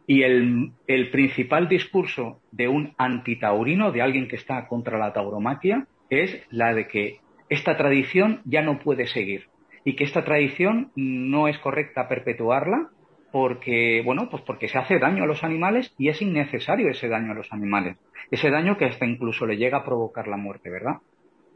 Y 0.06 0.22
el, 0.22 0.74
el 0.86 1.10
principal 1.10 1.68
discurso 1.68 2.40
de 2.52 2.68
un 2.68 2.94
antitaurino, 3.00 3.92
de 3.92 4.04
alguien 4.04 4.28
que 4.28 4.36
está 4.36 4.68
contra 4.68 5.00
la 5.00 5.12
tauromaquia, 5.12 5.88
es 6.12 6.46
la 6.52 6.76
de 6.76 6.88
que 6.88 7.18
esta 7.50 7.78
tradición 7.78 8.42
ya 8.46 8.62
no 8.62 8.78
puede 8.78 9.08
seguir 9.08 9.52
y 9.84 9.96
que 9.96 10.04
esta 10.04 10.24
tradición 10.24 10.92
no 10.96 11.48
es 11.48 11.58
correcta 11.60 12.08
perpetuarla 12.08 12.90
porque, 13.32 14.02
bueno, 14.06 14.30
pues 14.30 14.44
porque 14.44 14.68
se 14.68 14.78
hace 14.78 15.00
daño 15.00 15.24
a 15.24 15.28
los 15.28 15.44
animales 15.44 15.94
y 15.98 16.10
es 16.10 16.22
innecesario 16.22 16.90
ese 16.90 17.10
daño 17.10 17.32
a 17.32 17.36
los 17.36 17.52
animales. 17.52 17.98
Ese 18.30 18.52
daño 18.52 18.78
que 18.78 18.86
hasta 18.86 19.06
incluso 19.06 19.48
le 19.48 19.58
llega 19.58 19.80
a 19.80 19.86
provocar 19.86 20.28
la 20.28 20.38
muerte, 20.38 20.70
¿verdad? 20.70 20.98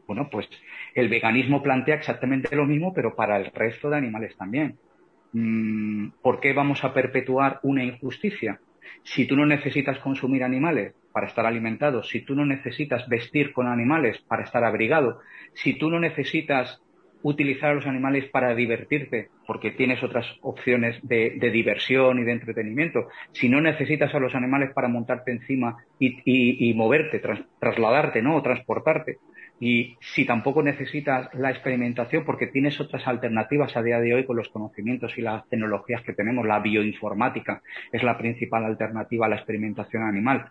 Bueno, 0.06 0.28
pues 0.30 0.48
el 0.94 1.08
veganismo 1.08 1.62
plantea 1.62 1.94
exactamente 1.94 2.56
lo 2.56 2.66
mismo, 2.66 2.92
pero 2.92 3.14
para 3.14 3.36
el 3.36 3.52
resto 3.52 3.90
de 3.90 3.96
animales 3.96 4.36
también. 4.36 4.76
Mm, 5.32 6.08
¿Por 6.22 6.40
qué 6.40 6.52
vamos 6.52 6.82
a 6.82 6.92
perpetuar 6.92 7.60
una 7.62 7.84
injusticia? 7.84 8.58
Si 9.04 9.26
tú 9.26 9.36
no 9.36 9.46
necesitas 9.46 9.98
consumir 9.98 10.42
animales 10.42 10.94
para 11.12 11.26
estar 11.26 11.46
alimentados, 11.46 12.08
si 12.08 12.22
tú 12.22 12.34
no 12.34 12.44
necesitas 12.44 13.08
vestir 13.08 13.52
con 13.52 13.66
animales 13.66 14.18
para 14.26 14.42
estar 14.42 14.64
abrigado, 14.64 15.20
si 15.52 15.74
tú 15.74 15.90
no 15.90 16.00
necesitas 16.00 16.82
utilizar 17.22 17.70
a 17.70 17.74
los 17.74 17.86
animales 17.86 18.26
para 18.30 18.54
divertirte, 18.54 19.28
porque 19.46 19.70
tienes 19.70 20.02
otras 20.02 20.26
opciones 20.40 20.98
de, 21.02 21.30
diversión 21.52 22.18
y 22.18 22.24
de 22.24 22.32
entretenimiento, 22.32 23.08
si 23.32 23.48
no 23.48 23.60
necesitas 23.60 24.14
a 24.14 24.20
los 24.20 24.34
animales 24.34 24.70
para 24.72 24.88
montarte 24.88 25.32
encima 25.32 25.78
y, 25.98 26.72
moverte, 26.74 27.20
trasladarte, 27.58 28.22
¿no? 28.22 28.36
O 28.36 28.42
transportarte, 28.42 29.18
y 29.60 29.96
si 30.00 30.24
tampoco 30.24 30.62
necesitas 30.62 31.34
la 31.34 31.50
experimentación, 31.50 32.24
porque 32.24 32.46
tienes 32.46 32.80
otras 32.80 33.06
alternativas 33.08 33.76
a 33.76 33.82
día 33.82 33.98
de 33.98 34.14
hoy 34.14 34.24
con 34.24 34.36
los 34.36 34.48
conocimientos 34.50 35.18
y 35.18 35.22
las 35.22 35.48
tecnologías 35.48 36.02
que 36.02 36.12
tenemos, 36.12 36.46
la 36.46 36.60
bioinformática 36.60 37.62
es 37.92 38.02
la 38.04 38.16
principal 38.16 38.64
alternativa 38.64 39.26
a 39.26 39.28
la 39.28 39.36
experimentación 39.36 40.04
animal. 40.04 40.50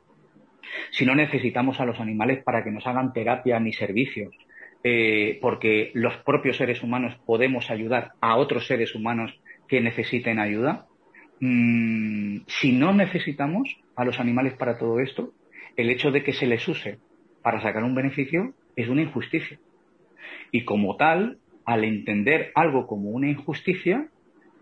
Si 0.92 1.06
no 1.06 1.16
necesitamos 1.16 1.80
a 1.80 1.86
los 1.86 2.00
animales 2.02 2.44
para 2.44 2.64
que 2.64 2.72
nos 2.72 2.86
hagan 2.86 3.14
terapia 3.14 3.60
ni 3.62 3.72
servicios, 3.72 4.36
eh, 4.84 5.40
porque 5.42 5.92
los 5.94 6.16
propios 6.18 6.58
seres 6.58 6.84
humanos 6.84 7.16
podemos 7.26 7.70
ayudar 7.70 8.12
a 8.22 8.38
otros 8.38 8.68
seres 8.68 8.96
humanos 8.96 9.40
que 9.68 9.82
necesiten 9.82 10.40
ayuda. 10.40 10.86
Mm, 11.40 12.40
si 12.48 12.72
no 12.72 12.94
necesitamos 12.94 13.76
a 13.96 14.06
los 14.06 14.20
animales 14.20 14.54
para 14.54 14.78
todo 14.78 15.00
esto, 15.00 15.34
el 15.76 15.90
hecho 15.90 16.12
de 16.12 16.24
que 16.24 16.34
se 16.34 16.48
les 16.48 16.68
use 16.68 17.00
para 17.42 17.62
sacar 17.62 17.84
un 17.84 17.96
beneficio 17.96 18.54
es 18.76 18.90
una 18.90 19.02
injusticia. 19.02 19.60
Y 20.52 20.66
como 20.66 20.96
tal, 20.96 21.40
al 21.66 21.84
entender 21.84 22.52
algo 22.56 22.88
como 22.88 23.10
una 23.10 23.30
injusticia, 23.30 24.08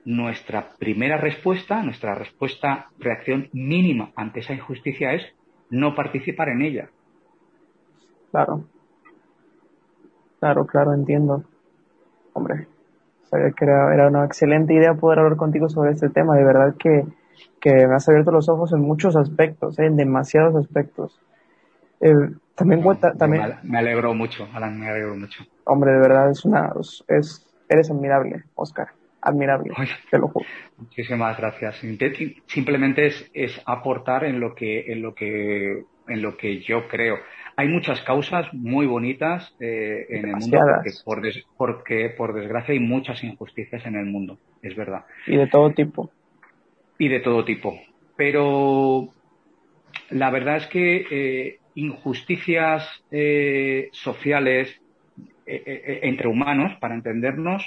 nuestra 0.05 0.69
primera 0.77 1.17
respuesta, 1.17 1.81
nuestra 1.83 2.15
respuesta, 2.15 2.89
reacción 2.99 3.49
mínima 3.53 4.11
ante 4.15 4.39
esa 4.41 4.53
injusticia 4.53 5.13
es 5.13 5.23
no 5.69 5.95
participar 5.95 6.49
en 6.49 6.61
ella. 6.61 6.89
Claro. 8.31 8.65
Claro, 10.39 10.65
claro, 10.65 10.93
entiendo. 10.93 11.43
Hombre, 12.33 12.67
sabía 13.29 13.51
que 13.51 13.65
era, 13.65 14.07
una 14.07 14.25
excelente 14.25 14.73
idea 14.73 14.93
poder 14.93 15.19
hablar 15.19 15.37
contigo 15.37 15.69
sobre 15.69 15.91
este 15.91 16.09
tema. 16.09 16.35
De 16.35 16.43
verdad 16.43 16.75
que, 16.77 17.05
que 17.59 17.87
me 17.87 17.95
has 17.95 18.07
abierto 18.07 18.31
los 18.31 18.49
ojos 18.49 18.73
en 18.73 18.81
muchos 18.81 19.15
aspectos, 19.15 19.79
¿eh? 19.79 19.85
en 19.85 19.95
demasiados 19.95 20.55
aspectos. 20.55 21.19
Eh, 22.01 22.13
también 22.55 22.81
cuenta, 22.81 23.13
también. 23.13 23.43
Me 23.63 23.79
alegro 23.79 24.13
mucho, 24.13 24.47
Alan, 24.53 24.79
me 24.79 24.89
alegro 24.89 25.15
mucho. 25.15 25.43
Hombre, 25.65 25.91
de 25.91 25.99
verdad 25.99 26.29
es 26.31 26.45
una, 26.45 26.71
es, 27.07 27.45
eres 27.67 27.91
admirable, 27.91 28.43
Oscar, 28.55 28.89
admirable, 29.21 29.73
te 30.09 30.17
lo 30.17 30.27
juro. 30.29 30.45
Muchísimas 30.77 31.37
gracias. 31.37 31.81
Simplemente 32.47 33.07
es, 33.07 33.29
es 33.33 33.61
aportar 33.65 34.23
en 34.23 34.39
lo 34.39 34.55
que, 34.55 34.91
en 34.91 35.01
lo 35.01 35.13
que, 35.13 35.83
en 36.07 36.21
lo 36.21 36.37
que 36.37 36.61
yo 36.61 36.87
creo. 36.87 37.17
Hay 37.57 37.67
muchas 37.69 38.01
causas 38.01 38.53
muy 38.53 38.85
bonitas 38.85 39.55
eh, 39.59 40.05
en 40.09 40.27
el 40.27 40.35
mundo 40.35 40.59
porque 41.05 41.43
porque 41.57 42.09
por 42.09 42.33
desgracia 42.33 42.73
hay 42.73 42.79
muchas 42.79 43.23
injusticias 43.23 43.85
en 43.85 43.95
el 43.95 44.05
mundo, 44.05 44.37
es 44.61 44.75
verdad. 44.75 45.05
Y 45.25 45.37
de 45.37 45.47
todo 45.47 45.71
tipo. 45.71 46.11
Y 46.97 47.07
de 47.07 47.19
todo 47.21 47.45
tipo. 47.45 47.79
Pero 48.17 49.09
la 50.09 50.29
verdad 50.31 50.57
es 50.57 50.67
que 50.67 51.05
eh, 51.09 51.59
injusticias 51.75 52.87
eh, 53.11 53.89
sociales 53.91 54.73
eh, 55.45 55.61
eh, 55.65 55.99
entre 56.03 56.27
humanos, 56.27 56.77
para 56.79 56.95
entendernos, 56.95 57.63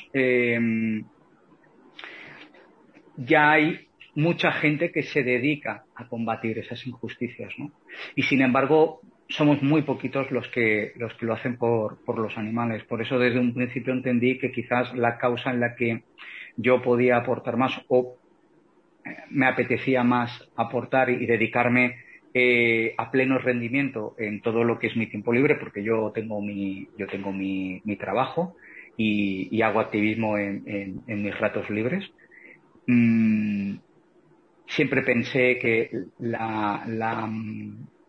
ya 3.16 3.50
hay 3.52 3.88
mucha 4.14 4.52
gente 4.52 4.90
que 4.90 5.02
se 5.02 5.22
dedica 5.22 5.84
a 5.94 6.08
combatir 6.08 6.58
esas 6.58 6.84
injusticias, 6.86 7.52
¿no? 7.58 7.70
Y 8.16 8.22
sin 8.22 8.42
embargo, 8.42 9.00
somos 9.28 9.62
muy 9.62 9.82
poquitos 9.82 10.30
los 10.30 10.48
que, 10.48 10.92
los 10.96 11.12
que 11.14 11.26
lo 11.26 11.34
hacen 11.34 11.56
por, 11.56 12.02
por 12.04 12.18
los 12.18 12.36
animales. 12.38 12.84
Por 12.84 13.02
eso 13.02 13.18
desde 13.18 13.38
un 13.38 13.54
principio 13.54 13.92
entendí 13.92 14.38
que 14.38 14.52
quizás 14.52 14.94
la 14.94 15.18
causa 15.18 15.50
en 15.50 15.60
la 15.60 15.74
que 15.74 16.02
yo 16.56 16.82
podía 16.82 17.16
aportar 17.16 17.56
más 17.56 17.72
o 17.88 18.16
me 19.30 19.46
apetecía 19.46 20.02
más 20.02 20.30
aportar 20.56 21.10
y 21.10 21.26
dedicarme 21.26 21.96
eh, 22.34 22.94
a 22.98 23.10
pleno 23.10 23.38
rendimiento 23.38 24.14
en 24.18 24.40
todo 24.42 24.64
lo 24.64 24.78
que 24.78 24.88
es 24.88 24.96
mi 24.96 25.06
tiempo 25.06 25.32
libre, 25.32 25.56
porque 25.56 25.82
yo 25.82 26.12
tengo 26.14 26.40
mi, 26.40 26.88
yo 26.96 27.06
tengo 27.06 27.32
mi, 27.32 27.80
mi 27.84 27.96
trabajo 27.96 28.56
y, 28.96 29.62
hago 29.62 29.80
activismo 29.80 30.36
en, 30.36 31.02
en, 31.06 31.22
mis 31.22 31.38
ratos 31.38 31.70
libres. 31.70 32.04
Mm, 32.86 33.76
siempre 34.66 35.02
pensé 35.02 35.58
que 35.58 35.90
la, 36.18 36.84
la, 36.86 37.30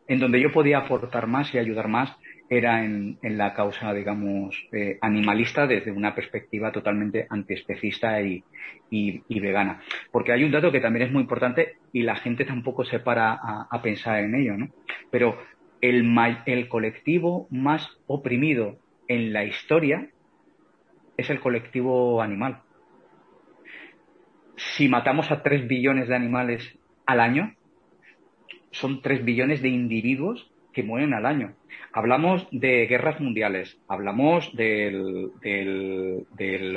en 0.10 0.20
donde 0.20 0.42
yo 0.42 0.52
podía 0.52 0.80
aportar 0.80 1.28
más 1.28 1.54
y 1.54 1.60
ayudar 1.60 1.88
más 1.88 2.18
era 2.50 2.84
en, 2.84 3.20
la 3.22 3.54
causa, 3.54 3.94
digamos, 3.94 4.56
eh, 4.72 4.98
animalista 5.02 5.68
desde 5.68 5.92
una 5.92 6.16
perspectiva 6.16 6.72
totalmente 6.72 7.28
antiespecista 7.30 8.20
y, 8.20 8.44
y, 8.90 9.40
vegana. 9.40 9.82
Porque 10.12 10.32
hay 10.32 10.44
un 10.44 10.52
dato 10.52 10.72
que 10.72 10.80
también 10.80 11.06
es 11.06 11.12
muy 11.12 11.22
importante 11.22 11.76
y 11.94 12.02
la 12.02 12.16
gente 12.16 12.44
tampoco 12.44 12.84
se 12.86 13.00
para 13.00 13.34
a, 13.34 13.82
pensar 13.84 14.24
en 14.24 14.34
ello, 14.34 14.58
¿no? 14.58 14.70
Pero 15.12 15.38
el, 15.80 16.04
el 16.48 16.68
colectivo 16.68 17.48
más 17.52 17.88
oprimido 18.08 18.80
en 19.08 19.32
la 19.32 19.46
historia 19.46 20.10
es 21.18 21.30
el 21.30 21.40
colectivo 21.40 22.20
animal. 22.20 22.64
Si 24.56 24.90
matamos 24.90 25.30
a 25.30 25.44
tres 25.44 25.68
billones 25.68 26.08
de 26.08 26.16
animales 26.16 26.80
al 27.06 27.20
año, 27.20 27.54
son 28.72 29.02
tres 29.02 29.24
billones 29.24 29.62
de 29.62 29.70
individuos 29.70 30.50
que 30.74 30.84
mueren 30.84 31.14
al 31.14 31.26
año. 31.26 31.54
Hablamos 31.92 32.48
de 32.52 32.86
guerras 32.88 33.20
mundiales, 33.20 33.78
hablamos 33.88 34.56
del, 34.56 35.32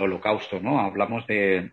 holocausto, 0.01 0.61
¿no? 0.61 0.81
Hablamos 0.81 1.27
de, 1.27 1.71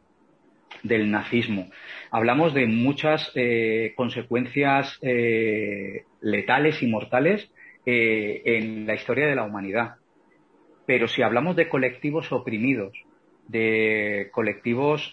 del 0.83 1.09
nazismo. 1.11 1.69
Hablamos 2.11 2.53
de 2.53 2.67
muchas 2.67 3.31
eh, 3.35 3.93
consecuencias 3.95 4.97
eh, 5.01 6.03
letales 6.21 6.81
y 6.81 6.87
mortales 6.87 7.51
eh, 7.85 8.41
en 8.45 8.85
la 8.85 8.95
historia 8.95 9.27
de 9.27 9.35
la 9.35 9.43
humanidad. 9.43 9.95
Pero 10.85 11.07
si 11.07 11.21
hablamos 11.21 11.55
de 11.55 11.69
colectivos 11.69 12.31
oprimidos, 12.31 12.93
de 13.47 14.29
colectivos 14.31 15.11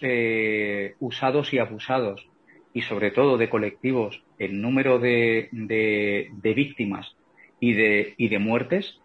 usados 1.01 1.55
y 1.55 1.59
abusados, 1.59 2.29
y 2.77 2.83
sobre 2.83 3.11
todo 3.11 3.39
de 3.39 3.49
colectivos 3.49 4.23
el 4.39 4.61
número 4.61 4.99
de, 4.99 5.49
de, 5.51 6.55
víctimas 6.55 7.17
y 7.59 7.73
de, 7.73 8.13
y 8.19 8.29
de 8.29 8.39
muertes, 8.39 9.01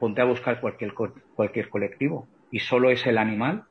ponte 0.00 0.20
a 0.20 0.24
buscar 0.24 0.60
cualquier, 0.60 0.92
cualquier 0.92 1.68
colectivo 1.68 2.26
y 2.50 2.58
solo 2.58 2.90
es 2.90 3.06
el 3.06 3.18
animal, 3.18 3.66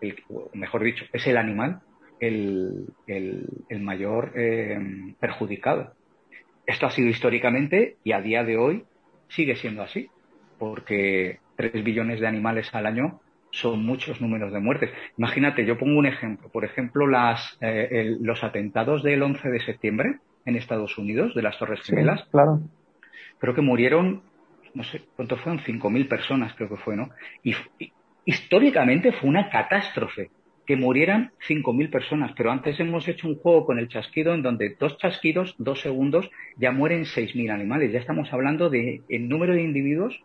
el, 0.00 0.16
mejor 0.54 0.84
dicho, 0.84 1.04
es 1.12 1.26
el 1.26 1.36
animal 1.36 1.82
el, 2.18 2.86
el, 3.06 3.80
mayor 3.80 4.32
eh, 4.36 4.78
perjudicado. 5.20 5.92
Esto 6.64 6.86
ha 6.86 6.90
sido 6.92 7.10
históricamente 7.10 7.98
y 8.04 8.12
a 8.12 8.22
día 8.22 8.42
de 8.42 8.56
hoy 8.56 8.84
sigue 9.28 9.56
siendo 9.56 9.82
así, 9.82 10.08
porque 10.58 11.40
tres 11.56 11.84
billones 11.84 12.20
de 12.20 12.26
animales 12.26 12.74
al 12.74 12.86
año 12.86 13.20
son 13.54 13.84
muchos 13.84 14.20
números 14.20 14.52
de 14.52 14.58
muertes. 14.58 14.90
Imagínate, 15.16 15.64
yo 15.64 15.78
pongo 15.78 15.98
un 15.98 16.06
ejemplo. 16.06 16.48
Por 16.48 16.64
ejemplo, 16.64 17.06
las, 17.06 17.56
eh, 17.60 18.16
los 18.20 18.42
atentados 18.42 19.02
del 19.02 19.22
11 19.22 19.48
de 19.48 19.60
septiembre 19.60 20.18
en 20.44 20.56
Estados 20.56 20.98
Unidos, 20.98 21.34
de 21.34 21.42
las 21.42 21.58
Torres 21.58 21.80
Gemelas. 21.82 22.24
claro. 22.30 22.60
Creo 23.38 23.54
que 23.54 23.60
murieron, 23.60 24.22
no 24.74 24.84
sé, 24.84 25.02
¿cuántos 25.16 25.40
fueron? 25.40 25.60
5.000 25.60 26.08
personas, 26.08 26.54
creo 26.54 26.68
que 26.68 26.76
fue, 26.76 26.96
¿no? 26.96 27.10
Y, 27.42 27.54
históricamente 28.24 29.12
fue 29.12 29.28
una 29.28 29.50
catástrofe 29.50 30.30
que 30.66 30.76
murieran 30.76 31.30
5.000 31.46 31.90
personas, 31.90 32.32
pero 32.36 32.50
antes 32.50 32.80
hemos 32.80 33.06
hecho 33.06 33.28
un 33.28 33.36
juego 33.36 33.66
con 33.66 33.78
el 33.78 33.88
chasquido 33.88 34.34
en 34.34 34.42
donde 34.42 34.76
dos 34.80 34.96
chasquidos, 34.98 35.54
dos 35.58 35.80
segundos, 35.80 36.30
ya 36.56 36.72
mueren 36.72 37.04
6.000 37.04 37.50
animales. 37.50 37.92
Ya 37.92 38.00
estamos 38.00 38.32
hablando 38.32 38.70
de 38.70 39.02
el 39.08 39.28
número 39.28 39.54
de 39.54 39.62
individuos 39.62 40.18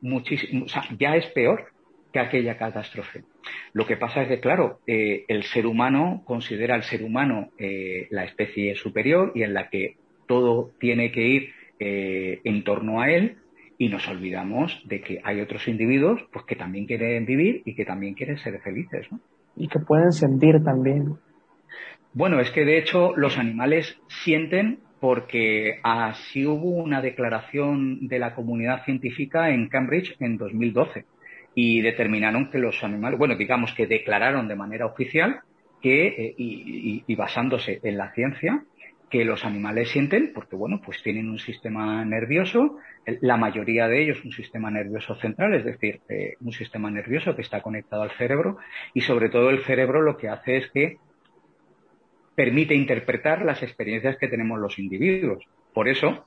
muchísimo, 0.00 0.66
o 0.66 0.68
sea, 0.68 0.84
ya 0.98 1.16
es 1.16 1.26
peor 1.26 1.73
que 2.14 2.20
aquella 2.20 2.56
catástrofe. 2.56 3.24
Lo 3.72 3.86
que 3.86 3.96
pasa 3.96 4.22
es 4.22 4.28
que, 4.28 4.38
claro, 4.38 4.78
eh, 4.86 5.24
el 5.26 5.42
ser 5.42 5.66
humano 5.66 6.22
considera 6.24 6.76
al 6.76 6.84
ser 6.84 7.02
humano 7.02 7.50
eh, 7.58 8.06
la 8.10 8.22
especie 8.22 8.76
superior 8.76 9.32
y 9.34 9.42
en 9.42 9.52
la 9.52 9.68
que 9.68 9.96
todo 10.28 10.70
tiene 10.78 11.10
que 11.10 11.26
ir 11.26 11.50
eh, 11.80 12.40
en 12.44 12.62
torno 12.62 13.00
a 13.00 13.10
él 13.10 13.38
y 13.78 13.88
nos 13.88 14.06
olvidamos 14.06 14.80
de 14.86 15.00
que 15.00 15.20
hay 15.24 15.40
otros 15.40 15.66
individuos 15.66 16.24
pues, 16.32 16.44
que 16.44 16.54
también 16.54 16.86
quieren 16.86 17.26
vivir 17.26 17.62
y 17.64 17.74
que 17.74 17.84
también 17.84 18.14
quieren 18.14 18.38
ser 18.38 18.60
felices. 18.60 19.10
¿no? 19.10 19.18
Y 19.56 19.66
que 19.66 19.80
pueden 19.80 20.12
sentir 20.12 20.62
también. 20.62 21.16
Bueno, 22.12 22.38
es 22.38 22.52
que 22.52 22.64
de 22.64 22.78
hecho 22.78 23.16
los 23.16 23.38
animales 23.38 24.00
sienten 24.06 24.78
porque 25.00 25.80
así 25.82 26.46
hubo 26.46 26.76
una 26.76 27.02
declaración 27.02 28.06
de 28.06 28.20
la 28.20 28.36
comunidad 28.36 28.84
científica 28.84 29.50
en 29.50 29.68
Cambridge 29.68 30.14
en 30.20 30.36
2012 30.36 31.06
y 31.54 31.80
determinaron 31.80 32.50
que 32.50 32.58
los 32.58 32.82
animales, 32.82 33.18
bueno, 33.18 33.36
digamos 33.36 33.72
que 33.74 33.86
declararon 33.86 34.48
de 34.48 34.56
manera 34.56 34.86
oficial 34.86 35.40
que, 35.80 36.06
eh, 36.06 36.34
y, 36.36 37.14
basándose 37.14 37.80
en 37.82 37.98
la 37.98 38.12
ciencia, 38.12 38.64
que 39.10 39.24
los 39.24 39.44
animales 39.44 39.90
sienten, 39.90 40.32
porque 40.34 40.56
bueno, 40.56 40.80
pues 40.84 41.02
tienen 41.02 41.28
un 41.28 41.38
sistema 41.38 42.04
nervioso, 42.04 42.78
la 43.20 43.36
mayoría 43.36 43.86
de 43.86 44.02
ellos 44.02 44.24
un 44.24 44.32
sistema 44.32 44.70
nervioso 44.70 45.14
central, 45.16 45.54
es 45.54 45.64
decir, 45.64 46.00
eh, 46.08 46.34
un 46.40 46.52
sistema 46.52 46.90
nervioso 46.90 47.36
que 47.36 47.42
está 47.42 47.60
conectado 47.60 48.02
al 48.02 48.10
cerebro, 48.12 48.56
y 48.92 49.02
sobre 49.02 49.28
todo 49.28 49.50
el 49.50 49.62
cerebro 49.62 50.02
lo 50.02 50.16
que 50.16 50.28
hace 50.28 50.56
es 50.56 50.70
que 50.70 50.96
permite 52.34 52.74
interpretar 52.74 53.44
las 53.44 53.62
experiencias 53.62 54.16
que 54.16 54.28
tenemos 54.28 54.58
los 54.58 54.78
individuos. 54.78 55.44
Por 55.72 55.88
eso, 55.88 56.26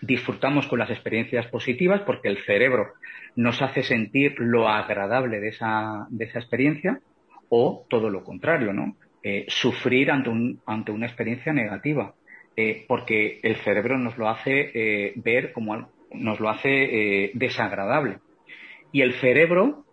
disfrutamos 0.00 0.66
con 0.66 0.78
las 0.78 0.90
experiencias 0.90 1.46
positivas 1.46 2.02
porque 2.02 2.28
el 2.28 2.38
cerebro 2.44 2.94
nos 3.34 3.60
hace 3.62 3.82
sentir 3.82 4.34
lo 4.38 4.68
agradable 4.68 5.40
de 5.40 5.48
esa, 5.48 6.06
de 6.10 6.24
esa 6.24 6.38
experiencia 6.38 7.00
o 7.48 7.86
todo 7.88 8.10
lo 8.10 8.24
contrario, 8.24 8.72
¿no? 8.72 8.96
Eh, 9.22 9.44
sufrir 9.48 10.10
ante, 10.10 10.30
un, 10.30 10.60
ante 10.66 10.92
una 10.92 11.06
experiencia 11.06 11.52
negativa, 11.52 12.14
eh, 12.56 12.84
porque 12.86 13.40
el 13.42 13.56
cerebro 13.56 13.98
nos 13.98 14.16
lo 14.16 14.28
hace 14.28 14.70
eh, 14.72 15.12
ver 15.16 15.52
como 15.52 15.90
nos 16.12 16.38
lo 16.38 16.48
hace 16.48 17.32
desagradable. 17.34 18.18
Y 18.92 19.02
el 19.02 19.14
cerebro, 19.14 19.84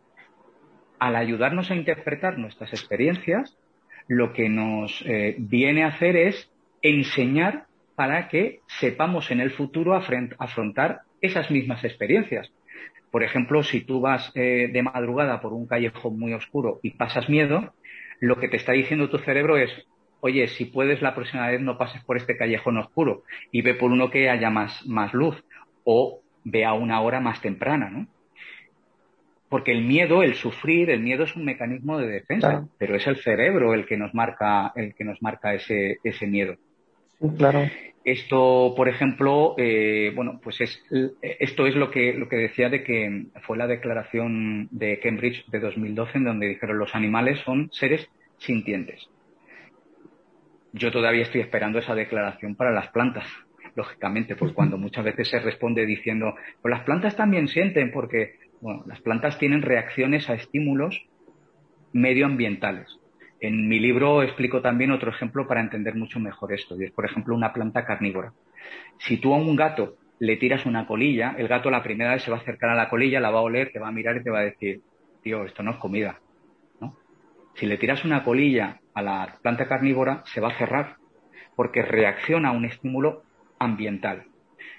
al 0.99 1.15
ayudarnos 1.15 1.71
a 1.71 1.75
interpretar 1.75 2.37
nuestras 2.37 2.71
experiencias, 2.71 3.57
lo 4.07 4.31
que 4.33 4.47
nos 4.47 5.03
viene 5.37 5.83
a 5.83 5.87
hacer 5.87 6.15
es 6.15 6.51
enseñar 6.83 7.65
para 7.95 8.27
que 8.27 8.61
sepamos 8.67 9.31
en 9.31 9.39
el 9.39 9.51
futuro 9.51 9.95
afrontar 9.95 11.01
esas 11.21 11.51
mismas 11.51 11.83
experiencias. 11.83 12.51
Por 13.11 13.23
ejemplo, 13.23 13.61
si 13.63 13.81
tú 13.81 14.01
vas 14.01 14.31
eh, 14.35 14.69
de 14.71 14.83
madrugada 14.83 15.39
por 15.39 15.53
un 15.53 15.67
callejón 15.67 16.17
muy 16.17 16.33
oscuro 16.33 16.79
y 16.81 16.91
pasas 16.91 17.29
miedo, 17.29 17.73
lo 18.19 18.37
que 18.39 18.47
te 18.47 18.57
está 18.57 18.71
diciendo 18.71 19.09
tu 19.09 19.19
cerebro 19.19 19.57
es, 19.57 19.71
oye, 20.21 20.47
si 20.47 20.65
puedes 20.65 21.01
la 21.01 21.13
próxima 21.13 21.47
vez 21.47 21.61
no 21.61 21.77
pases 21.77 22.03
por 22.03 22.17
este 22.17 22.37
callejón 22.37 22.77
oscuro 22.77 23.23
y 23.51 23.61
ve 23.61 23.75
por 23.75 23.91
uno 23.91 24.09
que 24.09 24.29
haya 24.29 24.49
más, 24.49 24.85
más 24.87 25.13
luz 25.13 25.43
o 25.83 26.21
ve 26.43 26.65
a 26.65 26.73
una 26.73 27.01
hora 27.01 27.19
más 27.19 27.41
temprana, 27.41 27.89
¿no? 27.89 28.07
Porque 29.47 29.71
el 29.71 29.83
miedo, 29.83 30.23
el 30.23 30.33
sufrir, 30.33 30.89
el 30.89 31.01
miedo 31.01 31.25
es 31.25 31.35
un 31.35 31.45
mecanismo 31.45 31.99
de 31.99 32.07
defensa, 32.07 32.67
pero 32.79 32.95
es 32.95 33.05
el 33.05 33.17
cerebro 33.17 33.75
el 33.75 33.85
que 33.85 33.97
nos 33.97 34.15
marca, 34.15 34.71
el 34.75 34.95
que 34.95 35.03
nos 35.03 35.21
marca 35.21 35.53
ese, 35.53 35.99
ese 36.03 36.25
miedo 36.25 36.57
claro. 37.37 37.69
Esto, 38.05 38.73
por 38.75 38.89
ejemplo, 38.89 39.55
eh, 39.57 40.11
bueno, 40.13 40.41
pues 40.43 40.59
es, 40.59 40.83
esto 41.21 41.67
es 41.67 41.75
lo 41.75 41.89
que, 41.89 42.13
lo 42.13 42.27
que 42.27 42.35
decía 42.35 42.69
de 42.69 42.83
que 42.83 43.27
fue 43.43 43.57
la 43.57 43.65
declaración 43.65 44.67
de 44.71 44.99
Cambridge 44.99 45.45
de 45.47 45.59
2012 45.61 46.17
en 46.17 46.25
donde 46.25 46.47
dijeron 46.49 46.79
los 46.79 46.93
animales 46.95 47.39
son 47.45 47.69
seres 47.71 48.09
sintientes. 48.39 49.07
Yo 50.73 50.91
todavía 50.91 51.21
estoy 51.21 51.41
esperando 51.41 51.79
esa 51.79 51.95
declaración 51.95 52.55
para 52.55 52.71
las 52.71 52.89
plantas, 52.89 53.25
lógicamente, 53.75 54.35
pues 54.35 54.51
cuando 54.51 54.77
muchas 54.77 55.05
veces 55.05 55.29
se 55.29 55.39
responde 55.39 55.85
diciendo, 55.85 56.35
pues 56.61 56.73
las 56.73 56.83
plantas 56.83 57.15
también 57.15 57.47
sienten 57.47 57.91
porque, 57.91 58.35
bueno, 58.59 58.83
las 58.85 58.99
plantas 58.99 59.37
tienen 59.37 59.61
reacciones 59.61 60.29
a 60.29 60.33
estímulos 60.33 61.07
medioambientales. 61.93 62.99
En 63.43 63.67
mi 63.67 63.77
libro 63.77 64.23
explico 64.23 64.61
también 64.61 64.91
otro 64.91 65.11
ejemplo 65.11 65.45
para 65.45 65.59
entender 65.59 65.95
mucho 65.95 66.17
mejor 66.17 66.53
esto, 66.53 66.79
y 66.79 66.85
es, 66.85 66.91
por 66.91 67.03
ejemplo, 67.03 67.35
una 67.35 67.51
planta 67.51 67.83
carnívora. 67.83 68.31
Si 68.99 69.17
tú 69.17 69.33
a 69.33 69.37
un 69.37 69.53
gato 69.57 69.97
le 70.19 70.37
tiras 70.37 70.65
una 70.65 70.87
colilla, 70.87 71.35
el 71.37 71.49
gato 71.49 71.69
la 71.69 71.83
primera 71.83 72.13
vez 72.13 72.23
se 72.23 72.31
va 72.31 72.37
a 72.37 72.39
acercar 72.39 72.69
a 72.69 72.75
la 72.75 72.87
colilla, 72.87 73.19
la 73.19 73.31
va 73.31 73.39
a 73.39 73.41
oler, 73.41 73.69
te 73.73 73.79
va 73.79 73.89
a 73.89 73.91
mirar 73.91 74.15
y 74.15 74.23
te 74.23 74.29
va 74.29 74.39
a 74.39 74.43
decir, 74.43 74.79
tío, 75.21 75.43
esto 75.43 75.61
no 75.61 75.71
es 75.71 75.77
comida. 75.77 76.21
Si 77.55 77.65
le 77.65 77.77
tiras 77.77 78.05
una 78.05 78.23
colilla 78.23 78.79
a 78.93 79.01
la 79.01 79.37
planta 79.41 79.67
carnívora, 79.67 80.23
se 80.23 80.39
va 80.39 80.47
a 80.47 80.57
cerrar, 80.57 80.95
porque 81.57 81.81
reacciona 81.81 82.47
a 82.47 82.53
un 82.53 82.63
estímulo 82.63 83.23
ambiental. 83.59 84.23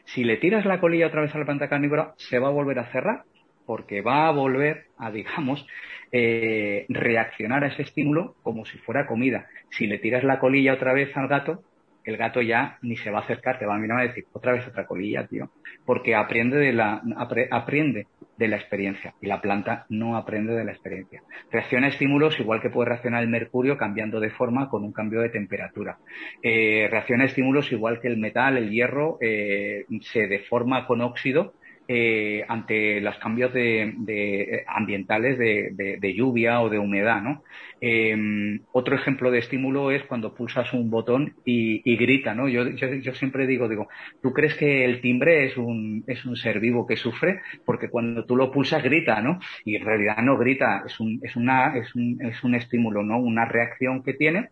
Si 0.07 0.25
le 0.25 0.39
tiras 0.39 0.65
la 0.65 0.81
colilla 0.81 1.09
otra 1.09 1.21
vez 1.21 1.35
a 1.35 1.39
la 1.39 1.45
planta 1.45 1.69
carnívora, 1.69 2.15
se 2.17 2.39
va 2.39 2.49
a 2.49 2.53
volver 2.53 2.79
a 2.79 2.91
cerrar, 2.91 3.25
porque 3.67 4.01
va 4.03 4.29
a 4.29 4.33
volver 4.33 4.87
a, 4.99 5.11
digamos, 5.11 5.67
eh, 6.13 6.87
reaccionar 6.89 7.65
a 7.65 7.69
ese 7.69 7.83
estímulo 7.83 8.37
como 8.43 8.65
si 8.65 8.79
fuera 8.79 9.07
comida. 9.07 9.47
Si 9.71 9.87
le 9.87 9.99
tiras 9.99 10.25
la 10.25 10.39
colilla 10.39 10.75
otra 10.75 10.93
vez 10.93 11.17
al 11.17 11.29
gato, 11.29 11.63
el 12.05 12.17
gato 12.17 12.43
ya 12.43 12.79
ni 12.83 12.97
se 12.97 13.11
va 13.11 13.21
a 13.21 13.23
acercar, 13.23 13.59
te 13.59 13.67
va 13.67 13.77
a 13.77 13.79
mirar 13.79 14.01
a 14.01 14.03
decir, 14.03 14.27
otra 14.33 14.53
vez 14.53 14.67
otra 14.67 14.87
colilla, 14.87 15.27
tío. 15.27 15.51
Porque 15.87 16.15
aprende 16.15 16.59
de 16.59 16.73
la, 16.73 17.03
aprende 17.51 18.07
de 18.37 18.49
la 18.49 18.57
experiencia 18.57 19.15
y 19.21 19.27
la 19.27 19.41
planta 19.41 19.87
no 19.89 20.17
aprende 20.17 20.55
de 20.55 20.65
la 20.65 20.73
experiencia. 20.73 21.23
Reacciona 21.51 21.87
a 21.87 21.91
estímulos 21.91 22.39
igual 22.41 22.61
que 22.61 22.71
puede 22.71 22.91
reaccionar 22.91 23.23
el 23.23 23.29
mercurio 23.29 23.79
cambiando 23.79 24.21
de 24.21 24.31
forma 24.31 24.69
con 24.69 24.85
un 24.85 24.93
cambio 24.93 25.21
de 25.21 25.31
temperatura. 25.31 25.99
Eh, 26.43 26.89
reacciona 26.91 27.25
a 27.25 27.27
estímulos 27.27 27.73
igual 27.73 28.01
que 28.01 28.09
el 28.09 28.19
metal, 28.19 28.57
el 28.57 28.71
hierro, 28.71 29.19
eh, 29.21 29.87
se 30.03 30.27
deforma 30.27 30.87
con 30.87 31.01
óxido 31.01 31.55
eh, 31.87 32.45
ante 32.49 33.01
los 33.01 33.17
cambios 33.19 33.53
de, 33.53 33.93
de 33.99 34.65
ambientales 34.67 35.39
de, 35.39 35.99
de, 36.01 36.15
lluvia 36.15 36.63
o 36.63 36.71
de 36.71 36.79
humedad. 36.79 37.21
¿no? 37.21 37.43
Eh, 37.81 38.59
otro 38.73 38.95
ejemplo 38.97 39.31
de 39.31 39.41
estímulo 39.41 39.91
es 39.91 40.03
cuando 40.05 40.35
pulsas 40.35 40.73
un 40.73 40.91
botón 40.91 41.35
y, 41.45 41.83
y 41.85 41.97
grita. 41.97 42.35
¿no? 42.35 42.49
Yo, 42.49 42.69
yo, 42.71 42.95
yo, 42.95 43.15
siempre 43.15 43.47
digo, 43.47 43.69
digo, 43.69 43.89
¿tú 44.23 44.33
crees 44.33 44.55
que 44.55 44.85
el 44.85 45.01
timbre 45.01 45.45
es 45.47 45.57
un, 45.57 46.05
es 46.07 46.25
un 46.25 46.37
ser 46.37 46.61
vivo 46.61 46.87
que 46.87 46.97
sufre? 46.97 47.41
Porque 47.65 47.89
cuando 47.91 48.25
tú 48.25 48.37
lo 48.37 48.51
pulsas 48.51 48.83
grita, 48.83 49.21
¿no? 49.21 49.39
Y 49.65 49.77
en 49.77 49.85
realidad 49.85 50.19
no 50.23 50.39
grita, 50.39 50.85
es 50.87 50.99
un, 51.01 51.21
es 51.23 51.37
una, 51.37 51.77
es 51.77 51.95
un, 51.95 52.19
es 52.23 52.43
un 52.45 52.55
estímulo, 52.55 53.03
¿no? 53.03 53.19
Una 53.19 53.45
reacción 53.45 54.03
que 54.03 54.15
tiene 54.15 54.49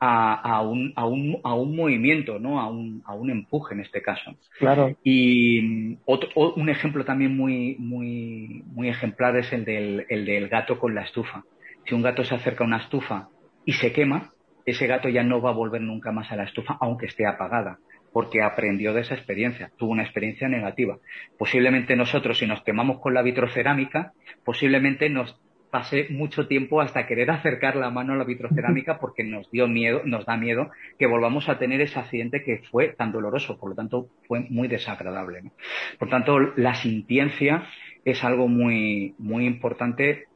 a, 0.00 0.62
un, 0.62 0.92
a, 0.96 1.06
un, 1.06 1.38
a 1.44 1.54
un 1.54 1.76
movimiento, 1.76 2.38
¿no? 2.38 2.58
A 2.58 2.68
un, 2.68 3.02
a 3.04 3.14
un 3.14 3.30
empuje 3.30 3.74
en 3.74 3.80
este 3.80 4.00
caso. 4.00 4.34
Claro. 4.58 4.96
Y 5.04 5.98
otro, 6.06 6.30
un 6.56 6.68
ejemplo 6.70 7.04
también 7.04 7.36
muy, 7.36 7.76
muy, 7.78 8.62
muy 8.66 8.88
ejemplar 8.88 9.36
es 9.36 9.52
el 9.52 9.64
del, 9.64 10.06
el 10.08 10.24
del 10.24 10.48
gato 10.48 10.78
con 10.78 10.94
la 10.94 11.02
estufa. 11.02 11.44
Si 11.84 11.94
un 11.94 12.02
gato 12.02 12.24
se 12.24 12.34
acerca 12.34 12.64
a 12.64 12.66
una 12.66 12.78
estufa 12.78 13.28
y 13.66 13.74
se 13.74 13.92
quema, 13.92 14.32
ese 14.64 14.86
gato 14.86 15.08
ya 15.08 15.22
no 15.22 15.40
va 15.42 15.50
a 15.50 15.54
volver 15.54 15.82
nunca 15.82 16.12
más 16.12 16.32
a 16.32 16.36
la 16.36 16.44
estufa, 16.44 16.78
aunque 16.80 17.06
esté 17.06 17.26
apagada, 17.26 17.78
porque 18.12 18.42
aprendió 18.42 18.94
de 18.94 19.02
esa 19.02 19.14
experiencia, 19.14 19.70
tuvo 19.76 19.92
una 19.92 20.02
experiencia 20.02 20.48
negativa. 20.48 20.98
Posiblemente 21.38 21.94
nosotros, 21.94 22.38
si 22.38 22.46
nos 22.46 22.62
quemamos 22.62 23.00
con 23.00 23.12
la 23.12 23.22
vitrocerámica, 23.22 24.12
posiblemente 24.44 25.10
nos 25.10 25.38
pasé 25.70 26.08
mucho 26.10 26.46
tiempo 26.46 26.80
hasta 26.80 27.06
querer 27.06 27.30
acercar 27.30 27.76
la 27.76 27.90
mano 27.90 28.12
a 28.12 28.16
la 28.16 28.24
vitrocerámica 28.24 28.98
porque 29.00 29.24
nos 29.24 29.50
dio 29.50 29.68
miedo, 29.68 30.02
nos 30.04 30.26
da 30.26 30.36
miedo 30.36 30.70
que 30.98 31.06
volvamos 31.06 31.48
a 31.48 31.58
tener 31.58 31.80
ese 31.80 31.98
accidente 31.98 32.42
que 32.42 32.62
fue 32.70 32.88
tan 32.88 33.12
doloroso, 33.12 33.58
por 33.58 33.70
lo 33.70 33.76
tanto 33.76 34.08
fue 34.26 34.40
muy 34.50 34.68
desagradable. 34.68 35.42
¿no? 35.42 35.50
Por 35.98 36.08
tanto, 36.08 36.38
la 36.56 36.74
sintiencia 36.74 37.64
es 38.04 38.24
algo 38.24 38.48
muy, 38.48 39.14
muy 39.18 39.46
importante 39.46 40.26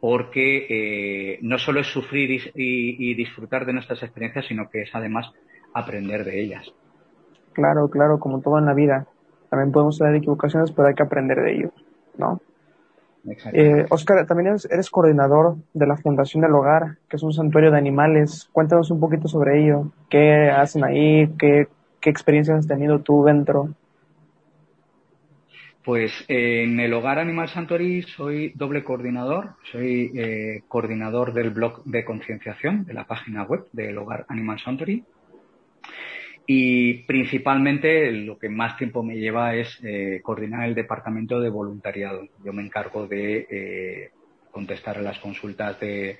porque 0.00 0.66
eh, 0.68 1.38
no 1.42 1.58
solo 1.58 1.80
es 1.80 1.86
sufrir 1.86 2.30
y, 2.30 2.40
y, 2.54 3.14
disfrutar 3.14 3.64
de 3.66 3.72
nuestras 3.72 4.02
experiencias, 4.02 4.46
sino 4.46 4.68
que 4.68 4.82
es 4.82 4.90
además 4.94 5.30
aprender 5.74 6.24
de 6.24 6.40
ellas. 6.40 6.72
Claro, 7.52 7.88
claro, 7.88 8.18
como 8.18 8.40
todo 8.40 8.58
en 8.58 8.66
la 8.66 8.74
vida. 8.74 9.06
También 9.48 9.70
podemos 9.70 9.98
tener 9.98 10.16
equivocaciones, 10.16 10.72
pero 10.72 10.88
hay 10.88 10.94
que 10.94 11.04
aprender 11.04 11.38
de 11.38 11.52
ellos, 11.52 11.72
¿no? 12.18 12.40
Eh, 13.52 13.86
Oscar, 13.90 14.26
también 14.26 14.56
eres, 14.68 14.90
coordinador 14.90 15.56
de 15.72 15.86
la 15.86 15.96
Fundación 15.96 16.42
del 16.42 16.54
Hogar, 16.54 16.98
que 17.08 17.16
es 17.16 17.22
un 17.22 17.32
santuario 17.32 17.70
de 17.70 17.78
animales. 17.78 18.48
Cuéntanos 18.52 18.90
un 18.90 19.00
poquito 19.00 19.28
sobre 19.28 19.62
ello. 19.62 19.92
¿Qué 20.08 20.50
hacen 20.50 20.84
ahí? 20.84 21.32
¿Qué, 21.38 21.68
experiencias 22.04 22.58
has 22.58 22.66
tenido 22.66 23.00
tú 23.00 23.24
dentro? 23.24 23.68
Pues 25.84 26.12
en 26.28 26.78
el 26.80 26.92
Hogar 26.94 27.18
Animal 27.18 27.48
Sanctuary 27.48 28.02
soy 28.02 28.52
doble 28.54 28.84
coordinador. 28.84 29.50
Soy 29.70 30.12
eh, 30.14 30.62
coordinador 30.68 31.32
del 31.32 31.50
blog 31.50 31.84
de 31.84 32.04
concienciación 32.04 32.84
de 32.84 32.94
la 32.94 33.06
página 33.06 33.44
web 33.44 33.66
del 33.72 33.98
Hogar 33.98 34.24
Animal 34.28 34.58
Sanctuary 34.60 35.04
Y 36.54 37.04
principalmente 37.04 38.12
lo 38.12 38.38
que 38.38 38.50
más 38.50 38.76
tiempo 38.76 39.02
me 39.02 39.16
lleva 39.16 39.54
es 39.54 39.80
eh, 39.82 40.20
coordinar 40.22 40.68
el 40.68 40.74
departamento 40.74 41.40
de 41.40 41.48
voluntariado. 41.48 42.28
Yo 42.44 42.52
me 42.52 42.62
encargo 42.62 43.06
de 43.06 43.46
eh, 43.50 44.10
contestar 44.50 44.98
a 44.98 45.02
las 45.02 45.18
consultas 45.18 45.80
de, 45.80 46.18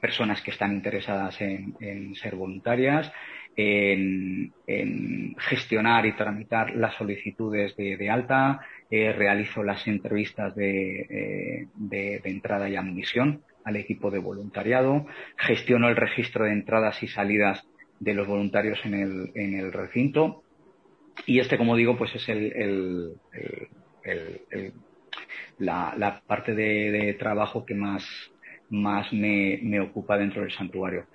personas 0.00 0.40
que 0.40 0.50
están 0.50 0.72
interesadas 0.72 1.38
en, 1.42 2.14
ser 2.14 2.36
voluntarias, 2.36 3.12
en, 3.54 4.54
gestionar 5.36 6.06
y 6.06 6.12
tramitar 6.12 6.74
las 6.74 6.94
solicitudes 6.94 7.76
de, 7.76 8.08
alta, 8.08 8.60
eh, 8.90 9.12
realizo 9.12 9.62
las 9.62 9.86
entrevistas 9.86 10.54
de, 10.56 11.68
de, 11.74 12.20
entrada 12.24 12.66
y 12.70 12.76
admisión 12.76 13.42
al 13.62 13.76
equipo 13.76 14.10
de 14.10 14.20
voluntariado, 14.20 15.06
gestiono 15.36 15.90
el 15.90 15.96
registro 15.96 16.46
de 16.46 16.52
entradas 16.52 17.02
y 17.02 17.08
salidas 17.08 17.62
de 18.04 18.14
los 18.14 18.28
voluntarios 18.28 18.78
en 18.84 18.94
el, 18.94 19.30
en 19.34 19.54
el 19.58 19.72
recinto. 19.72 20.42
Y 21.26 21.38
este, 21.38 21.56
como 21.56 21.76
digo, 21.76 21.96
pues 21.96 22.14
es 22.14 22.28
el, 22.28 23.14
la, 25.58 26.22
parte 26.26 26.54
de, 26.54 27.14
trabajo 27.18 27.64
que 27.64 27.74
más, 27.74 28.04
más 28.68 29.12
me, 29.12 29.58
me, 29.62 29.80
ocupa 29.80 30.18
dentro 30.18 30.42
del 30.42 30.50
santuario. 30.50 31.06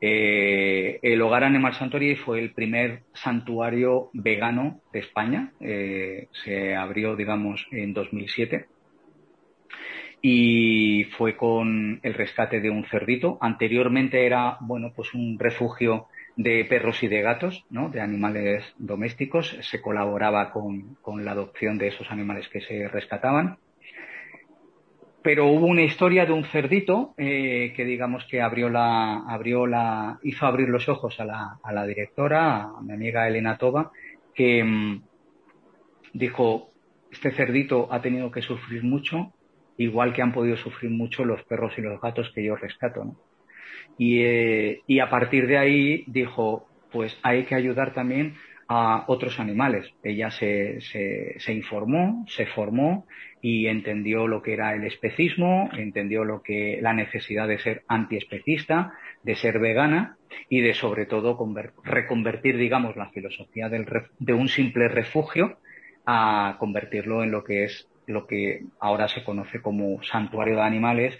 Eh, 0.00 0.98
el 1.02 1.22
Hogar 1.22 1.44
Animal 1.44 1.74
Sanctuary 1.74 2.16
fue 2.16 2.40
el 2.40 2.52
primer 2.52 3.02
santuario 3.14 4.10
vegano 4.12 4.80
de 4.92 4.98
España. 4.98 5.52
Eh, 5.60 6.28
se 6.44 6.74
abrió, 6.74 7.16
digamos, 7.16 7.66
en 7.70 7.94
2007 7.94 8.66
y 10.26 11.04
fue 11.18 11.36
con 11.36 12.00
el 12.02 12.14
rescate 12.14 12.60
de 12.62 12.70
un 12.70 12.86
cerdito. 12.86 13.36
Anteriormente 13.42 14.24
era, 14.24 14.56
bueno, 14.60 14.90
pues 14.96 15.12
un 15.12 15.38
refugio 15.38 16.06
de 16.36 16.64
perros 16.64 17.02
y 17.02 17.08
de 17.08 17.22
gatos, 17.22 17.64
¿no? 17.70 17.88
de 17.88 18.00
animales 18.00 18.64
domésticos. 18.78 19.56
Se 19.62 19.80
colaboraba 19.80 20.50
con, 20.50 20.96
la 21.24 21.32
adopción 21.32 21.78
de 21.78 21.88
esos 21.88 22.10
animales 22.10 22.48
que 22.48 22.60
se 22.60 22.88
rescataban. 22.88 23.58
Pero 25.22 25.46
hubo 25.46 25.66
una 25.66 25.82
historia 25.82 26.26
de 26.26 26.32
un 26.32 26.44
cerdito 26.44 27.14
eh, 27.16 27.72
que 27.74 27.84
digamos 27.84 28.26
que 28.30 28.42
abrió 28.42 28.68
la, 28.68 29.20
abrió 29.26 29.66
la, 29.66 30.18
hizo 30.22 30.44
abrir 30.44 30.68
los 30.68 30.88
ojos 30.88 31.18
a 31.18 31.24
la, 31.24 31.58
a 31.62 31.72
la 31.72 31.86
directora, 31.86 32.64
a 32.64 32.82
mi 32.82 32.92
amiga 32.92 33.26
Elena 33.26 33.56
Toba, 33.56 33.90
que 34.34 34.62
mm, 34.62 35.02
dijo, 36.12 36.70
este 37.10 37.30
cerdito 37.30 37.88
ha 37.90 38.02
tenido 38.02 38.30
que 38.30 38.42
sufrir 38.42 38.84
mucho, 38.84 39.32
igual 39.78 40.12
que 40.12 40.20
han 40.20 40.32
podido 40.32 40.58
sufrir 40.58 40.90
mucho 40.90 41.24
los 41.24 41.42
perros 41.44 41.72
y 41.78 41.80
los 41.80 41.98
gatos 42.02 42.30
que 42.34 42.44
yo 42.44 42.56
rescato. 42.56 43.04
¿no? 43.04 43.16
Eh, 43.98 44.80
y, 44.86 44.98
a 45.00 45.10
partir 45.10 45.46
de 45.46 45.58
ahí 45.58 46.04
dijo, 46.06 46.66
pues 46.90 47.16
hay 47.22 47.44
que 47.44 47.54
ayudar 47.54 47.92
también 47.92 48.34
a 48.68 49.04
otros 49.08 49.38
animales. 49.40 49.86
Ella 50.02 50.30
se, 50.30 50.80
se, 50.80 51.52
informó, 51.52 52.24
se 52.28 52.46
formó 52.46 53.06
y 53.42 53.66
entendió 53.66 54.26
lo 54.26 54.42
que 54.42 54.54
era 54.54 54.74
el 54.74 54.84
especismo, 54.84 55.68
entendió 55.76 56.24
lo 56.24 56.42
que 56.42 56.78
la 56.80 56.94
necesidad 56.94 57.46
de 57.46 57.58
ser 57.58 57.82
antiespecista, 57.88 58.94
de 59.22 59.34
ser 59.36 59.58
vegana 59.58 60.16
y 60.48 60.60
de 60.60 60.74
sobre 60.74 61.06
todo 61.06 61.38
reconvertir, 61.84 62.56
digamos, 62.56 62.96
la 62.96 63.10
filosofía 63.10 63.68
del, 63.68 63.86
de 64.18 64.32
un 64.32 64.48
simple 64.48 64.88
refugio 64.88 65.58
a 66.06 66.56
convertirlo 66.58 67.22
en 67.22 67.30
lo 67.30 67.44
que 67.44 67.64
es 67.64 67.88
lo 68.06 68.26
que 68.26 68.62
ahora 68.80 69.08
se 69.08 69.24
conoce 69.24 69.62
como 69.62 70.02
santuario 70.02 70.56
de 70.56 70.62
animales 70.62 71.18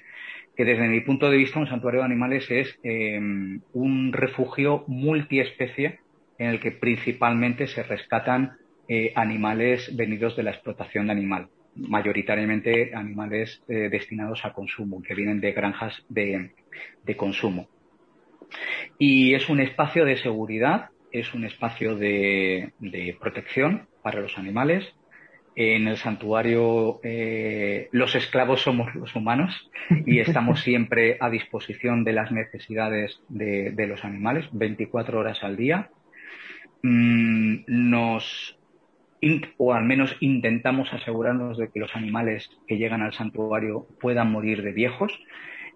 que 0.56 0.64
desde 0.64 0.88
mi 0.88 1.00
punto 1.00 1.30
de 1.30 1.36
vista 1.36 1.58
un 1.58 1.66
santuario 1.66 2.00
de 2.00 2.06
animales 2.06 2.50
es 2.50 2.78
em, 2.82 3.60
un 3.72 4.12
refugio 4.12 4.84
multiespecie 4.86 6.00
en 6.38 6.48
el 6.48 6.60
que 6.60 6.72
principalmente 6.72 7.66
se 7.66 7.82
rescatan 7.82 8.56
eh, 8.88 9.12
animales 9.14 9.94
venidos 9.96 10.36
de 10.36 10.42
la 10.42 10.50
explotación 10.50 11.06
de 11.06 11.12
animal, 11.12 11.48
mayoritariamente 11.74 12.94
animales 12.94 13.62
eh, 13.68 13.88
destinados 13.90 14.44
a 14.44 14.52
consumo, 14.52 15.02
que 15.02 15.14
vienen 15.14 15.40
de 15.40 15.52
granjas 15.52 16.04
de, 16.08 16.50
consumo. 17.16 17.68
Y 18.98 19.34
es 19.34 19.48
un 19.48 19.60
espacio 19.60 20.04
de 20.04 20.16
seguridad, 20.16 20.90
es 21.12 21.34
un 21.34 21.44
espacio 21.44 21.96
de 21.96 22.72
protección 23.20 23.86
para 24.02 24.20
los 24.20 24.36
animales, 24.36 24.92
en 25.56 25.86
el 25.86 25.96
santuario 25.96 27.00
eh, 27.04 27.88
los 27.92 28.14
esclavos 28.14 28.62
somos 28.62 28.94
los 28.94 29.14
humanos 29.14 29.70
y 30.06 30.18
estamos 30.20 30.60
siempre 30.60 31.16
a 31.20 31.30
disposición 31.30 32.04
de 32.04 32.12
las 32.12 32.32
necesidades 32.32 33.20
de, 33.28 33.86
los 33.86 34.04
animales, 34.04 34.46
24 34.52 35.18
horas 35.18 35.44
al 35.44 35.56
día. 35.56 35.90
Mm, 36.82 37.64
nos, 37.66 38.58
o 39.56 39.72
al 39.72 39.84
menos 39.84 40.16
intentamos 40.20 40.92
asegurarnos 40.92 41.56
de 41.56 41.70
que 41.70 41.80
los 41.80 41.94
animales 41.94 42.50
que 42.66 42.76
llegan 42.76 43.02
al 43.02 43.14
santuario 43.14 43.86
puedan 44.00 44.32
morir 44.32 44.62
de 44.62 44.72
viejos. 44.72 45.12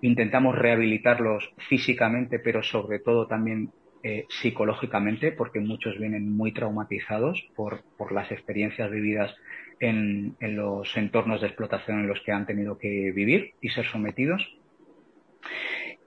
Intentamos 0.00 0.56
rehabilitarlos 0.56 1.52
físicamente, 1.68 2.38
pero 2.38 2.62
sobre 2.62 2.98
todo 2.98 3.26
también 3.26 3.70
eh, 4.04 4.26
psicológicamente, 4.28 5.32
porque 5.32 5.60
muchos 5.60 5.98
vienen 5.98 6.30
muy 6.36 6.52
traumatizados 6.52 7.48
por, 7.56 7.82
por 7.96 8.12
las 8.12 8.30
experiencias 8.30 8.90
vividas 8.90 9.34
en, 9.80 10.36
los 10.40 10.96
entornos 10.96 11.40
de 11.40 11.48
explotación 11.48 12.00
en 12.00 12.08
los 12.08 12.20
que 12.20 12.32
han 12.32 12.46
tenido 12.46 12.78
que 12.78 13.12
vivir 13.12 13.54
y 13.60 13.68
ser 13.70 13.86
sometidos. 13.86 14.54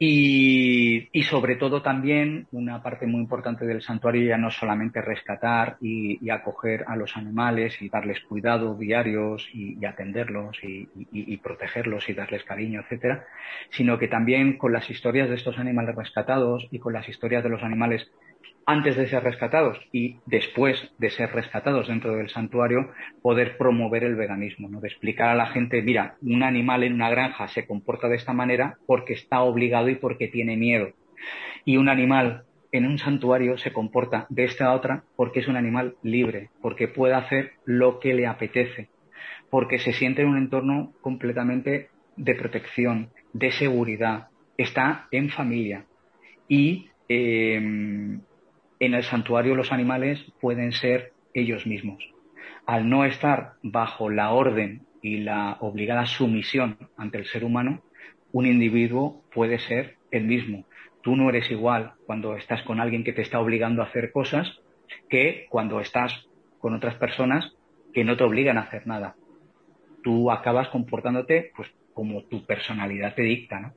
Y, 0.03 1.09
sobre 1.29 1.55
todo 1.57 1.83
también 1.83 2.47
una 2.51 2.81
parte 2.81 3.05
muy 3.05 3.21
importante 3.21 3.67
del 3.67 3.83
santuario 3.83 4.27
ya 4.27 4.37
no 4.37 4.49
solamente 4.49 4.99
rescatar 4.99 5.77
y, 5.79 6.27
acoger 6.31 6.85
a 6.87 6.95
los 6.95 7.15
animales 7.15 7.79
y 7.81 7.89
darles 7.89 8.19
cuidado 8.21 8.73
diarios 8.73 9.47
y, 9.53 9.85
atenderlos 9.85 10.57
y, 10.63 11.37
protegerlos 11.37 12.09
y 12.09 12.13
darles 12.13 12.43
cariño, 12.43 12.81
etcétera, 12.81 13.25
sino 13.69 13.99
que 13.99 14.07
también 14.07 14.57
con 14.57 14.73
las 14.73 14.89
historias 14.89 15.29
de 15.29 15.35
estos 15.35 15.59
animales 15.59 15.95
rescatados 15.95 16.67
y 16.71 16.79
con 16.79 16.93
las 16.93 17.07
historias 17.07 17.43
de 17.43 17.49
los 17.49 17.61
animales 17.61 18.09
antes 18.65 18.95
de 18.95 19.07
ser 19.07 19.23
rescatados 19.23 19.79
y 19.91 20.17
después 20.25 20.91
de 20.97 21.09
ser 21.09 21.31
rescatados 21.31 21.87
dentro 21.87 22.15
del 22.15 22.29
santuario, 22.29 22.91
poder 23.21 23.57
promover 23.57 24.03
el 24.03 24.15
veganismo, 24.15 24.69
¿no? 24.69 24.79
De 24.79 24.87
explicar 24.87 25.29
a 25.29 25.35
la 25.35 25.47
gente, 25.47 25.81
mira, 25.81 26.15
un 26.21 26.43
animal 26.43 26.83
en 26.83 26.93
una 26.93 27.09
granja 27.09 27.47
se 27.47 27.65
comporta 27.65 28.07
de 28.07 28.15
esta 28.15 28.33
manera 28.33 28.77
porque 28.85 29.13
está 29.13 29.41
obligado 29.41 29.89
y 29.89 29.95
porque 29.95 30.27
tiene 30.27 30.57
miedo. 30.57 30.91
Y 31.65 31.77
un 31.77 31.89
animal 31.89 32.43
en 32.71 32.85
un 32.85 32.97
santuario 32.97 33.57
se 33.57 33.73
comporta 33.73 34.25
de 34.29 34.45
esta 34.45 34.73
otra 34.73 35.03
porque 35.15 35.39
es 35.39 35.47
un 35.47 35.57
animal 35.57 35.95
libre, 36.03 36.49
porque 36.61 36.87
puede 36.87 37.15
hacer 37.15 37.53
lo 37.65 37.99
que 37.99 38.13
le 38.13 38.27
apetece, 38.27 38.89
porque 39.49 39.79
se 39.79 39.93
siente 39.93 40.21
en 40.21 40.29
un 40.29 40.37
entorno 40.37 40.93
completamente 41.01 41.89
de 42.15 42.35
protección, 42.35 43.09
de 43.33 43.51
seguridad, 43.51 44.27
está 44.57 45.07
en 45.11 45.29
familia 45.29 45.85
y 46.47 46.89
eh, 47.09 48.19
en 48.81 48.95
el 48.95 49.03
santuario 49.03 49.53
los 49.53 49.71
animales 49.71 50.19
pueden 50.41 50.71
ser 50.71 51.13
ellos 51.35 51.67
mismos. 51.67 52.03
Al 52.65 52.89
no 52.89 53.05
estar 53.05 53.53
bajo 53.61 54.09
la 54.09 54.31
orden 54.31 54.81
y 55.03 55.17
la 55.17 55.57
obligada 55.59 56.07
sumisión 56.07 56.89
ante 56.97 57.19
el 57.19 57.25
ser 57.25 57.43
humano, 57.43 57.83
un 58.31 58.47
individuo 58.47 59.23
puede 59.31 59.59
ser 59.59 59.97
el 60.09 60.23
mismo. 60.23 60.65
Tú 61.03 61.15
no 61.15 61.29
eres 61.29 61.51
igual 61.51 61.93
cuando 62.07 62.35
estás 62.35 62.63
con 62.63 62.79
alguien 62.79 63.03
que 63.03 63.13
te 63.13 63.21
está 63.21 63.39
obligando 63.39 63.83
a 63.83 63.85
hacer 63.85 64.11
cosas 64.11 64.59
que 65.09 65.45
cuando 65.49 65.79
estás 65.79 66.27
con 66.57 66.73
otras 66.73 66.95
personas 66.95 67.55
que 67.93 68.03
no 68.03 68.17
te 68.17 68.23
obligan 68.23 68.57
a 68.57 68.61
hacer 68.61 68.87
nada. 68.87 69.15
Tú 70.01 70.31
acabas 70.31 70.69
comportándote 70.69 71.51
pues 71.55 71.69
como 71.93 72.23
tu 72.23 72.47
personalidad 72.47 73.13
te 73.13 73.21
dicta, 73.21 73.59
¿no? 73.59 73.73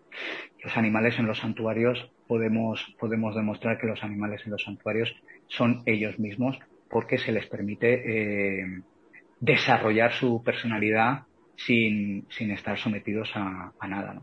Los 0.62 0.78
animales 0.78 1.18
en 1.18 1.26
los 1.26 1.40
santuarios 1.40 2.10
podemos, 2.26 2.94
podemos 2.98 3.34
demostrar 3.34 3.78
que 3.78 3.86
los 3.86 4.02
animales 4.02 4.42
en 4.44 4.52
los 4.52 4.62
santuarios 4.62 5.14
son 5.48 5.82
ellos 5.86 6.18
mismos 6.18 6.58
porque 6.90 7.18
se 7.18 7.32
les 7.32 7.46
permite 7.46 8.60
eh, 8.62 8.82
desarrollar 9.40 10.12
su 10.12 10.42
personalidad 10.42 11.22
sin, 11.56 12.26
sin 12.30 12.50
estar 12.50 12.78
sometidos 12.78 13.30
a, 13.34 13.72
nada, 13.88 14.14
¿no? 14.14 14.22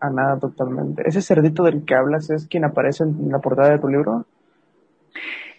A 0.00 0.10
nada, 0.10 0.38
totalmente. 0.38 1.02
¿Ese 1.06 1.20
cerdito 1.20 1.64
del 1.64 1.84
que 1.84 1.94
hablas 1.94 2.30
es 2.30 2.46
quien 2.46 2.64
aparece 2.64 3.04
en 3.04 3.30
la 3.30 3.38
portada 3.38 3.70
de 3.70 3.78
tu 3.78 3.88
libro? 3.88 4.24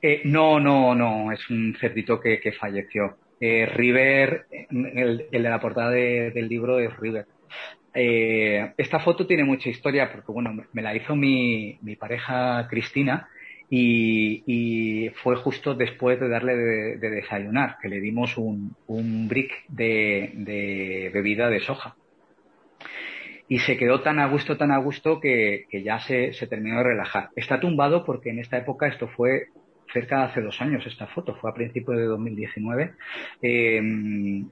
Eh, 0.01 0.21
no, 0.25 0.59
no, 0.59 0.95
no, 0.95 1.31
es 1.31 1.47
un 1.49 1.75
cerdito 1.79 2.19
que, 2.19 2.39
que 2.39 2.51
falleció. 2.51 3.17
Eh, 3.39 3.67
River, 3.67 4.47
el, 4.69 4.97
el, 4.97 5.27
de 5.31 5.39
la 5.39 5.59
portada 5.59 5.91
del 5.91 6.47
libro 6.47 6.79
es 6.79 6.95
River. 6.97 7.27
Eh, 7.93 8.73
esta 8.77 8.99
foto 8.99 9.27
tiene 9.27 9.43
mucha 9.43 9.69
historia 9.69 10.11
porque, 10.11 10.31
bueno, 10.31 10.63
me 10.71 10.81
la 10.81 10.95
hizo 10.95 11.15
mi, 11.15 11.77
mi 11.81 11.95
pareja 11.95 12.67
Cristina 12.69 13.27
y, 13.69 15.09
fue 15.23 15.35
justo 15.37 15.73
después 15.75 16.19
de 16.19 16.27
darle 16.27 16.55
de, 16.55 17.09
desayunar, 17.09 17.77
que 17.81 17.87
le 17.87 18.01
dimos 18.01 18.37
un, 18.37 18.75
un 18.87 19.27
brick 19.27 19.51
de, 19.69 20.31
de, 20.33 21.11
bebida 21.13 21.49
de 21.49 21.61
soja. 21.61 21.95
Y 23.47 23.59
se 23.59 23.77
quedó 23.77 24.01
tan 24.01 24.19
a 24.19 24.27
gusto, 24.27 24.57
tan 24.57 24.71
a 24.71 24.77
gusto 24.77 25.19
que, 25.19 25.65
que 25.69 25.83
ya 25.83 25.99
se, 25.99 26.33
se 26.33 26.47
terminó 26.47 26.77
de 26.77 26.83
relajar. 26.83 27.29
Está 27.35 27.59
tumbado 27.59 28.05
porque 28.05 28.29
en 28.29 28.39
esta 28.39 28.57
época 28.57 28.87
esto 28.87 29.07
fue 29.09 29.47
cerca 29.93 30.17
de 30.17 30.23
hace 30.23 30.41
dos 30.41 30.61
años 30.61 30.85
esta 30.85 31.07
foto, 31.07 31.35
fue 31.35 31.49
a 31.49 31.53
principios 31.53 31.97
de 31.97 32.05
2019. 32.05 32.93
Eh, 33.41 33.81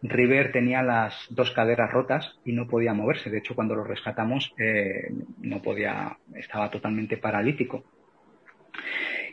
River 0.02 0.52
tenía 0.52 0.84
las 0.84 1.14
dos 1.30 1.52
caderas 1.52 1.92
rotas 1.92 2.40
y 2.46 2.54
no 2.54 2.68
podía 2.68 2.94
moverse. 2.94 3.30
De 3.30 3.40
hecho, 3.40 3.56
cuando 3.56 3.76
lo 3.76 3.84
rescatamos, 3.84 4.54
eh, 4.58 5.12
no 5.42 5.62
podía, 5.62 6.18
estaba 6.36 6.70
totalmente 6.70 7.18
paralítico 7.18 7.84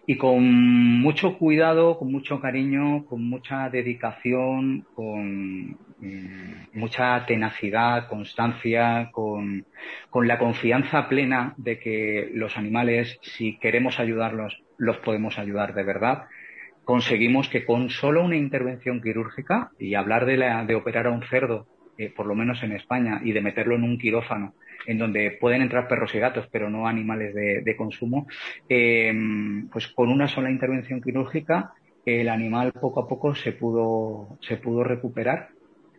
y 0.06 0.16
con 0.16 0.44
mucho 1.00 1.36
cuidado, 1.36 1.98
con 1.98 2.12
mucho 2.12 2.40
cariño, 2.40 3.04
con 3.06 3.28
mucha 3.28 3.68
dedicación, 3.68 4.86
con 4.94 5.76
mucha 5.98 7.24
tenacidad, 7.26 8.08
constancia, 8.08 9.10
con, 9.12 9.64
con, 10.10 10.28
la 10.28 10.38
confianza 10.38 11.08
plena 11.08 11.54
de 11.56 11.78
que 11.78 12.30
los 12.34 12.56
animales, 12.56 13.18
si 13.22 13.58
queremos 13.58 13.98
ayudarlos, 13.98 14.62
los 14.78 14.98
podemos 14.98 15.38
ayudar 15.38 15.74
de 15.74 15.84
verdad. 15.84 16.24
Conseguimos 16.84 17.48
que 17.48 17.64
con 17.64 17.90
solo 17.90 18.24
una 18.24 18.36
intervención 18.36 19.00
quirúrgica, 19.02 19.70
y 19.78 19.94
hablar 19.94 20.26
de, 20.26 20.36
la, 20.36 20.64
de 20.64 20.74
operar 20.74 21.06
a 21.06 21.10
un 21.10 21.22
cerdo, 21.22 21.66
eh, 21.98 22.12
por 22.14 22.26
lo 22.26 22.34
menos 22.34 22.62
en 22.62 22.72
España, 22.72 23.20
y 23.24 23.32
de 23.32 23.40
meterlo 23.40 23.74
en 23.74 23.84
un 23.84 23.98
quirófano, 23.98 24.54
en 24.86 24.98
donde 24.98 25.36
pueden 25.40 25.62
entrar 25.62 25.88
perros 25.88 26.14
y 26.14 26.18
gatos, 26.18 26.46
pero 26.52 26.68
no 26.70 26.86
animales 26.86 27.34
de, 27.34 27.76
consumo, 27.76 28.26
eh, 28.68 29.12
pues 29.72 29.88
con 29.88 30.10
una 30.10 30.28
sola 30.28 30.50
intervención 30.50 31.00
quirúrgica 31.00 31.72
el 32.06 32.28
animal 32.28 32.72
poco 32.72 33.00
a 33.00 33.08
poco 33.08 33.34
se 33.34 33.52
pudo, 33.52 34.38
se 34.40 34.56
pudo 34.56 34.84
recuperar 34.84 35.48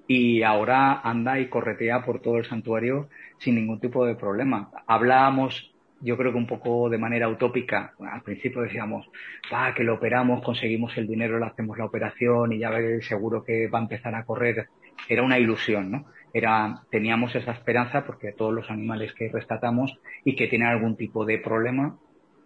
y 0.08 0.44
ahora 0.44 1.02
anda 1.02 1.40
y 1.40 1.48
corretea 1.48 2.04
por 2.04 2.22
todo 2.22 2.38
el 2.38 2.46
santuario 2.46 3.10
sin 3.40 3.56
ningún 3.56 3.80
tipo 3.80 4.06
de 4.06 4.16
problema. 4.16 4.72
Hablábamos, 4.88 5.74
yo 6.02 6.18
creo 6.18 6.32
que 6.32 6.38
un 6.38 6.48
poco 6.48 6.90
de 6.90 6.98
manera 6.98 7.28
utópica, 7.30 7.94
al 8.00 8.22
principio 8.22 8.62
decíamos, 8.62 9.10
va, 9.54 9.74
que 9.74 9.84
lo 9.84 9.96
operamos, 9.96 10.44
conseguimos 10.44 10.98
el 10.98 11.08
dinero, 11.08 11.40
le 11.40 11.46
hacemos 11.46 11.78
la 11.78 11.86
operación 11.86 12.54
y 12.54 12.60
ya 12.60 12.72
seguro 13.02 13.44
que 13.44 13.68
va 13.68 13.80
a 13.80 13.84
empezar 13.84 14.16
a 14.16 14.24
correr. 14.24 14.68
Era 15.10 15.24
una 15.24 15.38
ilusión, 15.38 15.92
¿no? 15.92 16.06
era, 16.34 16.84
teníamos 16.92 17.36
esa 17.36 17.52
esperanza 17.52 18.06
porque 18.06 18.32
todos 18.32 18.54
los 18.54 18.70
animales 18.70 19.14
que 19.14 19.30
rescatamos 19.30 19.98
y 20.24 20.36
que 20.36 20.48
tienen 20.48 20.68
algún 20.68 20.96
tipo 20.96 21.26
de 21.26 21.40
problema, 21.40 21.98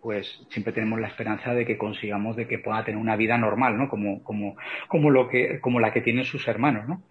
pues 0.01 0.45
siempre 0.49 0.73
tenemos 0.73 0.99
la 0.99 1.07
esperanza 1.07 1.53
de 1.53 1.65
que 1.65 1.77
consigamos 1.77 2.35
de 2.35 2.47
que 2.47 2.59
pueda 2.59 2.83
tener 2.83 2.99
una 2.99 3.15
vida 3.15 3.37
normal, 3.37 3.77
¿no? 3.77 3.89
Como, 3.89 4.23
como, 4.23 4.55
como 4.87 5.09
lo 5.11 5.27
que, 5.29 5.59
como 5.59 5.79
la 5.79 5.93
que 5.93 6.01
tienen 6.01 6.25
sus 6.25 6.47
hermanos, 6.47 6.87
¿no? 6.87 7.03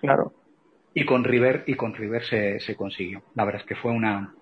Claro. 0.00 0.32
Y 0.94 1.04
con 1.04 1.24
River, 1.24 1.64
y 1.66 1.74
con 1.74 1.94
River 1.94 2.22
se, 2.22 2.60
se 2.60 2.74
consiguió. 2.74 3.22
La 3.34 3.44
verdad 3.44 3.62
es 3.62 3.66
que 3.66 3.74
fue 3.74 3.92
una, 3.92 4.34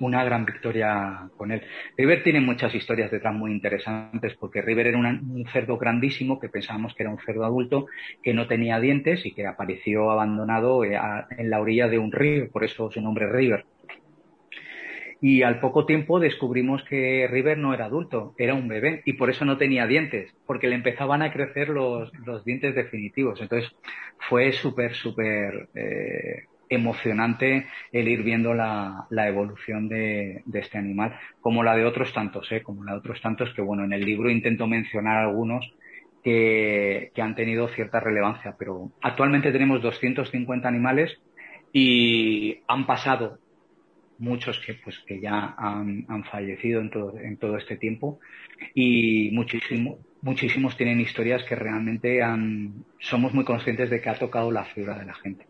una 0.00 0.24
gran 0.24 0.44
victoria 0.44 1.28
con 1.36 1.50
él. 1.50 1.62
River 1.96 2.22
tiene 2.22 2.40
muchas 2.40 2.74
historias 2.74 3.10
detrás 3.10 3.34
muy 3.34 3.52
interesantes 3.52 4.34
porque 4.34 4.62
River 4.62 4.88
era 4.88 4.98
un 4.98 5.46
cerdo 5.52 5.78
grandísimo 5.78 6.38
que 6.38 6.48
pensábamos 6.48 6.94
que 6.94 7.02
era 7.02 7.10
un 7.10 7.18
cerdo 7.18 7.44
adulto 7.44 7.86
que 8.22 8.34
no 8.34 8.46
tenía 8.46 8.80
dientes 8.80 9.24
y 9.24 9.32
que 9.32 9.46
apareció 9.46 10.10
abandonado 10.10 10.84
eh, 10.84 10.98
en 11.30 11.50
la 11.50 11.60
orilla 11.60 11.88
de 11.88 11.98
un 11.98 12.12
río, 12.12 12.50
por 12.50 12.64
eso 12.64 12.90
su 12.90 13.00
nombre 13.00 13.26
es 13.26 13.32
River. 13.32 13.64
Y 15.20 15.42
al 15.42 15.60
poco 15.60 15.86
tiempo 15.86 16.20
descubrimos 16.20 16.82
que 16.84 17.26
River 17.30 17.56
no 17.58 17.72
era 17.72 17.86
adulto, 17.86 18.34
era 18.36 18.54
un 18.54 18.68
bebé 18.68 19.02
y 19.06 19.14
por 19.14 19.30
eso 19.30 19.44
no 19.44 19.56
tenía 19.56 19.86
dientes, 19.86 20.34
porque 20.46 20.68
le 20.68 20.74
empezaban 20.74 21.22
a 21.22 21.32
crecer 21.32 21.70
los, 21.70 22.12
los 22.26 22.44
dientes 22.44 22.74
definitivos. 22.74 23.40
Entonces 23.40 23.74
fue 24.28 24.52
súper, 24.52 24.94
súper 24.94 25.68
eh, 25.74 26.44
emocionante 26.68 27.66
el 27.92 28.08
ir 28.08 28.22
viendo 28.22 28.54
la, 28.54 29.06
la 29.10 29.28
evolución 29.28 29.88
de, 29.88 30.42
de, 30.44 30.58
este 30.58 30.78
animal, 30.78 31.18
como 31.40 31.62
la 31.62 31.76
de 31.76 31.84
otros 31.84 32.12
tantos, 32.12 32.50
¿eh? 32.52 32.62
como 32.62 32.84
la 32.84 32.92
de 32.92 32.98
otros 32.98 33.20
tantos 33.20 33.52
que, 33.54 33.62
bueno, 33.62 33.84
en 33.84 33.92
el 33.92 34.04
libro 34.04 34.30
intento 34.30 34.66
mencionar 34.66 35.18
algunos 35.18 35.72
que, 36.22 37.12
que 37.14 37.22
han 37.22 37.36
tenido 37.36 37.68
cierta 37.68 38.00
relevancia, 38.00 38.56
pero 38.58 38.90
actualmente 39.00 39.52
tenemos 39.52 39.80
250 39.80 40.66
animales 40.66 41.20
y 41.72 42.58
han 42.66 42.86
pasado 42.86 43.38
muchos 44.18 44.58
que 44.64 44.74
pues 44.74 44.98
que 45.06 45.20
ya 45.20 45.54
han, 45.58 46.06
han 46.08 46.24
fallecido 46.24 46.80
en 46.80 46.90
todo, 46.90 47.18
en 47.18 47.36
todo 47.36 47.56
este 47.56 47.76
tiempo 47.76 48.18
y 48.74 49.30
muchísimo, 49.32 49.98
muchísimos 50.22 50.76
tienen 50.76 51.00
historias 51.00 51.44
que 51.44 51.54
realmente 51.54 52.22
han, 52.22 52.84
somos 52.98 53.34
muy 53.34 53.44
conscientes 53.44 53.90
de 53.90 54.00
que 54.00 54.10
ha 54.10 54.18
tocado 54.18 54.50
la 54.50 54.64
fibra 54.64 54.98
de 54.98 55.04
la 55.04 55.14
gente 55.14 55.46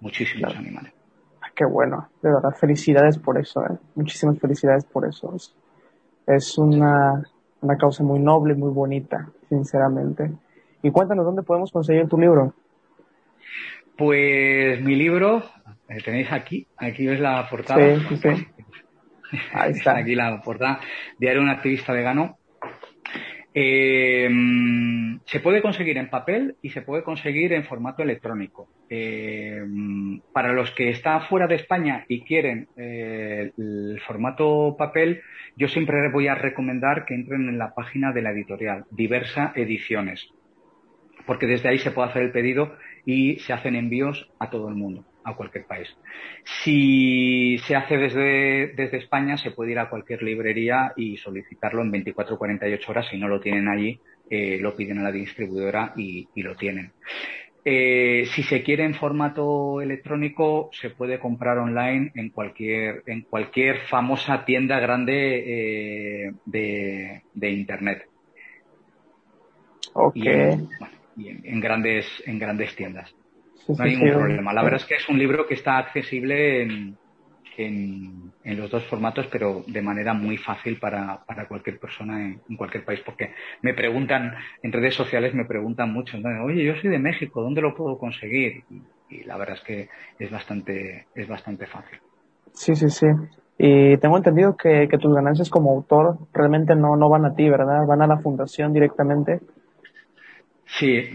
muchísimos 0.00 0.54
animales. 0.56 0.92
Ah, 1.40 1.48
qué 1.54 1.64
bueno, 1.64 2.08
de 2.22 2.30
verdad, 2.30 2.50
felicidades 2.58 3.18
por 3.18 3.38
eso, 3.38 3.64
¿eh? 3.64 3.76
muchísimas 3.94 4.38
felicidades 4.38 4.84
por 4.84 5.06
eso. 5.06 5.34
Es, 6.26 6.58
una, 6.58 7.22
una 7.60 7.76
causa 7.76 8.02
muy 8.02 8.18
noble, 8.18 8.54
muy 8.54 8.70
bonita, 8.70 9.28
sinceramente. 9.48 10.32
Y 10.82 10.90
cuéntanos 10.90 11.24
dónde 11.24 11.42
podemos 11.42 11.70
conseguir 11.70 12.08
tu 12.08 12.18
libro. 12.18 12.52
Pues 13.96 14.82
mi 14.82 14.94
libro, 14.94 15.42
tenéis 16.04 16.30
aquí, 16.32 16.66
aquí 16.76 17.08
es 17.08 17.20
la 17.20 17.48
portada. 17.48 18.00
Sí, 18.08 18.16
sí, 18.16 18.28
Ahí 19.52 19.72
está. 19.72 19.96
aquí 19.98 20.14
la 20.14 20.40
portada. 20.40 20.80
Diario 21.18 21.42
un 21.42 21.48
activista 21.48 21.92
vegano. 21.92 22.38
Eh, 23.58 24.28
se 25.24 25.40
puede 25.40 25.62
conseguir 25.62 25.96
en 25.96 26.10
papel 26.10 26.56
y 26.60 26.70
se 26.70 26.82
puede 26.82 27.02
conseguir 27.02 27.54
en 27.54 27.64
formato 27.64 28.02
electrónico. 28.02 28.68
Eh, 28.90 29.62
para 30.32 30.52
los 30.52 30.70
que 30.72 30.90
están 30.90 31.22
fuera 31.22 31.46
de 31.46 31.54
España 31.54 32.04
y 32.06 32.20
quieren 32.20 32.68
eh, 32.76 33.52
el 33.56 34.00
formato 34.06 34.76
papel, 34.78 35.22
yo 35.56 35.68
siempre 35.68 36.10
voy 36.10 36.28
a 36.28 36.34
recomendar 36.34 37.06
que 37.06 37.14
entren 37.14 37.48
en 37.48 37.58
la 37.58 37.74
página 37.74 38.12
de 38.12 38.22
la 38.22 38.32
editorial, 38.32 38.84
Diversa 38.90 39.52
Ediciones, 39.56 40.28
porque 41.24 41.46
desde 41.46 41.70
ahí 41.70 41.78
se 41.78 41.92
puede 41.92 42.10
hacer 42.10 42.22
el 42.24 42.32
pedido 42.32 42.76
y 43.06 43.36
se 43.38 43.54
hacen 43.54 43.74
envíos 43.74 44.30
a 44.38 44.50
todo 44.50 44.68
el 44.68 44.74
mundo 44.74 45.06
a 45.26 45.34
cualquier 45.34 45.66
país. 45.66 45.88
Si 46.62 47.58
se 47.66 47.74
hace 47.74 47.96
desde, 47.96 48.68
desde 48.74 48.98
España, 48.98 49.36
se 49.36 49.50
puede 49.50 49.72
ir 49.72 49.78
a 49.78 49.90
cualquier 49.90 50.22
librería 50.22 50.92
y 50.96 51.16
solicitarlo 51.16 51.82
en 51.82 51.90
24 51.90 52.36
o 52.36 52.38
48 52.38 52.90
horas. 52.90 53.08
Si 53.10 53.18
no 53.18 53.26
lo 53.26 53.40
tienen 53.40 53.68
allí, 53.68 53.98
eh, 54.30 54.58
lo 54.60 54.76
piden 54.76 54.98
a 54.98 55.02
la 55.02 55.12
distribuidora 55.12 55.92
y, 55.96 56.28
y 56.34 56.42
lo 56.42 56.54
tienen. 56.54 56.92
Eh, 57.64 58.26
si 58.32 58.44
se 58.44 58.62
quiere 58.62 58.84
en 58.84 58.94
formato 58.94 59.80
electrónico, 59.80 60.70
se 60.72 60.90
puede 60.90 61.18
comprar 61.18 61.58
online 61.58 62.12
en 62.14 62.30
cualquier, 62.30 63.02
en 63.06 63.22
cualquier 63.22 63.80
famosa 63.88 64.44
tienda 64.44 64.78
grande 64.78 66.28
eh, 66.28 66.32
de, 66.44 67.22
de, 67.34 67.50
Internet. 67.50 68.06
Okay. 69.92 70.22
Y, 70.22 70.28
en, 70.28 70.68
bueno, 70.78 70.94
y 71.16 71.28
en, 71.28 71.40
en, 71.44 71.60
grandes, 71.60 72.06
en 72.24 72.38
grandes 72.38 72.76
tiendas 72.76 73.12
no 73.68 73.84
hay 73.84 73.96
ningún 73.96 74.12
problema. 74.12 74.52
La 74.52 74.62
verdad 74.62 74.80
es 74.80 74.86
que 74.86 74.96
es 74.96 75.08
un 75.08 75.18
libro 75.18 75.46
que 75.46 75.54
está 75.54 75.78
accesible 75.78 76.62
en, 76.62 76.96
en, 77.56 78.32
en, 78.44 78.56
los 78.58 78.70
dos 78.70 78.84
formatos, 78.84 79.26
pero 79.30 79.64
de 79.66 79.82
manera 79.82 80.12
muy 80.14 80.36
fácil 80.36 80.78
para, 80.78 81.24
para 81.26 81.46
cualquier 81.46 81.78
persona 81.78 82.20
en, 82.20 82.40
en, 82.48 82.56
cualquier 82.56 82.84
país, 82.84 83.00
porque 83.04 83.32
me 83.62 83.74
preguntan, 83.74 84.34
en 84.62 84.72
redes 84.72 84.94
sociales 84.94 85.34
me 85.34 85.44
preguntan 85.44 85.92
mucho, 85.92 86.18
oye, 86.44 86.64
yo 86.64 86.76
soy 86.76 86.90
de 86.90 86.98
México, 86.98 87.42
¿dónde 87.42 87.62
lo 87.62 87.74
puedo 87.74 87.98
conseguir? 87.98 88.64
Y, 88.70 88.82
y, 89.16 89.24
la 89.24 89.36
verdad 89.36 89.56
es 89.56 89.62
que 89.62 89.88
es 90.18 90.30
bastante, 90.30 91.06
es 91.14 91.28
bastante 91.28 91.66
fácil. 91.66 91.98
Sí, 92.52 92.74
sí, 92.74 92.88
sí. 92.88 93.06
Y 93.58 93.96
tengo 93.98 94.18
entendido 94.18 94.56
que, 94.56 94.86
que 94.88 94.98
tus 94.98 95.14
ganancias 95.14 95.48
como 95.48 95.72
autor 95.72 96.18
realmente 96.32 96.74
no, 96.74 96.96
no 96.96 97.08
van 97.08 97.24
a 97.24 97.34
ti, 97.34 97.48
¿verdad? 97.48 97.86
Van 97.86 98.02
a 98.02 98.06
la 98.06 98.18
fundación 98.18 98.72
directamente. 98.72 99.40
Sí, 100.68 101.10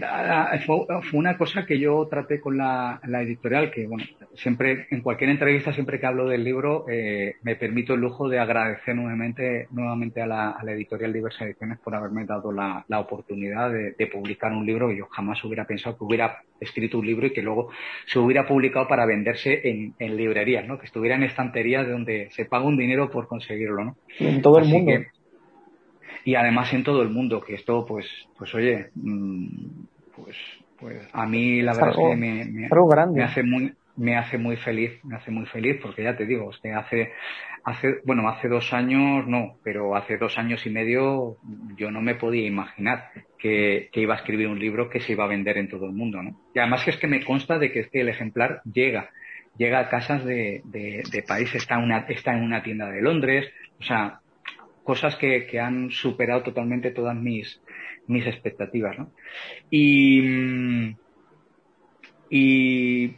fue, 0.64 0.86
una 1.12 1.36
cosa 1.36 1.66
que 1.66 1.78
yo 1.78 2.08
traté 2.08 2.40
con 2.40 2.56
la, 2.56 2.98
la, 3.06 3.22
editorial, 3.22 3.70
que 3.70 3.86
bueno, 3.86 4.04
siempre, 4.34 4.86
en 4.90 5.02
cualquier 5.02 5.28
entrevista, 5.28 5.74
siempre 5.74 6.00
que 6.00 6.06
hablo 6.06 6.26
del 6.26 6.42
libro, 6.42 6.86
eh, 6.88 7.36
me 7.42 7.54
permito 7.56 7.92
el 7.92 8.00
lujo 8.00 8.30
de 8.30 8.38
agradecer 8.38 8.96
nuevamente, 8.96 9.68
nuevamente 9.70 10.22
a 10.22 10.26
la, 10.26 10.50
a 10.50 10.64
la 10.64 10.72
editorial 10.72 11.12
Diversas 11.12 11.42
Ediciones 11.42 11.78
por 11.80 11.94
haberme 11.94 12.24
dado 12.24 12.50
la, 12.50 12.84
la 12.88 13.00
oportunidad 13.00 13.70
de, 13.70 13.92
de, 13.92 14.06
publicar 14.06 14.52
un 14.52 14.64
libro 14.64 14.88
que 14.88 14.96
yo 14.96 15.06
jamás 15.08 15.44
hubiera 15.44 15.66
pensado 15.66 15.98
que 15.98 16.04
hubiera 16.04 16.38
escrito 16.58 16.98
un 16.98 17.06
libro 17.06 17.26
y 17.26 17.32
que 17.32 17.42
luego 17.42 17.70
se 18.06 18.18
hubiera 18.18 18.46
publicado 18.46 18.88
para 18.88 19.04
venderse 19.04 19.68
en, 19.68 19.94
en 19.98 20.16
librerías, 20.16 20.66
¿no? 20.66 20.78
Que 20.78 20.86
estuviera 20.86 21.16
en 21.16 21.24
estanterías 21.24 21.86
donde 21.86 22.30
se 22.30 22.46
paga 22.46 22.64
un 22.64 22.78
dinero 22.78 23.10
por 23.10 23.28
conseguirlo, 23.28 23.84
¿no? 23.84 23.96
En 24.18 24.40
todo 24.40 24.58
el 24.58 24.68
mundo. 24.68 24.92
Que, 24.92 25.21
y 26.24 26.34
además 26.34 26.72
en 26.72 26.84
todo 26.84 27.02
el 27.02 27.10
mundo, 27.10 27.40
que 27.40 27.54
esto, 27.54 27.84
pues, 27.86 28.06
pues 28.36 28.54
oye, 28.54 28.90
pues, 30.16 30.36
pues 30.78 31.08
a 31.12 31.26
mí 31.26 31.62
la 31.62 31.72
verdad 31.72 31.90
algo, 31.90 32.08
es 32.08 32.14
que 32.14 32.20
me, 32.20 32.44
me, 32.44 32.68
me, 33.12 33.22
hace 33.22 33.42
muy, 33.42 33.72
me 33.96 34.16
hace 34.16 34.38
muy 34.38 34.56
feliz, 34.56 34.92
me 35.04 35.16
hace 35.16 35.30
muy 35.30 35.46
feliz, 35.46 35.78
porque 35.82 36.02
ya 36.02 36.16
te 36.16 36.26
digo, 36.26 36.50
es 36.50 36.58
que 36.58 36.72
hace, 36.72 37.12
hace, 37.64 38.00
bueno, 38.04 38.28
hace 38.28 38.48
dos 38.48 38.72
años 38.72 39.26
no, 39.26 39.56
pero 39.62 39.96
hace 39.96 40.16
dos 40.16 40.38
años 40.38 40.64
y 40.66 40.70
medio 40.70 41.36
yo 41.76 41.90
no 41.90 42.00
me 42.00 42.14
podía 42.14 42.46
imaginar 42.46 43.10
que, 43.38 43.90
que 43.92 44.00
iba 44.00 44.14
a 44.14 44.18
escribir 44.18 44.48
un 44.48 44.58
libro 44.58 44.88
que 44.88 45.00
se 45.00 45.12
iba 45.12 45.24
a 45.24 45.28
vender 45.28 45.58
en 45.58 45.68
todo 45.68 45.86
el 45.86 45.92
mundo, 45.92 46.22
¿no? 46.22 46.40
Y 46.54 46.58
además 46.58 46.84
que 46.84 46.90
es 46.90 46.96
que 46.96 47.08
me 47.08 47.24
consta 47.24 47.58
de 47.58 47.72
que 47.72 47.80
es 47.80 47.88
que 47.88 48.00
el 48.00 48.08
ejemplar 48.08 48.62
llega, 48.64 49.10
llega 49.56 49.80
a 49.80 49.88
casas 49.88 50.24
de, 50.24 50.62
de, 50.64 51.02
de 51.10 51.22
país, 51.22 51.54
está, 51.54 51.78
una, 51.78 52.06
está 52.08 52.32
en 52.36 52.44
una 52.44 52.62
tienda 52.62 52.88
de 52.88 53.02
Londres, 53.02 53.52
o 53.78 53.82
sea, 53.82 54.21
cosas 54.82 55.16
que, 55.16 55.46
que, 55.46 55.60
han 55.60 55.90
superado 55.90 56.42
totalmente 56.42 56.90
todas 56.90 57.16
mis, 57.16 57.60
mis 58.06 58.26
expectativas, 58.26 58.98
¿no? 58.98 59.12
Y, 59.70 60.94
y 62.30 63.16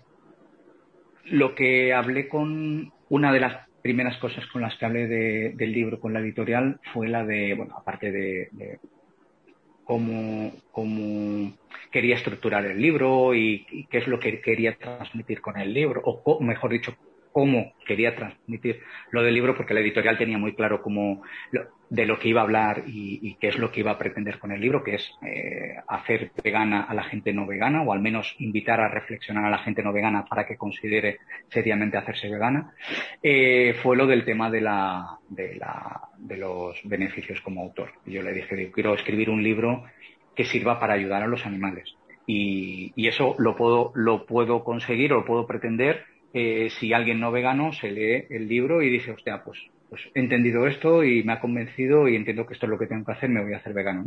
lo 1.27 1.55
que 1.55 1.93
hablé 1.93 2.29
con 2.29 2.93
una 3.09 3.33
de 3.33 3.41
las 3.41 3.69
primeras 3.83 4.17
cosas 4.19 4.47
con 4.47 4.63
las 4.63 4.77
que 4.77 4.87
hablé 4.87 5.07
de, 5.07 5.53
del 5.55 5.73
libro 5.73 6.01
con 6.01 6.13
la 6.13 6.21
editorial 6.21 6.81
fue 6.93 7.09
la 7.09 7.25
de, 7.25 7.55
bueno, 7.55 7.77
aparte 7.77 8.11
de, 8.11 8.79
cómo, 9.85 10.53
cómo, 10.73 11.55
quería 11.91 12.17
estructurar 12.17 12.65
el 12.65 12.81
libro 12.81 13.35
y, 13.35 13.87
qué 13.91 13.99
es 13.99 14.09
lo 14.09 14.19
que 14.19 14.41
quería 14.41 14.77
transmitir 14.77 15.41
con 15.41 15.59
el 15.59 15.73
libro, 15.73 16.01
o 16.05 16.41
mejor 16.41 16.73
dicho, 16.73 16.97
cómo 17.35 17.73
quería 17.85 18.15
transmitir 18.15 18.81
lo 19.11 19.25
del 19.25 19.35
libro, 19.35 19.57
porque 19.57 19.75
la 19.75 19.81
editorial 19.81 20.17
tenía 20.17 20.39
muy 20.39 20.55
claro 20.55 20.81
cómo, 20.81 21.23
de 21.91 22.07
lo 22.07 22.17
que 22.17 22.29
iba 22.29 22.41
a 22.41 22.45
hablar 22.45 22.85
y, 22.87 23.35
qué 23.41 23.49
es 23.49 23.59
lo 23.59 23.73
que 23.73 23.81
iba 23.81 23.91
a 23.91 23.99
pretender 23.99 24.39
con 24.39 24.53
el 24.53 24.61
libro, 24.61 24.85
que 24.85 24.95
es 24.95 25.11
eh, 25.27 25.75
hacer 25.89 26.31
vegana 26.45 26.83
a 26.83 26.95
la 26.95 27.03
gente 27.03 27.33
no 27.33 27.45
vegana, 27.45 27.83
o 27.83 27.93
al 27.93 27.99
menos 27.99 28.37
invitar 28.39 28.81
a 28.81 28.89
reflexionar 28.89 29.45
a 29.45 29.51
la 29.51 29.59
gente 29.59 29.83
no 29.83 29.93
vegana 29.93 30.25
para 30.27 30.47
que 30.47 30.57
considere 30.57 31.19
seriamente 31.49 31.97
hacerse 31.97 32.31
vegana, 32.31 32.73
eh, 33.21 33.75
fue 33.83 33.97
lo 33.97 34.07
del 34.07 34.25
tema 34.25 34.49
de, 34.49 34.61
la, 34.61 35.19
de, 35.29 35.57
la, 35.57 36.03
de 36.17 36.37
los 36.37 36.81
beneficios 36.85 37.41
como 37.41 37.63
autor. 37.63 37.91
Yo 38.07 38.23
le 38.23 38.33
dije, 38.33 38.71
quiero 38.71 38.95
escribir 38.95 39.29
un 39.29 39.43
libro 39.43 39.83
que 40.37 40.45
sirva 40.45 40.79
para 40.79 40.95
ayudar 40.95 41.25
a 41.25 41.27
los 41.27 41.45
animales. 41.47 41.97
Y, 42.29 42.93
y 42.95 43.09
eso 43.09 43.35
lo 43.39 43.57
puedo, 43.57 43.91
lo 43.97 44.25
puedo 44.25 44.63
conseguir 44.63 45.13
o 45.13 45.17
lo 45.17 45.25
puedo 45.25 45.49
pretender 45.49 46.14
eh, 46.35 46.69
si 46.81 46.93
alguien 46.93 47.21
no 47.21 47.31
vegano 47.31 47.73
se 47.73 47.93
lee 47.93 48.27
el 48.29 48.49
libro 48.49 48.83
y 48.83 48.91
dice, 48.91 49.13
hostia, 49.13 49.43
pues, 49.45 49.59
pues 49.89 50.03
he 50.15 50.19
entendido 50.19 50.67
esto 50.67 51.05
y 51.05 51.23
me 51.23 51.33
ha 51.33 51.39
convencido 51.39 52.09
y 52.09 52.17
entiendo 52.17 52.45
que 52.45 52.55
esto 52.55 52.67
es 52.67 52.71
lo 52.71 52.79
que 52.79 52.89
tengo 52.89 53.05
que 53.05 53.13
hacer, 53.13 53.31
me 53.31 53.41
voy 53.41 53.55
a 53.55 53.59
hacer 53.59 53.73
vegano. 53.73 54.07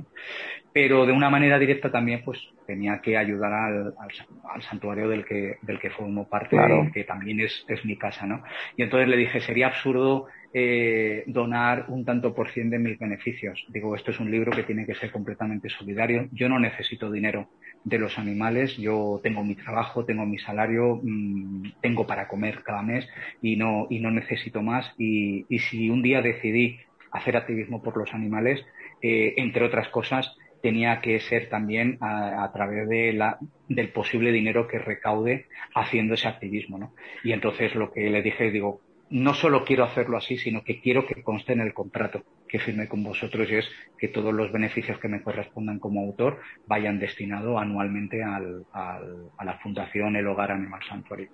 Pero 0.74 1.06
de 1.06 1.14
una 1.14 1.30
manera 1.30 1.58
directa 1.58 1.90
también, 1.90 2.24
pues 2.26 2.38
tenía 2.66 3.00
que 3.02 3.18
ayudar 3.18 3.54
al, 3.54 3.94
al, 3.98 4.10
al 4.54 4.62
santuario 4.64 5.08
del 5.08 5.24
que, 5.24 5.56
del 5.62 5.80
que 5.80 5.90
formo 5.90 6.28
parte, 6.28 6.58
claro. 6.58 6.90
que 6.94 7.06
también 7.06 7.40
es, 7.40 7.66
es 7.70 7.86
mi 7.86 7.98
casa, 7.98 8.28
¿no? 8.28 8.44
Y 8.76 8.84
entonces 8.84 9.08
le 9.08 9.16
dije, 9.16 9.40
sería 9.40 9.68
absurdo 9.68 10.28
eh, 10.60 11.24
donar 11.28 11.86
un 11.89 12.03
tanto 12.03 12.34
por 12.34 12.49
cien 12.49 12.72
de 12.72 12.80
mis 12.80 12.97
beneficios. 12.97 13.64
Digo, 13.70 13.95
esto 13.95 14.10
es 14.10 14.20
un 14.20 14.32
libro 14.32 14.51
que 14.51 14.64
tiene 14.64 14.88
que 14.88 14.95
ser 14.95 15.12
completamente 15.12 15.70
solidario. 15.70 16.30
Yo 16.32 16.49
no 16.49 16.60
necesito 16.60 17.12
dinero 17.12 17.49
de 17.84 17.99
los 17.99 18.18
animales. 18.18 18.76
Yo 18.76 19.20
tengo 19.22 19.43
mi 19.43 19.53
trabajo, 19.53 20.03
tengo 20.03 20.26
mi 20.26 20.39
salario, 20.39 20.99
mmm, 21.03 21.74
tengo 21.80 22.08
para 22.08 22.28
comer 22.28 22.64
cada 22.64 22.82
mes 22.82 23.08
y 23.39 23.55
no, 23.55 23.86
y 23.91 23.99
no 23.99 24.10
necesito 24.10 24.64
más. 24.64 24.91
Y, 24.97 25.45
y 25.47 25.60
si 25.60 25.91
un 25.91 26.01
día 26.01 26.24
decidí 26.24 26.80
hacer 27.12 27.38
activismo 27.38 27.84
por 27.84 27.95
los 27.95 28.12
animales, 28.16 28.66
eh, 29.03 29.36
entre 29.38 29.64
otras 29.64 29.89
cosas, 29.89 30.36
tenía 30.64 31.01
que 31.01 31.20
ser 31.20 31.49
también 31.49 31.99
a, 32.01 32.43
a 32.43 32.51
través 32.51 32.89
de 32.89 33.14
la, 33.14 33.38
del 33.70 33.89
posible 33.89 34.32
dinero 34.32 34.68
que 34.68 34.80
recaude 34.80 35.45
haciendo 35.76 36.16
ese 36.16 36.28
activismo. 36.28 36.80
¿no? 36.80 36.93
Y 37.24 37.32
entonces 37.32 37.76
lo 37.76 37.91
que 37.91 38.10
le 38.10 38.24
dije, 38.24 38.49
digo, 38.49 38.82
no 39.10 39.34
solo 39.34 39.64
quiero 39.64 39.84
hacerlo 39.84 40.18
así, 40.18 40.38
sino 40.38 40.64
que 40.64 40.80
quiero 40.82 41.05
que 41.05 41.24
conste 41.24 41.53
en 41.53 41.62
el 41.62 41.74
contrato 41.74 42.24
que 42.47 42.60
firme 42.60 42.88
con 42.88 43.03
vosotros 43.03 43.49
y 43.49 43.55
es 43.55 43.70
que 43.97 44.08
todos 44.08 44.34
los 44.34 44.51
beneficios 44.51 44.99
que 44.99 45.08
me 45.08 45.22
correspondan 45.22 45.80
como 45.80 46.01
autor 46.01 46.39
vayan 46.66 46.99
destinados 46.99 47.60
anualmente 47.62 48.24
al, 48.24 48.66
a 48.74 49.45
la 49.45 49.60
Fundación 49.60 50.16
El 50.16 50.28
Hogar 50.28 50.51
Animal 50.51 50.82
Sanctuary. 50.88 51.30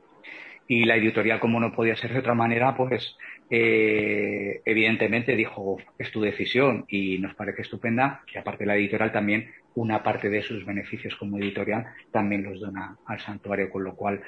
Y 0.67 0.85
la 0.85 0.95
editorial, 0.95 1.39
como 1.39 1.59
no 1.59 1.73
podía 1.73 1.95
ser 1.95 2.13
de 2.13 2.19
otra 2.19 2.33
manera, 2.33 2.75
pues 2.75 3.17
eh, 3.49 4.61
evidentemente 4.65 5.35
dijo, 5.35 5.77
es 5.99 6.11
tu 6.11 6.21
decisión 6.21 6.85
y 6.87 7.17
nos 7.19 7.35
parece 7.35 7.61
estupenda, 7.63 8.21
que 8.25 8.39
aparte 8.39 8.65
la 8.65 8.75
editorial 8.75 9.11
también 9.11 9.51
una 9.75 10.03
parte 10.03 10.29
de 10.29 10.41
sus 10.41 10.65
beneficios 10.65 11.15
como 11.15 11.37
editorial 11.39 11.87
también 12.11 12.43
los 12.43 12.59
dona 12.59 12.97
al 13.05 13.19
santuario, 13.19 13.69
con 13.69 13.83
lo 13.83 13.95
cual 13.95 14.21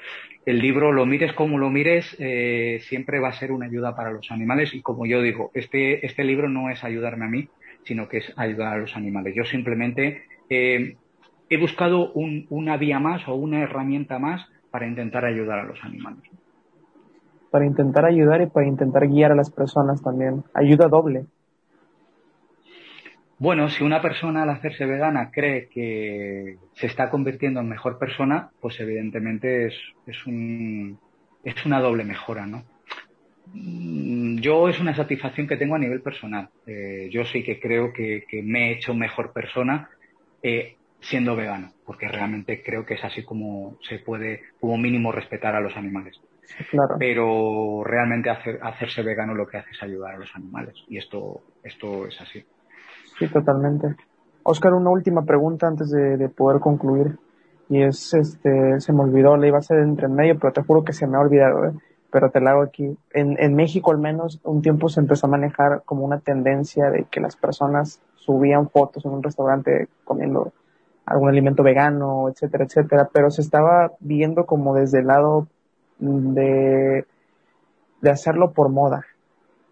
el 0.44 0.58
libro, 0.58 0.92
lo 0.92 1.06
mires 1.06 1.32
como 1.32 1.58
lo 1.58 1.70
mires, 1.70 2.16
eh, 2.18 2.80
siempre 2.82 3.20
va 3.20 3.28
a 3.28 3.32
ser 3.32 3.52
una 3.52 3.66
ayuda 3.66 3.94
para 3.94 4.10
los 4.10 4.30
animales 4.30 4.74
y 4.74 4.82
como 4.82 5.06
yo 5.06 5.22
digo, 5.22 5.50
este, 5.54 6.04
este 6.04 6.24
libro 6.24 6.48
no 6.48 6.70
es 6.70 6.82
ayudarme 6.84 7.26
a 7.26 7.28
mí, 7.28 7.48
sino 7.84 8.08
que 8.08 8.18
es 8.18 8.32
ayudar 8.36 8.74
a 8.74 8.78
los 8.78 8.96
animales. 8.96 9.34
Yo 9.34 9.44
simplemente 9.44 10.24
eh, 10.50 10.96
he 11.48 11.56
buscado 11.56 12.12
un, 12.12 12.46
una 12.50 12.76
vía 12.76 12.98
más 12.98 13.26
o 13.28 13.34
una 13.34 13.62
herramienta 13.62 14.18
más 14.18 14.48
para 14.76 14.88
intentar 14.88 15.24
ayudar 15.24 15.60
a 15.60 15.64
los 15.64 15.82
animales. 15.82 16.22
Para 17.50 17.64
intentar 17.64 18.04
ayudar 18.04 18.42
y 18.42 18.46
para 18.46 18.66
intentar 18.66 19.08
guiar 19.08 19.32
a 19.32 19.34
las 19.34 19.50
personas 19.50 20.02
también. 20.02 20.44
Ayuda 20.52 20.86
doble. 20.86 21.24
Bueno, 23.38 23.70
si 23.70 23.84
una 23.84 24.02
persona 24.02 24.42
al 24.42 24.50
hacerse 24.50 24.84
vegana 24.84 25.30
cree 25.30 25.68
que 25.68 26.58
se 26.74 26.88
está 26.88 27.08
convirtiendo 27.08 27.60
en 27.60 27.70
mejor 27.70 27.98
persona, 27.98 28.50
pues 28.60 28.78
evidentemente 28.78 29.68
es, 29.68 29.74
es, 30.06 30.26
un, 30.26 30.98
es 31.42 31.64
una 31.64 31.80
doble 31.80 32.04
mejora, 32.04 32.44
¿no? 32.44 32.62
Mm, 33.54 34.40
yo 34.40 34.68
es 34.68 34.78
una 34.78 34.94
satisfacción 34.94 35.46
que 35.46 35.56
tengo 35.56 35.76
a 35.76 35.78
nivel 35.78 36.02
personal. 36.02 36.50
Eh, 36.66 37.08
yo 37.10 37.24
sí 37.24 37.42
que 37.42 37.58
creo 37.58 37.94
que, 37.94 38.24
que, 38.28 38.42
me 38.42 38.68
he 38.68 38.72
hecho 38.74 38.92
mejor 38.92 39.32
persona 39.32 39.88
eh, 40.42 40.76
siendo 41.08 41.36
vegano, 41.36 41.70
porque 41.84 42.08
realmente 42.08 42.62
creo 42.64 42.84
que 42.84 42.94
es 42.94 43.04
así 43.04 43.24
como 43.24 43.76
se 43.88 43.98
puede, 43.98 44.40
como 44.60 44.76
mínimo, 44.76 45.12
respetar 45.12 45.54
a 45.54 45.60
los 45.60 45.76
animales. 45.76 46.20
Claro. 46.70 46.96
Pero 46.98 47.82
realmente 47.84 48.30
hacer, 48.30 48.58
hacerse 48.62 49.02
vegano 49.02 49.34
lo 49.34 49.46
que 49.46 49.58
hace 49.58 49.70
es 49.70 49.82
ayudar 49.82 50.14
a 50.14 50.18
los 50.18 50.34
animales. 50.34 50.74
Y 50.88 50.98
esto, 50.98 51.40
esto 51.62 52.06
es 52.06 52.20
así. 52.20 52.44
Sí, 53.18 53.28
totalmente. 53.28 53.96
Oscar, 54.42 54.74
una 54.74 54.90
última 54.90 55.24
pregunta 55.24 55.66
antes 55.66 55.90
de, 55.90 56.16
de, 56.16 56.28
poder 56.28 56.60
concluir. 56.60 57.18
Y 57.68 57.82
es, 57.82 58.14
este, 58.14 58.80
se 58.80 58.92
me 58.92 59.02
olvidó, 59.02 59.36
le 59.36 59.48
iba 59.48 59.56
a 59.56 59.60
hacer 59.60 59.78
entre 59.78 60.06
en 60.06 60.14
medio, 60.14 60.38
pero 60.38 60.52
te 60.52 60.62
juro 60.62 60.84
que 60.84 60.92
se 60.92 61.06
me 61.06 61.16
ha 61.16 61.20
olvidado, 61.20 61.66
¿eh? 61.66 61.72
pero 62.12 62.30
te 62.30 62.40
la 62.40 62.52
hago 62.52 62.62
aquí. 62.62 62.96
En, 63.12 63.36
en 63.40 63.54
México, 63.54 63.90
al 63.90 63.98
menos, 63.98 64.40
un 64.44 64.62
tiempo 64.62 64.88
se 64.88 65.00
empezó 65.00 65.26
a 65.26 65.30
manejar 65.30 65.82
como 65.84 66.04
una 66.04 66.20
tendencia 66.20 66.90
de 66.90 67.04
que 67.10 67.20
las 67.20 67.36
personas 67.36 68.00
subían 68.14 68.70
fotos 68.70 69.04
en 69.04 69.12
un 69.12 69.22
restaurante 69.22 69.88
comiendo 70.04 70.52
algún 71.06 71.28
alimento 71.28 71.62
vegano, 71.62 72.28
etcétera, 72.28 72.64
etcétera, 72.64 73.08
pero 73.12 73.30
se 73.30 73.40
estaba 73.40 73.92
viendo 74.00 74.44
como 74.44 74.74
desde 74.74 75.00
el 75.00 75.06
lado 75.06 75.46
de, 75.98 77.06
de 78.00 78.10
hacerlo 78.10 78.52
por 78.52 78.68
moda 78.68 79.04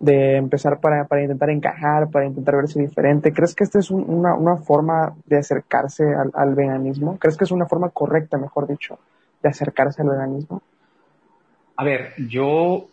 de 0.04 0.36
empezar 0.36 0.80
para, 0.80 1.06
para 1.06 1.22
intentar 1.22 1.50
encajar, 1.50 2.10
para 2.10 2.26
intentar 2.26 2.56
verse 2.56 2.80
diferente. 2.80 3.32
¿Crees 3.32 3.54
que 3.54 3.64
esta 3.64 3.78
es 3.78 3.90
un, 3.90 4.04
una, 4.08 4.34
una 4.34 4.56
forma 4.56 5.14
de 5.24 5.38
acercarse 5.38 6.04
al, 6.04 6.30
al, 6.34 6.54
veganismo? 6.54 7.18
¿Crees 7.18 7.36
que 7.36 7.44
es 7.44 7.50
una 7.50 7.66
forma 7.66 7.88
correcta, 7.90 8.36
mejor 8.36 8.66
dicho, 8.66 8.98
de 9.42 9.48
acercarse 9.48 10.02
al 10.02 10.10
veganismo? 10.10 10.62
A 11.76 11.84
ver, 11.84 12.12
yo 12.28 12.86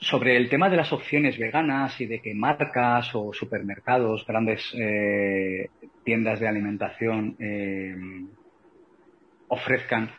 sobre 0.00 0.36
el 0.36 0.48
tema 0.48 0.70
de 0.70 0.76
las 0.76 0.92
opciones 0.92 1.38
veganas 1.38 2.00
y 2.00 2.06
de 2.06 2.20
que 2.20 2.34
marcas 2.34 3.14
o 3.14 3.32
supermercados, 3.32 4.26
grandes 4.26 4.62
eh, 4.74 5.68
tiendas 6.04 6.40
de 6.40 6.48
alimentación 6.48 7.36
eh, 7.38 7.94
ofrezcan 9.48 10.10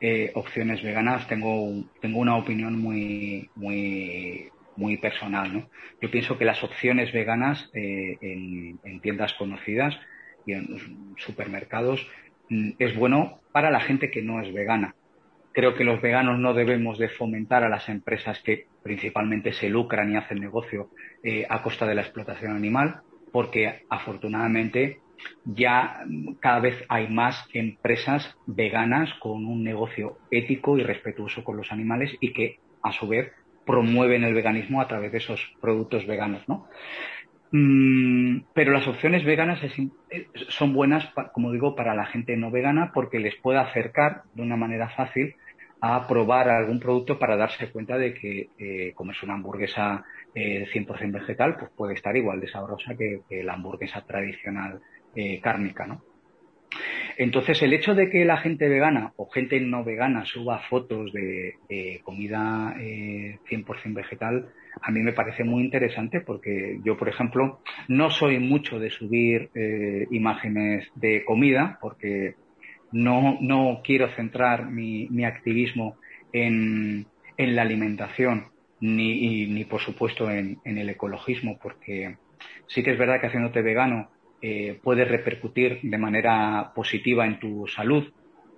eh, 0.00 0.30
opciones 0.34 0.82
veganas, 0.82 1.26
tengo, 1.28 1.84
tengo 2.00 2.18
una 2.18 2.36
opinión 2.36 2.78
muy, 2.78 3.48
muy, 3.54 4.48
muy 4.76 4.96
personal. 4.98 5.52
¿no? 5.52 5.68
Yo 6.00 6.10
pienso 6.10 6.38
que 6.38 6.44
las 6.44 6.62
opciones 6.62 7.12
veganas 7.12 7.70
eh, 7.74 8.16
en, 8.20 8.78
en, 8.84 9.00
tiendas 9.00 9.32
conocidas 9.34 9.98
y 10.44 10.52
en 10.52 11.14
supermercados 11.16 12.06
mm, 12.48 12.72
es 12.78 12.94
bueno 12.96 13.40
para 13.52 13.70
la 13.70 13.80
gente 13.80 14.10
que 14.10 14.22
no 14.22 14.40
es 14.40 14.52
vegana. 14.52 14.94
Creo 15.56 15.74
que 15.74 15.84
los 15.84 16.02
veganos 16.02 16.38
no 16.38 16.52
debemos 16.52 16.98
de 16.98 17.08
fomentar 17.08 17.64
a 17.64 17.70
las 17.70 17.88
empresas 17.88 18.42
que 18.42 18.66
principalmente 18.82 19.54
se 19.54 19.70
lucran 19.70 20.12
y 20.12 20.16
hacen 20.18 20.38
negocio 20.38 20.90
eh, 21.22 21.46
a 21.48 21.62
costa 21.62 21.86
de 21.86 21.94
la 21.94 22.02
explotación 22.02 22.54
animal, 22.54 23.00
porque 23.32 23.86
afortunadamente 23.88 24.98
ya 25.46 26.04
cada 26.40 26.60
vez 26.60 26.84
hay 26.90 27.08
más 27.08 27.48
empresas 27.54 28.36
veganas 28.44 29.14
con 29.14 29.46
un 29.46 29.64
negocio 29.64 30.18
ético 30.30 30.76
y 30.76 30.82
respetuoso 30.82 31.42
con 31.42 31.56
los 31.56 31.72
animales 31.72 32.14
y 32.20 32.34
que 32.34 32.58
a 32.82 32.92
su 32.92 33.08
vez 33.08 33.32
promueven 33.64 34.24
el 34.24 34.34
veganismo 34.34 34.82
a 34.82 34.88
través 34.88 35.10
de 35.10 35.18
esos 35.18 35.40
productos 35.62 36.06
veganos, 36.06 36.46
¿no? 36.50 36.68
Mm, 37.52 38.40
pero 38.52 38.72
las 38.72 38.86
opciones 38.86 39.24
veganas 39.24 39.62
es, 39.62 39.72
son 40.48 40.74
buenas, 40.74 41.08
como 41.32 41.50
digo, 41.50 41.74
para 41.74 41.94
la 41.94 42.04
gente 42.04 42.36
no 42.36 42.50
vegana 42.50 42.90
porque 42.92 43.20
les 43.20 43.36
puede 43.36 43.58
acercar 43.58 44.24
de 44.34 44.42
una 44.42 44.56
manera 44.56 44.90
fácil 44.90 45.34
a 45.80 46.06
probar 46.08 46.48
algún 46.48 46.80
producto 46.80 47.18
para 47.18 47.36
darse 47.36 47.70
cuenta 47.70 47.98
de 47.98 48.14
que 48.14 48.48
eh, 48.58 48.92
como 48.94 49.12
es 49.12 49.22
una 49.22 49.34
hamburguesa 49.34 50.04
eh, 50.34 50.66
100% 50.72 51.12
vegetal, 51.12 51.56
pues 51.58 51.70
puede 51.76 51.94
estar 51.94 52.16
igual 52.16 52.40
de 52.40 52.48
sabrosa 52.48 52.94
que, 52.96 53.20
la 53.42 53.54
hamburguesa 53.54 54.02
tradicional 54.02 54.80
eh, 55.14 55.40
cárnica, 55.40 55.86
¿no? 55.86 56.02
Entonces, 57.18 57.62
el 57.62 57.72
hecho 57.72 57.94
de 57.94 58.10
que 58.10 58.24
la 58.24 58.36
gente 58.36 58.68
vegana 58.68 59.12
o 59.16 59.26
gente 59.30 59.58
no 59.60 59.84
vegana 59.84 60.26
suba 60.26 60.60
fotos 60.68 61.12
de, 61.12 61.54
comida 62.02 62.76
eh, 62.78 63.38
100% 63.48 63.94
vegetal, 63.94 64.48
a 64.82 64.90
mí 64.90 65.00
me 65.00 65.14
parece 65.14 65.42
muy 65.42 65.64
interesante 65.64 66.20
porque 66.20 66.78
yo, 66.84 66.98
por 66.98 67.08
ejemplo, 67.08 67.60
no 67.88 68.10
soy 68.10 68.38
mucho 68.38 68.78
de 68.78 68.90
subir 68.90 69.48
eh, 69.54 70.06
imágenes 70.10 70.88
de 70.94 71.24
comida 71.24 71.78
porque 71.80 72.34
no, 72.96 73.36
no 73.40 73.82
quiero 73.84 74.08
centrar 74.14 74.70
mi, 74.70 75.08
mi 75.08 75.24
activismo 75.24 75.96
en, 76.32 77.06
en, 77.36 77.56
la 77.56 77.62
alimentación 77.62 78.48
ni, 78.80 79.46
ni 79.46 79.64
por 79.64 79.80
supuesto, 79.80 80.30
en, 80.30 80.58
en 80.64 80.78
el 80.78 80.88
ecologismo 80.88 81.58
porque 81.62 82.16
sí 82.66 82.82
que 82.82 82.92
es 82.92 82.98
verdad 82.98 83.20
que 83.20 83.26
haciéndote 83.26 83.62
vegano 83.62 84.10
eh, 84.40 84.78
puede 84.82 85.04
repercutir 85.04 85.80
de 85.82 85.98
manera 85.98 86.72
positiva 86.74 87.26
en 87.26 87.38
tu 87.38 87.66
salud, 87.66 88.04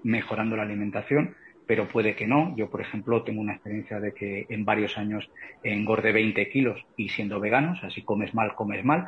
mejorando 0.05 0.57
la 0.57 0.63
alimentación, 0.63 1.35
pero 1.67 1.89
puede 1.89 2.15
que 2.15 2.27
no. 2.27 2.55
Yo, 2.57 2.71
por 2.71 2.81
ejemplo, 2.81 3.23
tengo 3.23 3.41
una 3.41 3.55
experiencia 3.55 4.01
de 4.01 4.13
que 4.13 4.47
en 4.49 4.65
varios 4.65 4.97
años 4.99 5.29
engorde 5.63 6.13
20 6.13 6.49
kilos 6.51 6.81
y 6.97 7.09
siendo 7.09 7.41
vegano, 7.41 7.73
o 7.73 7.77
sea, 7.77 7.91
si 7.91 8.03
comes 8.03 8.35
mal, 8.35 8.55
comes 8.55 8.85
mal. 8.85 9.07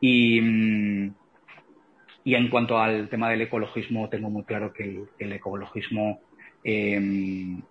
Y, 0.00 0.40
mm, 0.40 1.14
y 2.24 2.34
en 2.34 2.48
cuanto 2.48 2.78
al 2.78 3.08
tema 3.08 3.30
del 3.30 3.42
ecologismo, 3.42 4.08
tengo 4.08 4.30
muy 4.30 4.44
claro 4.44 4.72
que 4.72 5.04
el, 5.18 5.32
ecologismo 5.32 6.20
eh, 6.62 7.00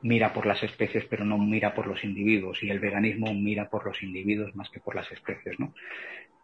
mira 0.02 0.34
por 0.34 0.46
las 0.46 0.64
especies, 0.64 1.06
pero 1.06 1.24
no 1.24 1.38
mira 1.38 1.74
por 1.74 1.88
los 1.88 2.04
individuos. 2.04 2.64
Y 2.64 2.70
el 2.70 2.80
veganismo 2.80 3.34
mira 3.34 3.70
por 3.70 3.86
los 3.86 4.02
individuos 4.02 4.56
más 4.56 4.70
que 4.70 4.80
por 4.80 4.96
las 4.96 5.12
especies, 5.12 5.60
¿no? 5.60 5.74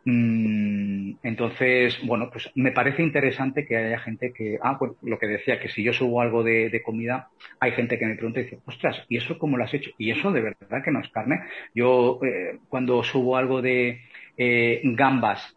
Mm, 0.07 1.17
entonces, 1.23 1.99
bueno, 2.05 2.29
pues 2.31 2.51
me 2.53 2.71
parece 2.71 3.01
interesante 3.01 3.65
que 3.65 3.75
haya 3.75 3.97
gente 3.97 4.31
que, 4.33 4.59
ah, 4.61 4.77
pues 4.77 4.91
lo 5.01 5.17
que 5.17 5.25
decía, 5.25 5.59
que 5.59 5.67
si 5.69 5.81
yo 5.83 5.93
subo 5.93 6.21
algo 6.21 6.43
de, 6.43 6.81
comida, 6.83 7.29
hay 7.59 7.71
gente 7.71 7.97
que 7.97 8.05
me 8.05 8.15
pregunta 8.15 8.39
y 8.39 8.43
dice, 8.43 8.59
ostras, 8.65 9.03
¿y 9.09 9.17
eso 9.17 9.39
cómo 9.39 9.57
lo 9.57 9.63
has 9.63 9.73
hecho? 9.73 9.89
Y 9.97 10.11
eso 10.11 10.31
de 10.31 10.41
verdad 10.41 10.83
que 10.83 10.91
no 10.91 10.99
es 10.99 11.09
carne. 11.09 11.39
Yo, 11.73 12.19
eh, 12.23 12.59
cuando 12.69 13.03
subo 13.03 13.35
algo 13.35 13.63
de 13.63 14.01
eh, 14.37 14.81
gambas, 14.83 15.55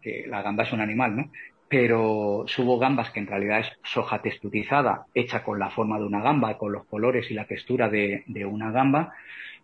que 0.00 0.26
la 0.28 0.42
gamba 0.42 0.62
es 0.64 0.72
un 0.72 0.80
animal, 0.80 1.16
¿no? 1.16 1.30
Pero 1.74 2.44
subo 2.46 2.78
gambas 2.78 3.10
que 3.10 3.18
en 3.18 3.26
realidad 3.26 3.58
es 3.58 3.72
soja 3.82 4.22
texturizada, 4.22 5.06
hecha 5.12 5.42
con 5.42 5.58
la 5.58 5.70
forma 5.70 5.98
de 5.98 6.04
una 6.04 6.22
gamba, 6.22 6.56
con 6.56 6.70
los 6.72 6.84
colores 6.86 7.28
y 7.32 7.34
la 7.34 7.46
textura 7.46 7.88
de, 7.88 8.22
de 8.28 8.44
una 8.44 8.70
gamba, 8.70 9.12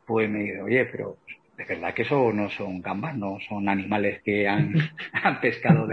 pues 0.04 0.28
me 0.28 0.40
dice, 0.40 0.60
oye, 0.60 0.86
pero 0.86 1.18
de 1.56 1.64
verdad 1.64 1.94
que 1.94 2.02
eso 2.02 2.32
no 2.32 2.50
son 2.50 2.82
gambas, 2.82 3.16
no 3.16 3.38
son 3.48 3.68
animales 3.68 4.22
que 4.22 4.48
han, 4.48 4.74
pescado 5.40 5.86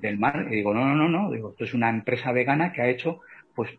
del 0.00 0.18
mar. 0.18 0.48
Y 0.50 0.56
digo, 0.56 0.74
no, 0.74 0.84
no, 0.84 0.96
no, 0.96 1.08
no, 1.08 1.30
digo, 1.30 1.50
esto 1.50 1.62
es 1.62 1.74
una 1.74 1.90
empresa 1.90 2.32
vegana 2.32 2.72
que 2.72 2.82
ha 2.82 2.88
hecho, 2.88 3.20
pues, 3.54 3.70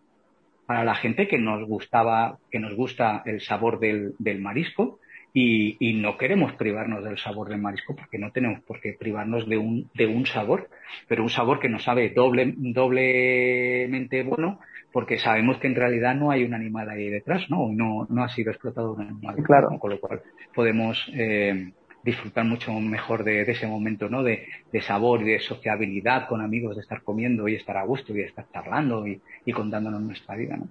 para 0.66 0.86
la 0.86 0.96
gente 0.96 1.28
que 1.28 1.38
nos 1.38 1.68
gustaba, 1.68 2.38
que 2.50 2.60
nos 2.60 2.76
gusta 2.76 3.24
el 3.26 3.42
sabor 3.42 3.80
del, 3.80 4.16
marisco, 4.40 5.00
y, 5.34 5.94
no 5.94 6.18
queremos 6.18 6.54
privarnos 6.54 7.04
del 7.04 7.18
sabor 7.18 7.50
del 7.50 7.62
marisco 7.62 7.96
porque 7.96 8.20
no 8.20 8.32
tenemos 8.32 8.62
por 8.62 8.80
qué 8.80 8.94
privarnos 8.94 9.48
de 9.48 9.58
un, 9.58 9.90
de 9.94 10.06
un 10.06 10.26
sabor, 10.26 10.70
pero 11.08 11.24
un 11.24 11.30
sabor 11.30 11.60
que 11.60 11.70
nos 11.70 11.84
sabe 11.84 12.10
doble, 12.10 12.54
doblemente 12.58 14.24
bueno 14.24 14.60
porque 14.92 15.18
sabemos 15.18 15.58
que 15.58 15.68
en 15.68 15.76
realidad 15.76 16.14
no 16.14 16.30
hay 16.30 16.44
un 16.44 16.54
animal 16.54 16.88
ahí 16.88 17.10
detrás, 17.10 17.50
¿no? 17.50 17.70
No, 17.74 18.06
no 18.10 18.24
ha 18.24 18.30
sido 18.30 18.52
explotado 18.52 18.94
un 18.94 19.02
animal. 19.02 19.38
Claro. 19.44 19.80
Con 19.80 19.90
lo 19.90 20.00
cual 20.00 20.22
podemos 20.54 21.12
eh, 21.14 21.72
disfrutar 22.04 22.46
mucho 22.46 22.72
mejor 22.74 23.24
de, 23.24 23.42
ese 23.42 23.66
momento, 23.66 24.08
¿no? 24.08 24.22
De, 24.22 24.46
sabor 24.82 25.22
y 25.22 25.32
de 25.32 25.40
sociabilidad 25.40 26.28
con 26.28 26.42
amigos, 26.42 26.76
de 26.76 26.82
estar 26.82 27.02
comiendo 27.02 27.48
y 27.48 27.56
estar 27.56 27.76
a 27.76 27.86
gusto 27.86 28.14
y 28.14 28.18
de 28.18 28.26
estar 28.26 28.46
charlando 28.54 29.06
y, 29.08 29.20
contándonos 29.52 30.02
nuestra 30.02 30.36
vida, 30.36 30.58
¿no? 30.58 30.68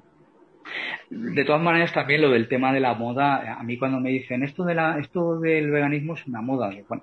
De 1.10 1.44
todas 1.44 1.62
maneras, 1.62 1.92
también 1.92 2.22
lo 2.22 2.30
del 2.30 2.48
tema 2.48 2.72
de 2.72 2.80
la 2.80 2.94
moda, 2.94 3.58
a 3.58 3.62
mí 3.62 3.76
cuando 3.76 4.00
me 4.00 4.10
dicen 4.10 4.42
esto 4.42 4.64
de 4.64 4.74
la, 4.74 4.98
esto 4.98 5.38
del 5.38 5.70
veganismo 5.70 6.14
es 6.14 6.26
una 6.26 6.40
moda, 6.40 6.70
bueno, 6.88 7.02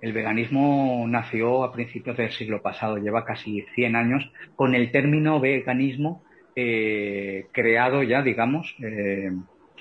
el 0.00 0.12
veganismo 0.12 1.04
nació 1.08 1.62
a 1.62 1.72
principios 1.72 2.16
del 2.16 2.30
siglo 2.30 2.62
pasado, 2.62 2.96
lleva 2.96 3.24
casi 3.24 3.66
100 3.74 3.96
años, 3.96 4.32
con 4.56 4.74
el 4.74 4.90
término 4.90 5.40
veganismo 5.40 6.22
eh, 6.56 7.46
creado 7.52 8.02
ya, 8.02 8.22
digamos, 8.22 8.74
eh, 8.82 9.30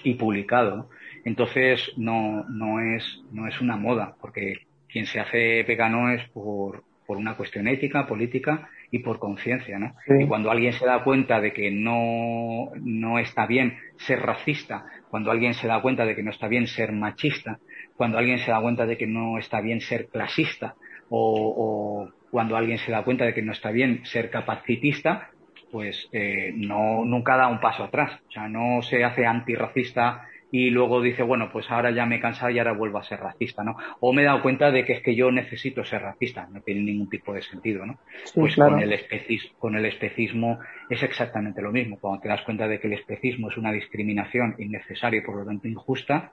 y 0.03 0.13
publicado. 0.15 0.89
Entonces 1.25 1.93
no, 1.97 2.45
no, 2.49 2.79
es, 2.81 3.21
no 3.31 3.47
es 3.47 3.61
una 3.61 3.77
moda, 3.77 4.15
porque 4.19 4.67
quien 4.89 5.05
se 5.05 5.19
hace 5.19 5.63
vegano 5.63 6.11
es 6.11 6.27
por, 6.29 6.83
por 7.05 7.17
una 7.17 7.35
cuestión 7.35 7.67
ética, 7.67 8.07
política 8.07 8.69
y 8.91 8.99
por 8.99 9.19
conciencia, 9.19 9.77
¿no? 9.77 9.93
Y 10.07 10.25
cuando 10.27 10.49
alguien 10.49 10.73
se 10.73 10.85
da 10.85 11.03
cuenta 11.03 11.39
de 11.41 11.53
que 11.53 11.71
no, 11.71 12.71
no 12.81 13.19
está 13.19 13.45
bien 13.45 13.77
ser 13.97 14.21
racista, 14.21 14.85
cuando 15.09 15.31
alguien 15.31 15.53
se 15.53 15.67
da 15.67 15.81
cuenta 15.81 16.05
de 16.05 16.15
que 16.15 16.23
no 16.23 16.31
está 16.31 16.47
bien 16.47 16.67
ser 16.67 16.91
machista, 16.91 17.59
cuando 17.95 18.17
alguien 18.17 18.39
se 18.39 18.51
da 18.51 18.61
cuenta 18.61 18.85
de 18.85 18.97
que 18.97 19.07
no 19.07 19.37
está 19.37 19.61
bien 19.61 19.81
ser 19.81 20.07
clasista, 20.07 20.75
o, 21.09 21.53
o 21.57 22.11
cuando 22.31 22.55
alguien 22.55 22.77
se 22.77 22.91
da 22.91 23.03
cuenta 23.03 23.25
de 23.25 23.33
que 23.33 23.41
no 23.41 23.51
está 23.51 23.71
bien 23.71 24.01
ser 24.05 24.29
capacitista, 24.29 25.29
pues 25.71 26.09
eh, 26.11 26.51
no, 26.55 27.05
nunca 27.05 27.37
da 27.37 27.47
un 27.47 27.59
paso 27.59 27.83
atrás. 27.83 28.19
O 28.27 28.31
sea, 28.31 28.47
no 28.47 28.81
se 28.81 29.03
hace 29.03 29.25
antirracista 29.25 30.25
y 30.51 30.71
luego 30.71 31.01
dice, 31.01 31.21
bueno, 31.21 31.49
pues 31.51 31.69
ahora 31.69 31.91
ya 31.91 32.05
me 32.05 32.15
he 32.15 32.19
cansado 32.19 32.49
y 32.49 32.57
ahora 32.57 32.73
vuelvo 32.73 32.97
a 32.97 33.03
ser 33.03 33.19
racista, 33.19 33.63
¿no? 33.63 33.77
O 33.99 34.13
me 34.13 34.23
he 34.23 34.25
dado 34.25 34.41
cuenta 34.41 34.71
de 34.71 34.83
que 34.83 34.93
es 34.93 35.03
que 35.03 35.15
yo 35.15 35.31
necesito 35.31 35.83
ser 35.83 36.01
racista, 36.01 36.47
no 36.51 36.61
tiene 36.61 36.81
ningún 36.81 37.09
tipo 37.09 37.33
de 37.33 37.41
sentido, 37.41 37.85
¿no? 37.85 37.99
pues 38.33 38.55
con, 38.55 38.79
el 38.79 38.93
especismo, 38.93 39.59
con 39.59 39.75
el 39.75 39.85
especismo 39.85 40.59
es 40.89 41.03
exactamente 41.03 41.61
lo 41.61 41.71
mismo. 41.71 41.99
Cuando 41.99 42.21
te 42.21 42.29
das 42.29 42.41
cuenta 42.41 42.67
de 42.67 42.79
que 42.79 42.87
el 42.87 42.93
especismo 42.93 43.49
es 43.49 43.57
una 43.57 43.71
discriminación 43.71 44.55
innecesaria 44.57 45.19
y 45.19 45.23
por 45.23 45.35
lo 45.35 45.45
tanto 45.45 45.67
injusta, 45.67 46.31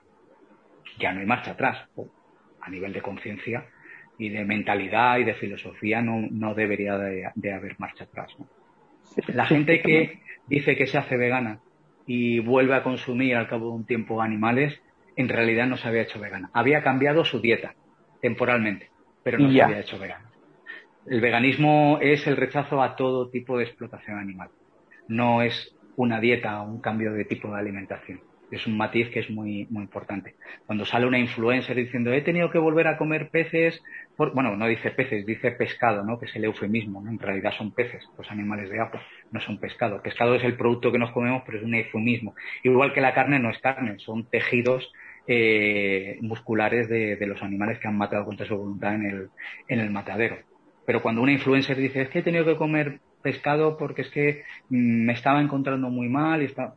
ya 0.99 1.13
no 1.13 1.19
hay 1.19 1.25
marcha 1.25 1.51
atrás. 1.51 1.87
a 2.61 2.69
nivel 2.69 2.91
de 2.91 3.01
conciencia 3.01 3.65
y 4.17 4.29
de 4.29 4.43
mentalidad 4.43 5.19
y 5.19 5.23
de 5.23 5.35
filosofía 5.35 6.01
no, 6.01 6.27
no 6.31 6.55
debería 6.55 6.97
de, 6.97 7.29
de 7.35 7.53
haber 7.53 7.79
marcha 7.79 8.05
atrás, 8.05 8.33
¿no? 8.39 8.47
La 9.27 9.45
gente 9.45 9.81
que 9.81 10.19
dice 10.47 10.75
que 10.75 10.87
se 10.87 10.97
hace 10.97 11.15
vegana 11.15 11.61
y 12.07 12.39
vuelve 12.39 12.73
a 12.73 12.83
consumir 12.83 13.35
al 13.35 13.47
cabo 13.47 13.67
de 13.67 13.75
un 13.75 13.85
tiempo 13.85 14.21
animales, 14.21 14.81
en 15.15 15.29
realidad 15.29 15.67
no 15.67 15.77
se 15.77 15.87
había 15.87 16.03
hecho 16.03 16.19
vegana. 16.19 16.49
Había 16.53 16.81
cambiado 16.81 17.25
su 17.25 17.39
dieta 17.41 17.75
temporalmente, 18.21 18.89
pero 19.23 19.37
no 19.37 19.51
se 19.51 19.61
había 19.61 19.79
hecho 19.79 19.99
vegana. 19.99 20.31
El 21.05 21.21
veganismo 21.21 21.99
es 22.01 22.25
el 22.25 22.37
rechazo 22.37 22.81
a 22.81 22.95
todo 22.95 23.29
tipo 23.29 23.57
de 23.57 23.65
explotación 23.65 24.17
animal. 24.17 24.49
No 25.07 25.41
es 25.41 25.75
una 25.95 26.19
dieta 26.19 26.61
o 26.61 26.69
un 26.69 26.81
cambio 26.81 27.13
de 27.13 27.25
tipo 27.25 27.49
de 27.49 27.59
alimentación 27.59 28.21
es 28.51 28.65
un 28.67 28.77
matiz 28.77 29.09
que 29.09 29.19
es 29.19 29.29
muy, 29.29 29.67
muy 29.69 29.83
importante. 29.83 30.35
Cuando 30.65 30.85
sale 30.85 31.05
una 31.05 31.19
influencer 31.19 31.75
diciendo 31.75 32.13
he 32.13 32.21
tenido 32.21 32.49
que 32.49 32.57
volver 32.57 32.87
a 32.87 32.97
comer 32.97 33.29
peces, 33.29 33.81
bueno, 34.17 34.55
no 34.55 34.67
dice 34.67 34.91
peces, 34.91 35.25
dice 35.25 35.51
pescado, 35.51 36.03
¿no? 36.03 36.19
Que 36.19 36.25
es 36.25 36.35
el 36.35 36.45
eufemismo, 36.45 37.01
¿no? 37.01 37.11
En 37.11 37.19
realidad 37.19 37.51
son 37.57 37.71
peces, 37.71 38.07
los 38.17 38.29
animales 38.31 38.69
de 38.69 38.79
agua, 38.79 39.01
no 39.31 39.39
son 39.39 39.59
pescado. 39.59 40.01
Pescado 40.01 40.35
es 40.35 40.43
el 40.43 40.55
producto 40.55 40.91
que 40.91 40.99
nos 40.99 41.11
comemos, 41.11 41.43
pero 41.45 41.57
es 41.57 41.63
un 41.63 41.75
eufemismo. 41.75 42.35
Igual 42.63 42.93
que 42.93 43.01
la 43.01 43.13
carne 43.13 43.39
no 43.39 43.49
es 43.49 43.59
carne, 43.59 43.99
son 43.99 44.25
tejidos 44.29 44.91
eh, 45.27 46.17
musculares 46.21 46.87
de, 46.87 47.17
de, 47.17 47.27
los 47.27 47.43
animales 47.43 47.79
que 47.79 47.87
han 47.87 47.97
matado 47.97 48.23
contra 48.25 48.47
su 48.47 48.55
voluntad 48.55 48.95
en 48.95 49.05
el, 49.05 49.29
en 49.67 49.79
el 49.79 49.91
matadero. 49.91 50.37
Pero 50.85 51.01
cuando 51.01 51.21
una 51.21 51.33
influencer 51.33 51.75
dice 51.75 52.03
es 52.03 52.09
que 52.09 52.19
he 52.19 52.23
tenido 52.23 52.45
que 52.45 52.55
comer 52.55 53.01
pescado 53.21 53.77
porque 53.77 54.03
es 54.03 54.09
que 54.09 54.43
mm, 54.69 55.05
me 55.05 55.13
estaba 55.13 55.41
encontrando 55.41 55.89
muy 55.89 56.07
mal 56.07 56.41
y 56.41 56.45
está 56.45 56.75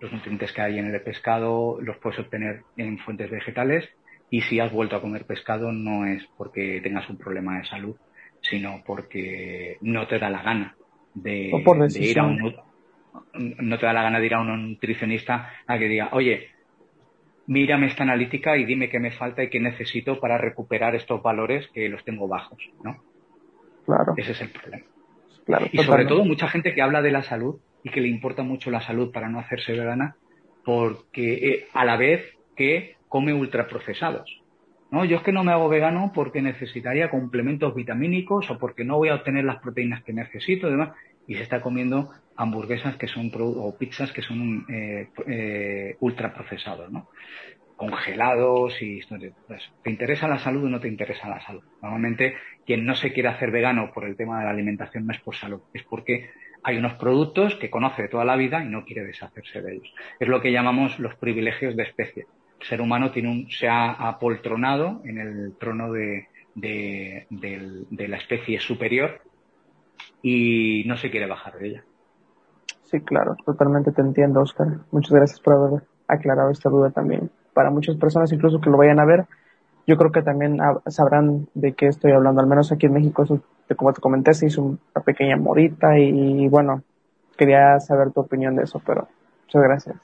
los 0.00 0.12
nutrientes 0.12 0.52
que 0.52 0.62
hay 0.62 0.78
en 0.78 0.92
el 0.92 1.00
pescado 1.02 1.78
los 1.80 1.96
puedes 1.98 2.18
obtener 2.18 2.62
en 2.76 2.98
fuentes 2.98 3.30
vegetales 3.30 3.88
y 4.30 4.40
si 4.42 4.58
has 4.58 4.72
vuelto 4.72 4.96
a 4.96 5.00
comer 5.00 5.26
pescado 5.26 5.72
no 5.72 6.06
es 6.06 6.26
porque 6.36 6.80
tengas 6.82 7.08
un 7.10 7.18
problema 7.18 7.58
de 7.58 7.64
salud, 7.66 7.96
sino 8.40 8.82
porque 8.86 9.76
no 9.82 10.06
te 10.06 10.18
da 10.18 10.30
la 10.30 10.42
gana 10.42 10.76
de, 11.14 11.52
ir 12.00 12.18
a 12.18 12.24
un 12.24 12.54
no 13.34 13.78
te 13.78 13.86
da 13.86 13.92
la 13.92 14.02
gana 14.02 14.20
de 14.20 14.26
ir 14.26 14.34
a 14.34 14.40
un 14.40 14.70
nutricionista 14.70 15.50
a 15.66 15.78
que 15.78 15.88
diga, 15.88 16.10
oye, 16.12 16.48
mírame 17.46 17.88
esta 17.88 18.04
analítica 18.04 18.56
y 18.56 18.64
dime 18.64 18.88
qué 18.88 19.00
me 19.00 19.10
falta 19.10 19.42
y 19.42 19.50
qué 19.50 19.60
necesito 19.60 20.20
para 20.20 20.38
recuperar 20.38 20.94
estos 20.94 21.20
valores 21.22 21.68
que 21.74 21.88
los 21.88 22.04
tengo 22.04 22.28
bajos, 22.28 22.58
¿no? 22.84 23.02
Claro. 23.84 24.14
Ese 24.16 24.32
es 24.32 24.40
el 24.40 24.50
problema. 24.50 24.84
y 25.72 25.78
sobre 25.78 26.06
todo 26.06 26.24
mucha 26.24 26.48
gente 26.48 26.72
que 26.72 26.82
habla 26.82 27.02
de 27.02 27.10
la 27.10 27.22
salud 27.22 27.58
y 27.82 27.90
que 27.90 28.00
le 28.00 28.08
importa 28.08 28.42
mucho 28.42 28.70
la 28.70 28.80
salud 28.80 29.10
para 29.12 29.28
no 29.28 29.38
hacerse 29.38 29.72
vegana, 29.72 30.16
porque 30.64 31.32
eh, 31.32 31.68
a 31.72 31.84
la 31.84 31.96
vez 31.96 32.36
que 32.56 32.96
come 33.08 33.32
ultraprocesados. 33.32 34.40
No, 34.90 35.04
yo 35.04 35.18
es 35.18 35.22
que 35.22 35.32
no 35.32 35.44
me 35.44 35.52
hago 35.52 35.68
vegano 35.68 36.10
porque 36.14 36.42
necesitaría 36.42 37.10
complementos 37.10 37.74
vitamínicos 37.74 38.50
o 38.50 38.58
porque 38.58 38.84
no 38.84 38.98
voy 38.98 39.08
a 39.08 39.14
obtener 39.14 39.44
las 39.44 39.60
proteínas 39.60 40.02
que 40.02 40.12
necesito 40.12 40.68
y 40.68 40.72
demás. 40.72 40.90
Y 41.28 41.36
se 41.36 41.42
está 41.42 41.60
comiendo 41.60 42.10
hamburguesas 42.34 42.96
que 42.96 43.06
son 43.06 43.30
o 43.34 43.76
pizzas 43.78 44.12
que 44.12 44.22
son 44.22 44.66
eh, 44.68 45.08
eh, 45.26 45.96
ultraprocesados, 46.00 46.90
¿no? 46.90 47.08
congelados 47.80 48.82
y 48.82 49.00
pues, 49.46 49.72
¿Te 49.82 49.88
interesa 49.88 50.28
la 50.28 50.38
salud 50.38 50.64
o 50.64 50.68
no 50.68 50.80
te 50.80 50.88
interesa 50.88 51.30
la 51.30 51.40
salud? 51.40 51.62
Normalmente 51.80 52.34
quien 52.66 52.84
no 52.84 52.94
se 52.94 53.10
quiere 53.10 53.30
hacer 53.30 53.50
vegano 53.50 53.90
por 53.90 54.04
el 54.04 54.16
tema 54.16 54.38
de 54.38 54.44
la 54.44 54.50
alimentación 54.50 55.06
no 55.06 55.14
es 55.14 55.20
por 55.20 55.34
salud, 55.34 55.62
es 55.72 55.82
porque 55.84 56.28
hay 56.62 56.76
unos 56.76 56.94
productos 56.94 57.54
que 57.56 57.70
conoce 57.70 58.02
de 58.02 58.08
toda 58.08 58.24
la 58.24 58.36
vida 58.36 58.62
y 58.62 58.68
no 58.68 58.84
quiere 58.84 59.04
deshacerse 59.04 59.62
de 59.62 59.74
ellos. 59.74 59.94
Es 60.18 60.28
lo 60.28 60.40
que 60.40 60.52
llamamos 60.52 60.98
los 60.98 61.14
privilegios 61.16 61.76
de 61.76 61.84
especie. 61.84 62.26
El 62.60 62.66
ser 62.66 62.80
humano 62.80 63.10
tiene 63.10 63.30
un, 63.30 63.50
se 63.50 63.68
ha 63.68 63.92
apoltronado 63.92 65.00
en 65.04 65.18
el 65.18 65.56
trono 65.58 65.92
de, 65.92 66.28
de, 66.54 68.08
la 68.08 68.16
especie 68.16 68.60
superior 68.60 69.20
y 70.22 70.84
no 70.86 70.96
se 70.96 71.10
quiere 71.10 71.26
bajar 71.26 71.58
de 71.58 71.68
ella. 71.68 71.84
Sí, 72.82 73.00
claro, 73.00 73.36
totalmente 73.46 73.92
te 73.92 74.02
entiendo, 74.02 74.40
Oscar. 74.40 74.66
Muchas 74.90 75.12
gracias 75.12 75.40
por 75.40 75.54
haber 75.54 75.82
aclarado 76.08 76.50
esta 76.50 76.68
duda 76.68 76.90
también. 76.90 77.30
Para 77.54 77.70
muchas 77.70 77.96
personas, 77.96 78.32
incluso 78.32 78.60
que 78.60 78.70
lo 78.70 78.76
vayan 78.76 78.98
a 79.00 79.04
ver, 79.04 79.26
yo 79.86 79.96
creo 79.96 80.12
que 80.12 80.22
también 80.22 80.58
sabrán 80.86 81.48
de 81.54 81.72
qué 81.72 81.86
estoy 81.86 82.12
hablando. 82.12 82.40
Al 82.40 82.46
menos 82.46 82.72
aquí 82.72 82.86
en 82.86 82.92
México, 82.92 83.24
como 83.74 83.92
te 83.92 84.00
comenté, 84.00 84.34
se 84.34 84.46
hizo 84.46 84.62
una 84.62 85.04
pequeña 85.04 85.36
morita 85.36 85.98
y, 85.98 86.48
bueno, 86.48 86.82
quería 87.36 87.78
saber 87.80 88.12
tu 88.12 88.20
opinión 88.20 88.56
de 88.56 88.64
eso, 88.64 88.80
pero 88.84 89.08
muchas 89.44 89.62
gracias. 89.62 89.96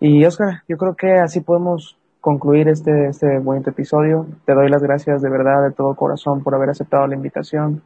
Y 0.00 0.24
Oscar, 0.24 0.62
yo 0.68 0.76
creo 0.76 0.94
que 0.94 1.12
así 1.14 1.40
podemos 1.40 1.96
concluir 2.20 2.68
este, 2.68 3.08
este 3.08 3.38
bonito 3.38 3.70
episodio. 3.70 4.26
Te 4.44 4.54
doy 4.54 4.68
las 4.68 4.82
gracias 4.82 5.22
de 5.22 5.30
verdad, 5.30 5.62
de 5.62 5.74
todo 5.74 5.94
corazón, 5.94 6.42
por 6.42 6.54
haber 6.54 6.70
aceptado 6.70 7.06
la 7.06 7.14
invitación 7.14 7.82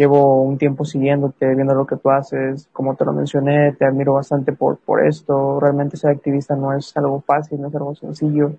llevo 0.00 0.42
un 0.42 0.56
tiempo 0.56 0.86
siguiéndote, 0.86 1.54
viendo 1.54 1.74
lo 1.74 1.84
que 1.86 1.96
tú 1.96 2.10
haces, 2.10 2.68
como 2.72 2.96
te 2.96 3.04
lo 3.04 3.12
mencioné, 3.12 3.72
te 3.72 3.84
admiro 3.84 4.14
bastante 4.14 4.52
por, 4.52 4.78
por 4.78 5.04
esto. 5.04 5.60
Realmente 5.60 5.98
ser 5.98 6.12
activista 6.12 6.56
no 6.56 6.72
es 6.72 6.96
algo 6.96 7.20
fácil, 7.20 7.60
no 7.60 7.68
es 7.68 7.74
algo 7.74 7.94
sencillo, 7.94 8.52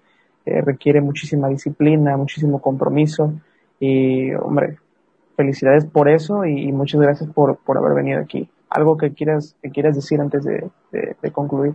eh, 0.45 0.61
requiere 0.61 1.01
muchísima 1.01 1.47
disciplina, 1.47 2.15
muchísimo 2.15 2.61
compromiso 2.61 3.33
y, 3.79 4.31
hombre, 4.35 4.77
felicidades 5.35 5.85
por 5.85 6.09
eso 6.09 6.45
y, 6.45 6.71
muchas 6.71 7.01
gracias 7.01 7.29
por, 7.31 7.57
por, 7.57 7.77
haber 7.77 7.93
venido 7.93 8.19
aquí. 8.19 8.49
¿Algo 8.69 8.97
que 8.97 9.13
quieras, 9.13 9.55
que 9.61 9.69
quieras 9.69 9.95
decir 9.95 10.21
antes 10.21 10.43
de, 10.43 10.69
de 10.91 11.31
concluir? 11.31 11.73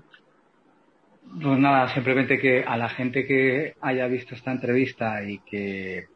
Pues 1.43 1.59
nada, 1.59 1.89
simplemente 1.89 2.39
que 2.39 2.65
a 2.65 2.77
la 2.77 2.89
gente 2.89 3.27
que 3.27 3.75
haya 3.81 4.07
visto 4.07 4.35
esta 4.35 4.53
entrevista 4.53 5.23
y 5.23 5.39
que 5.41 6.07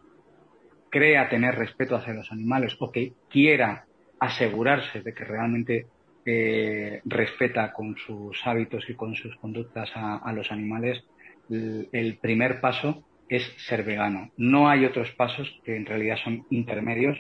crea 0.89 1.29
tener 1.29 1.55
respeto 1.55 1.97
hacia 1.97 2.15
los 2.15 2.33
animales 2.33 2.77
o 2.81 2.91
que 2.91 3.13
quiera 3.29 3.85
asegurarse 4.19 5.01
de 5.01 5.15
que 5.15 5.25
realmente 5.25 5.87
eh, 6.27 7.01
respeta 7.05 7.73
con 7.73 7.97
sus 7.97 8.47
hábitos 8.47 8.89
y 8.91 8.95
con 8.95 9.15
sus 9.15 9.35
conductas 9.37 9.91
a, 9.95 10.33
los 10.33 10.53
animales, 10.53 11.03
el, 11.49 12.19
primer 12.21 12.61
paso 12.61 13.03
es 13.29 13.43
ser 13.57 13.85
vegano. 13.85 14.31
No 14.37 14.69
hay 14.69 14.85
otros 14.85 15.11
pasos 15.13 15.61
que 15.65 15.77
en 15.77 15.87
realidad 15.87 16.19
son 16.23 16.45
intermedios 16.51 17.19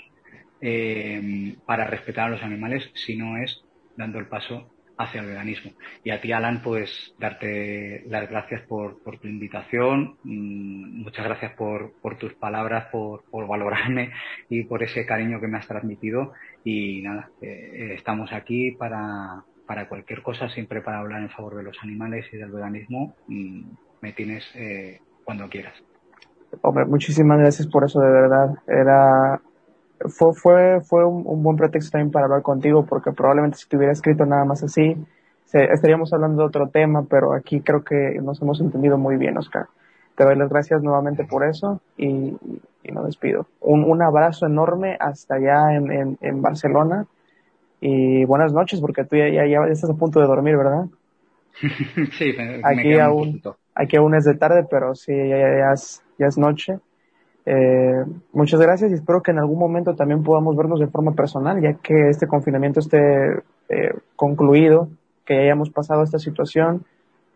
eh, 0.60 1.56
para 1.66 1.84
respetar 1.86 2.26
a 2.26 2.30
los 2.30 2.42
animales, 2.42 2.90
si 2.94 3.16
no 3.16 3.36
es 3.36 3.62
dando 3.96 4.18
el 4.18 4.26
paso 4.26 4.70
hacia 5.00 5.22
el 5.22 5.28
veganismo. 5.28 5.72
Y 6.04 6.10
a 6.10 6.20
ti, 6.20 6.30
Alan, 6.32 6.60
pues 6.62 7.14
darte 7.18 8.04
las 8.06 8.28
gracias 8.28 8.62
por, 8.66 9.00
tu 9.20 9.28
invitación, 9.28 10.16
mm, 10.24 11.02
muchas 11.02 11.24
gracias 11.24 11.52
por, 11.54 11.92
tus 12.18 12.34
palabras, 12.34 12.86
por, 12.92 13.22
valorarme 13.32 14.12
y 14.50 14.64
por 14.64 14.82
ese 14.82 15.06
cariño 15.06 15.40
que 15.40 15.48
me 15.48 15.58
has 15.58 15.66
transmitido. 15.66 16.32
Y 16.64 17.00
nada, 17.02 17.30
eh, 17.40 17.94
estamos 17.94 18.32
aquí 18.32 18.72
para, 18.72 19.44
cualquier 19.88 20.22
cosa, 20.22 20.50
siempre 20.50 20.82
para 20.82 20.98
hablar 20.98 21.22
en 21.22 21.30
favor 21.30 21.56
de 21.56 21.62
los 21.62 21.78
animales 21.82 22.26
y 22.32 22.36
del 22.36 22.50
veganismo. 22.50 23.14
Mm, 23.26 23.62
me 24.02 24.12
tienes 24.12 24.44
eh, 24.54 25.00
cuando 25.24 25.48
quieras. 25.48 25.74
Hombre, 26.62 26.84
muchísimas 26.84 27.38
gracias 27.38 27.68
por 27.68 27.84
eso, 27.84 28.00
de 28.00 28.10
verdad. 28.10 28.48
Era 28.66 29.40
fue, 30.08 30.32
fue, 30.34 30.80
fue 30.80 31.04
un, 31.04 31.42
buen 31.42 31.56
pretexto 31.56 31.92
también 31.92 32.10
para 32.10 32.26
hablar 32.26 32.42
contigo, 32.42 32.86
porque 32.86 33.12
probablemente 33.12 33.58
si 33.58 33.68
te 33.68 33.76
hubiera 33.76 33.92
escrito 33.92 34.24
nada 34.24 34.44
más 34.44 34.62
así, 34.62 34.96
estaríamos 35.52 36.12
hablando 36.12 36.42
de 36.42 36.48
otro 36.48 36.68
tema, 36.68 37.04
pero 37.08 37.34
aquí 37.34 37.60
creo 37.60 37.84
que 37.84 38.18
nos 38.22 38.40
hemos 38.40 38.60
entendido 38.60 38.96
muy 38.96 39.16
bien, 39.16 39.36
Oscar. 39.36 39.66
Te 40.14 40.24
doy 40.24 40.36
las 40.36 40.48
gracias 40.48 40.82
nuevamente 40.82 41.24
por 41.24 41.44
eso 41.44 41.80
y, 41.96 42.36
y 42.82 42.92
nos 42.92 43.06
despido. 43.06 43.46
Un, 43.60 43.84
un, 43.84 44.02
abrazo 44.02 44.46
enorme 44.46 44.96
hasta 45.00 45.36
allá 45.36 45.74
en, 45.74 45.90
en, 45.90 46.18
en, 46.20 46.42
Barcelona 46.42 47.06
y 47.80 48.24
buenas 48.24 48.52
noches, 48.52 48.80
porque 48.80 49.04
tú 49.04 49.16
ya, 49.16 49.28
ya, 49.28 49.46
ya 49.46 49.60
estás 49.70 49.90
a 49.90 49.94
punto 49.94 50.20
de 50.20 50.26
dormir, 50.26 50.56
¿verdad? 50.56 50.86
sí, 52.12 52.32
me, 52.36 52.60
aquí 52.62 52.98
aún, 52.98 53.42
aquí 53.74 53.96
aún 53.96 54.14
es 54.14 54.24
de 54.24 54.34
tarde, 54.34 54.66
pero 54.70 54.94
sí, 54.94 55.12
ya, 55.14 55.36
ya, 55.36 55.72
es, 55.72 56.02
ya 56.18 56.26
es 56.26 56.38
noche. 56.38 56.78
Eh, 57.46 58.04
muchas 58.32 58.60
gracias 58.60 58.90
y 58.90 58.94
espero 58.94 59.22
que 59.22 59.30
en 59.30 59.38
algún 59.38 59.58
momento 59.58 59.94
también 59.94 60.22
podamos 60.22 60.56
vernos 60.56 60.80
de 60.80 60.88
forma 60.88 61.12
personal, 61.12 61.60
ya 61.60 61.74
que 61.74 62.10
este 62.10 62.26
confinamiento 62.26 62.80
esté 62.80 63.42
eh, 63.68 63.94
concluido, 64.16 64.88
que 65.24 65.38
hayamos 65.38 65.70
pasado 65.70 66.02
esta 66.02 66.18
situación 66.18 66.84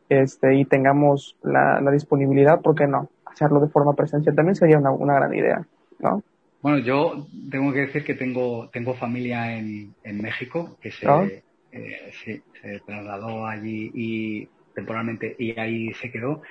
este, 0.08 0.56
y 0.56 0.64
tengamos 0.64 1.36
la, 1.42 1.80
disponibilidad, 1.90 2.60
¿por 2.60 2.74
qué 2.74 2.86
no? 2.86 3.08
Hacerlo 3.24 3.60
de 3.60 3.68
forma 3.68 3.94
presencial 3.94 4.34
también 4.34 4.54
sería 4.54 4.78
una, 4.78 4.90
una 4.90 5.14
gran 5.14 5.34
idea, 5.34 5.66
¿no? 5.98 6.22
Bueno, 6.60 6.78
yo 6.78 7.26
tengo 7.50 7.72
que 7.72 7.80
decir 7.80 8.04
que 8.04 8.14
tengo, 8.14 8.70
tengo 8.72 8.94
familia 8.94 9.56
en, 9.56 9.94
en 10.02 10.22
México 10.22 10.76
que 10.80 10.90
se, 10.90 11.06
¿Ah? 11.06 11.26
eh, 11.72 12.10
se 12.22 12.42
trasladó 12.86 13.46
allí 13.46 13.90
y 13.92 14.48
temporalmente 14.74 15.36
y 15.38 15.58
ahí 15.58 15.92
se 15.94 16.10
quedó 16.10 16.42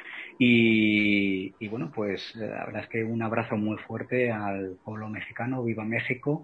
y, 0.46 1.68
bueno, 1.70 1.92
pues 1.94 2.36
eh, 2.36 2.40
la 2.40 2.66
verdad 2.66 2.84
es 2.84 2.90
que 2.90 3.04
un 3.04 3.22
abrazo 3.22 3.56
muy 3.56 3.78
fuerte 3.78 4.32
al 4.32 4.78
pueblo 4.84 5.08
mexicano, 5.08 5.64
viva 5.64 5.86
México 5.86 6.44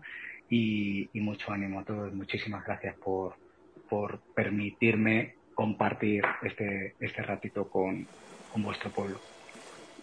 y, 0.49 1.09
mucho 1.15 1.51
ánimo 1.51 1.81
a 1.81 1.83
todos. 1.83 2.13
Muchísimas 2.13 2.63
gracias 2.65 2.95
por, 2.95 3.33
por 3.89 4.19
permitirme 4.33 5.35
compartir 5.53 6.23
este, 6.43 6.95
este 6.99 7.21
ratito 7.23 7.67
con, 7.67 8.07
con 8.53 8.63
vuestro 8.63 8.89
pueblo. 8.89 9.17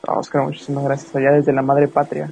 Oscar, 0.07 0.43
muchísimas 0.43 0.85
gracias 0.85 1.17
allá 1.17 1.33
desde 1.33 1.53
la 1.53 1.63
madre 1.63 1.89
patria. 1.89 2.31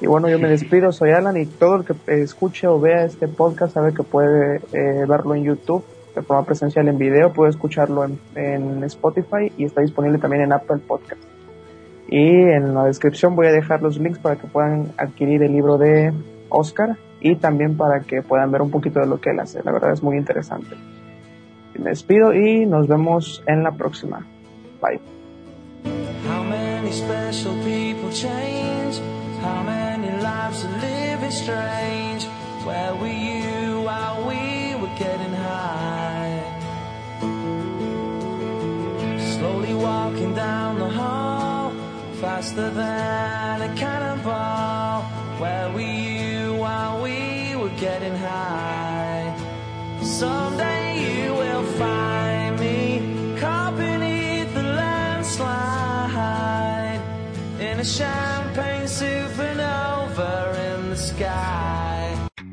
Y 0.00 0.06
bueno, 0.06 0.30
yo 0.30 0.38
me 0.38 0.48
despido, 0.56 0.90
soy 0.92 1.10
Alan 1.10 1.36
y 1.36 1.44
todo 1.44 1.76
el 1.76 1.84
que 1.84 2.22
escuche 2.22 2.66
o 2.66 2.80
vea 2.80 3.04
este 3.04 3.28
podcast 3.28 3.74
sabe 3.74 3.92
que 3.92 4.02
puede 4.02 4.56
eh, 4.72 5.04
verlo 5.06 5.34
en 5.34 5.44
YouTube 5.44 5.84
de 6.18 6.22
forma 6.22 6.44
presencial 6.44 6.88
en 6.88 6.98
video, 6.98 7.32
puede 7.32 7.50
escucharlo 7.50 8.04
en, 8.34 8.84
Spotify 8.84 9.52
y 9.56 9.64
está 9.64 9.82
disponible 9.82 10.18
también 10.18 10.42
en 10.42 10.52
Apple 10.52 10.78
Podcast. 10.86 11.22
Y 12.08 12.26
en 12.26 12.74
la 12.74 12.84
descripción 12.84 13.36
voy 13.36 13.46
a 13.46 13.52
dejar 13.52 13.82
los 13.82 13.98
links 13.98 14.18
para 14.18 14.36
que 14.36 14.46
puedan 14.46 14.92
adquirir 14.96 15.42
el 15.42 15.52
libro 15.52 15.78
de 15.78 16.12
Oscar 16.48 16.96
y 17.20 17.36
también 17.36 17.76
para 17.76 18.00
que 18.00 18.22
puedan 18.22 18.50
ver 18.50 18.62
un 18.62 18.70
poquito 18.70 19.00
de 19.00 19.06
lo 19.06 19.20
que 19.20 19.30
él 19.30 19.40
hace. 19.40 19.62
La 19.62 19.72
verdad 19.72 19.92
es 19.92 20.02
muy 20.02 20.16
interesante. 20.16 20.74
Me 21.78 21.90
despido 21.90 22.34
y 22.34 22.66
nos 22.66 22.88
vemos 22.88 23.44
en 23.46 23.62
la 23.62 23.70
próxima. 23.72 24.26
Bye. 24.82 25.00
Walking 39.88 40.34
down 40.34 40.78
the 40.78 40.90
hall 41.00 41.72
faster 42.20 42.68
than 42.82 43.62
a 43.68 43.70
cannonball. 43.74 45.02
Where 45.40 45.68
were 45.74 45.92
you 46.10 46.54
while 46.62 46.96
we 47.02 47.56
were 47.60 47.74
getting 47.86 48.14
high? 48.14 49.26
Someday 50.02 50.86
you 51.08 51.28
will 51.42 51.66
find 51.82 52.50
me 52.64 52.78
caught 53.40 53.74
beneath 53.78 54.52
the 54.58 54.66
landslide 54.80 55.80
in 57.58 57.74
a 57.80 57.88
champagne 57.98 58.88
supernova 58.98 60.32
in 60.68 60.90
the 60.90 60.96
sky. 60.96 61.77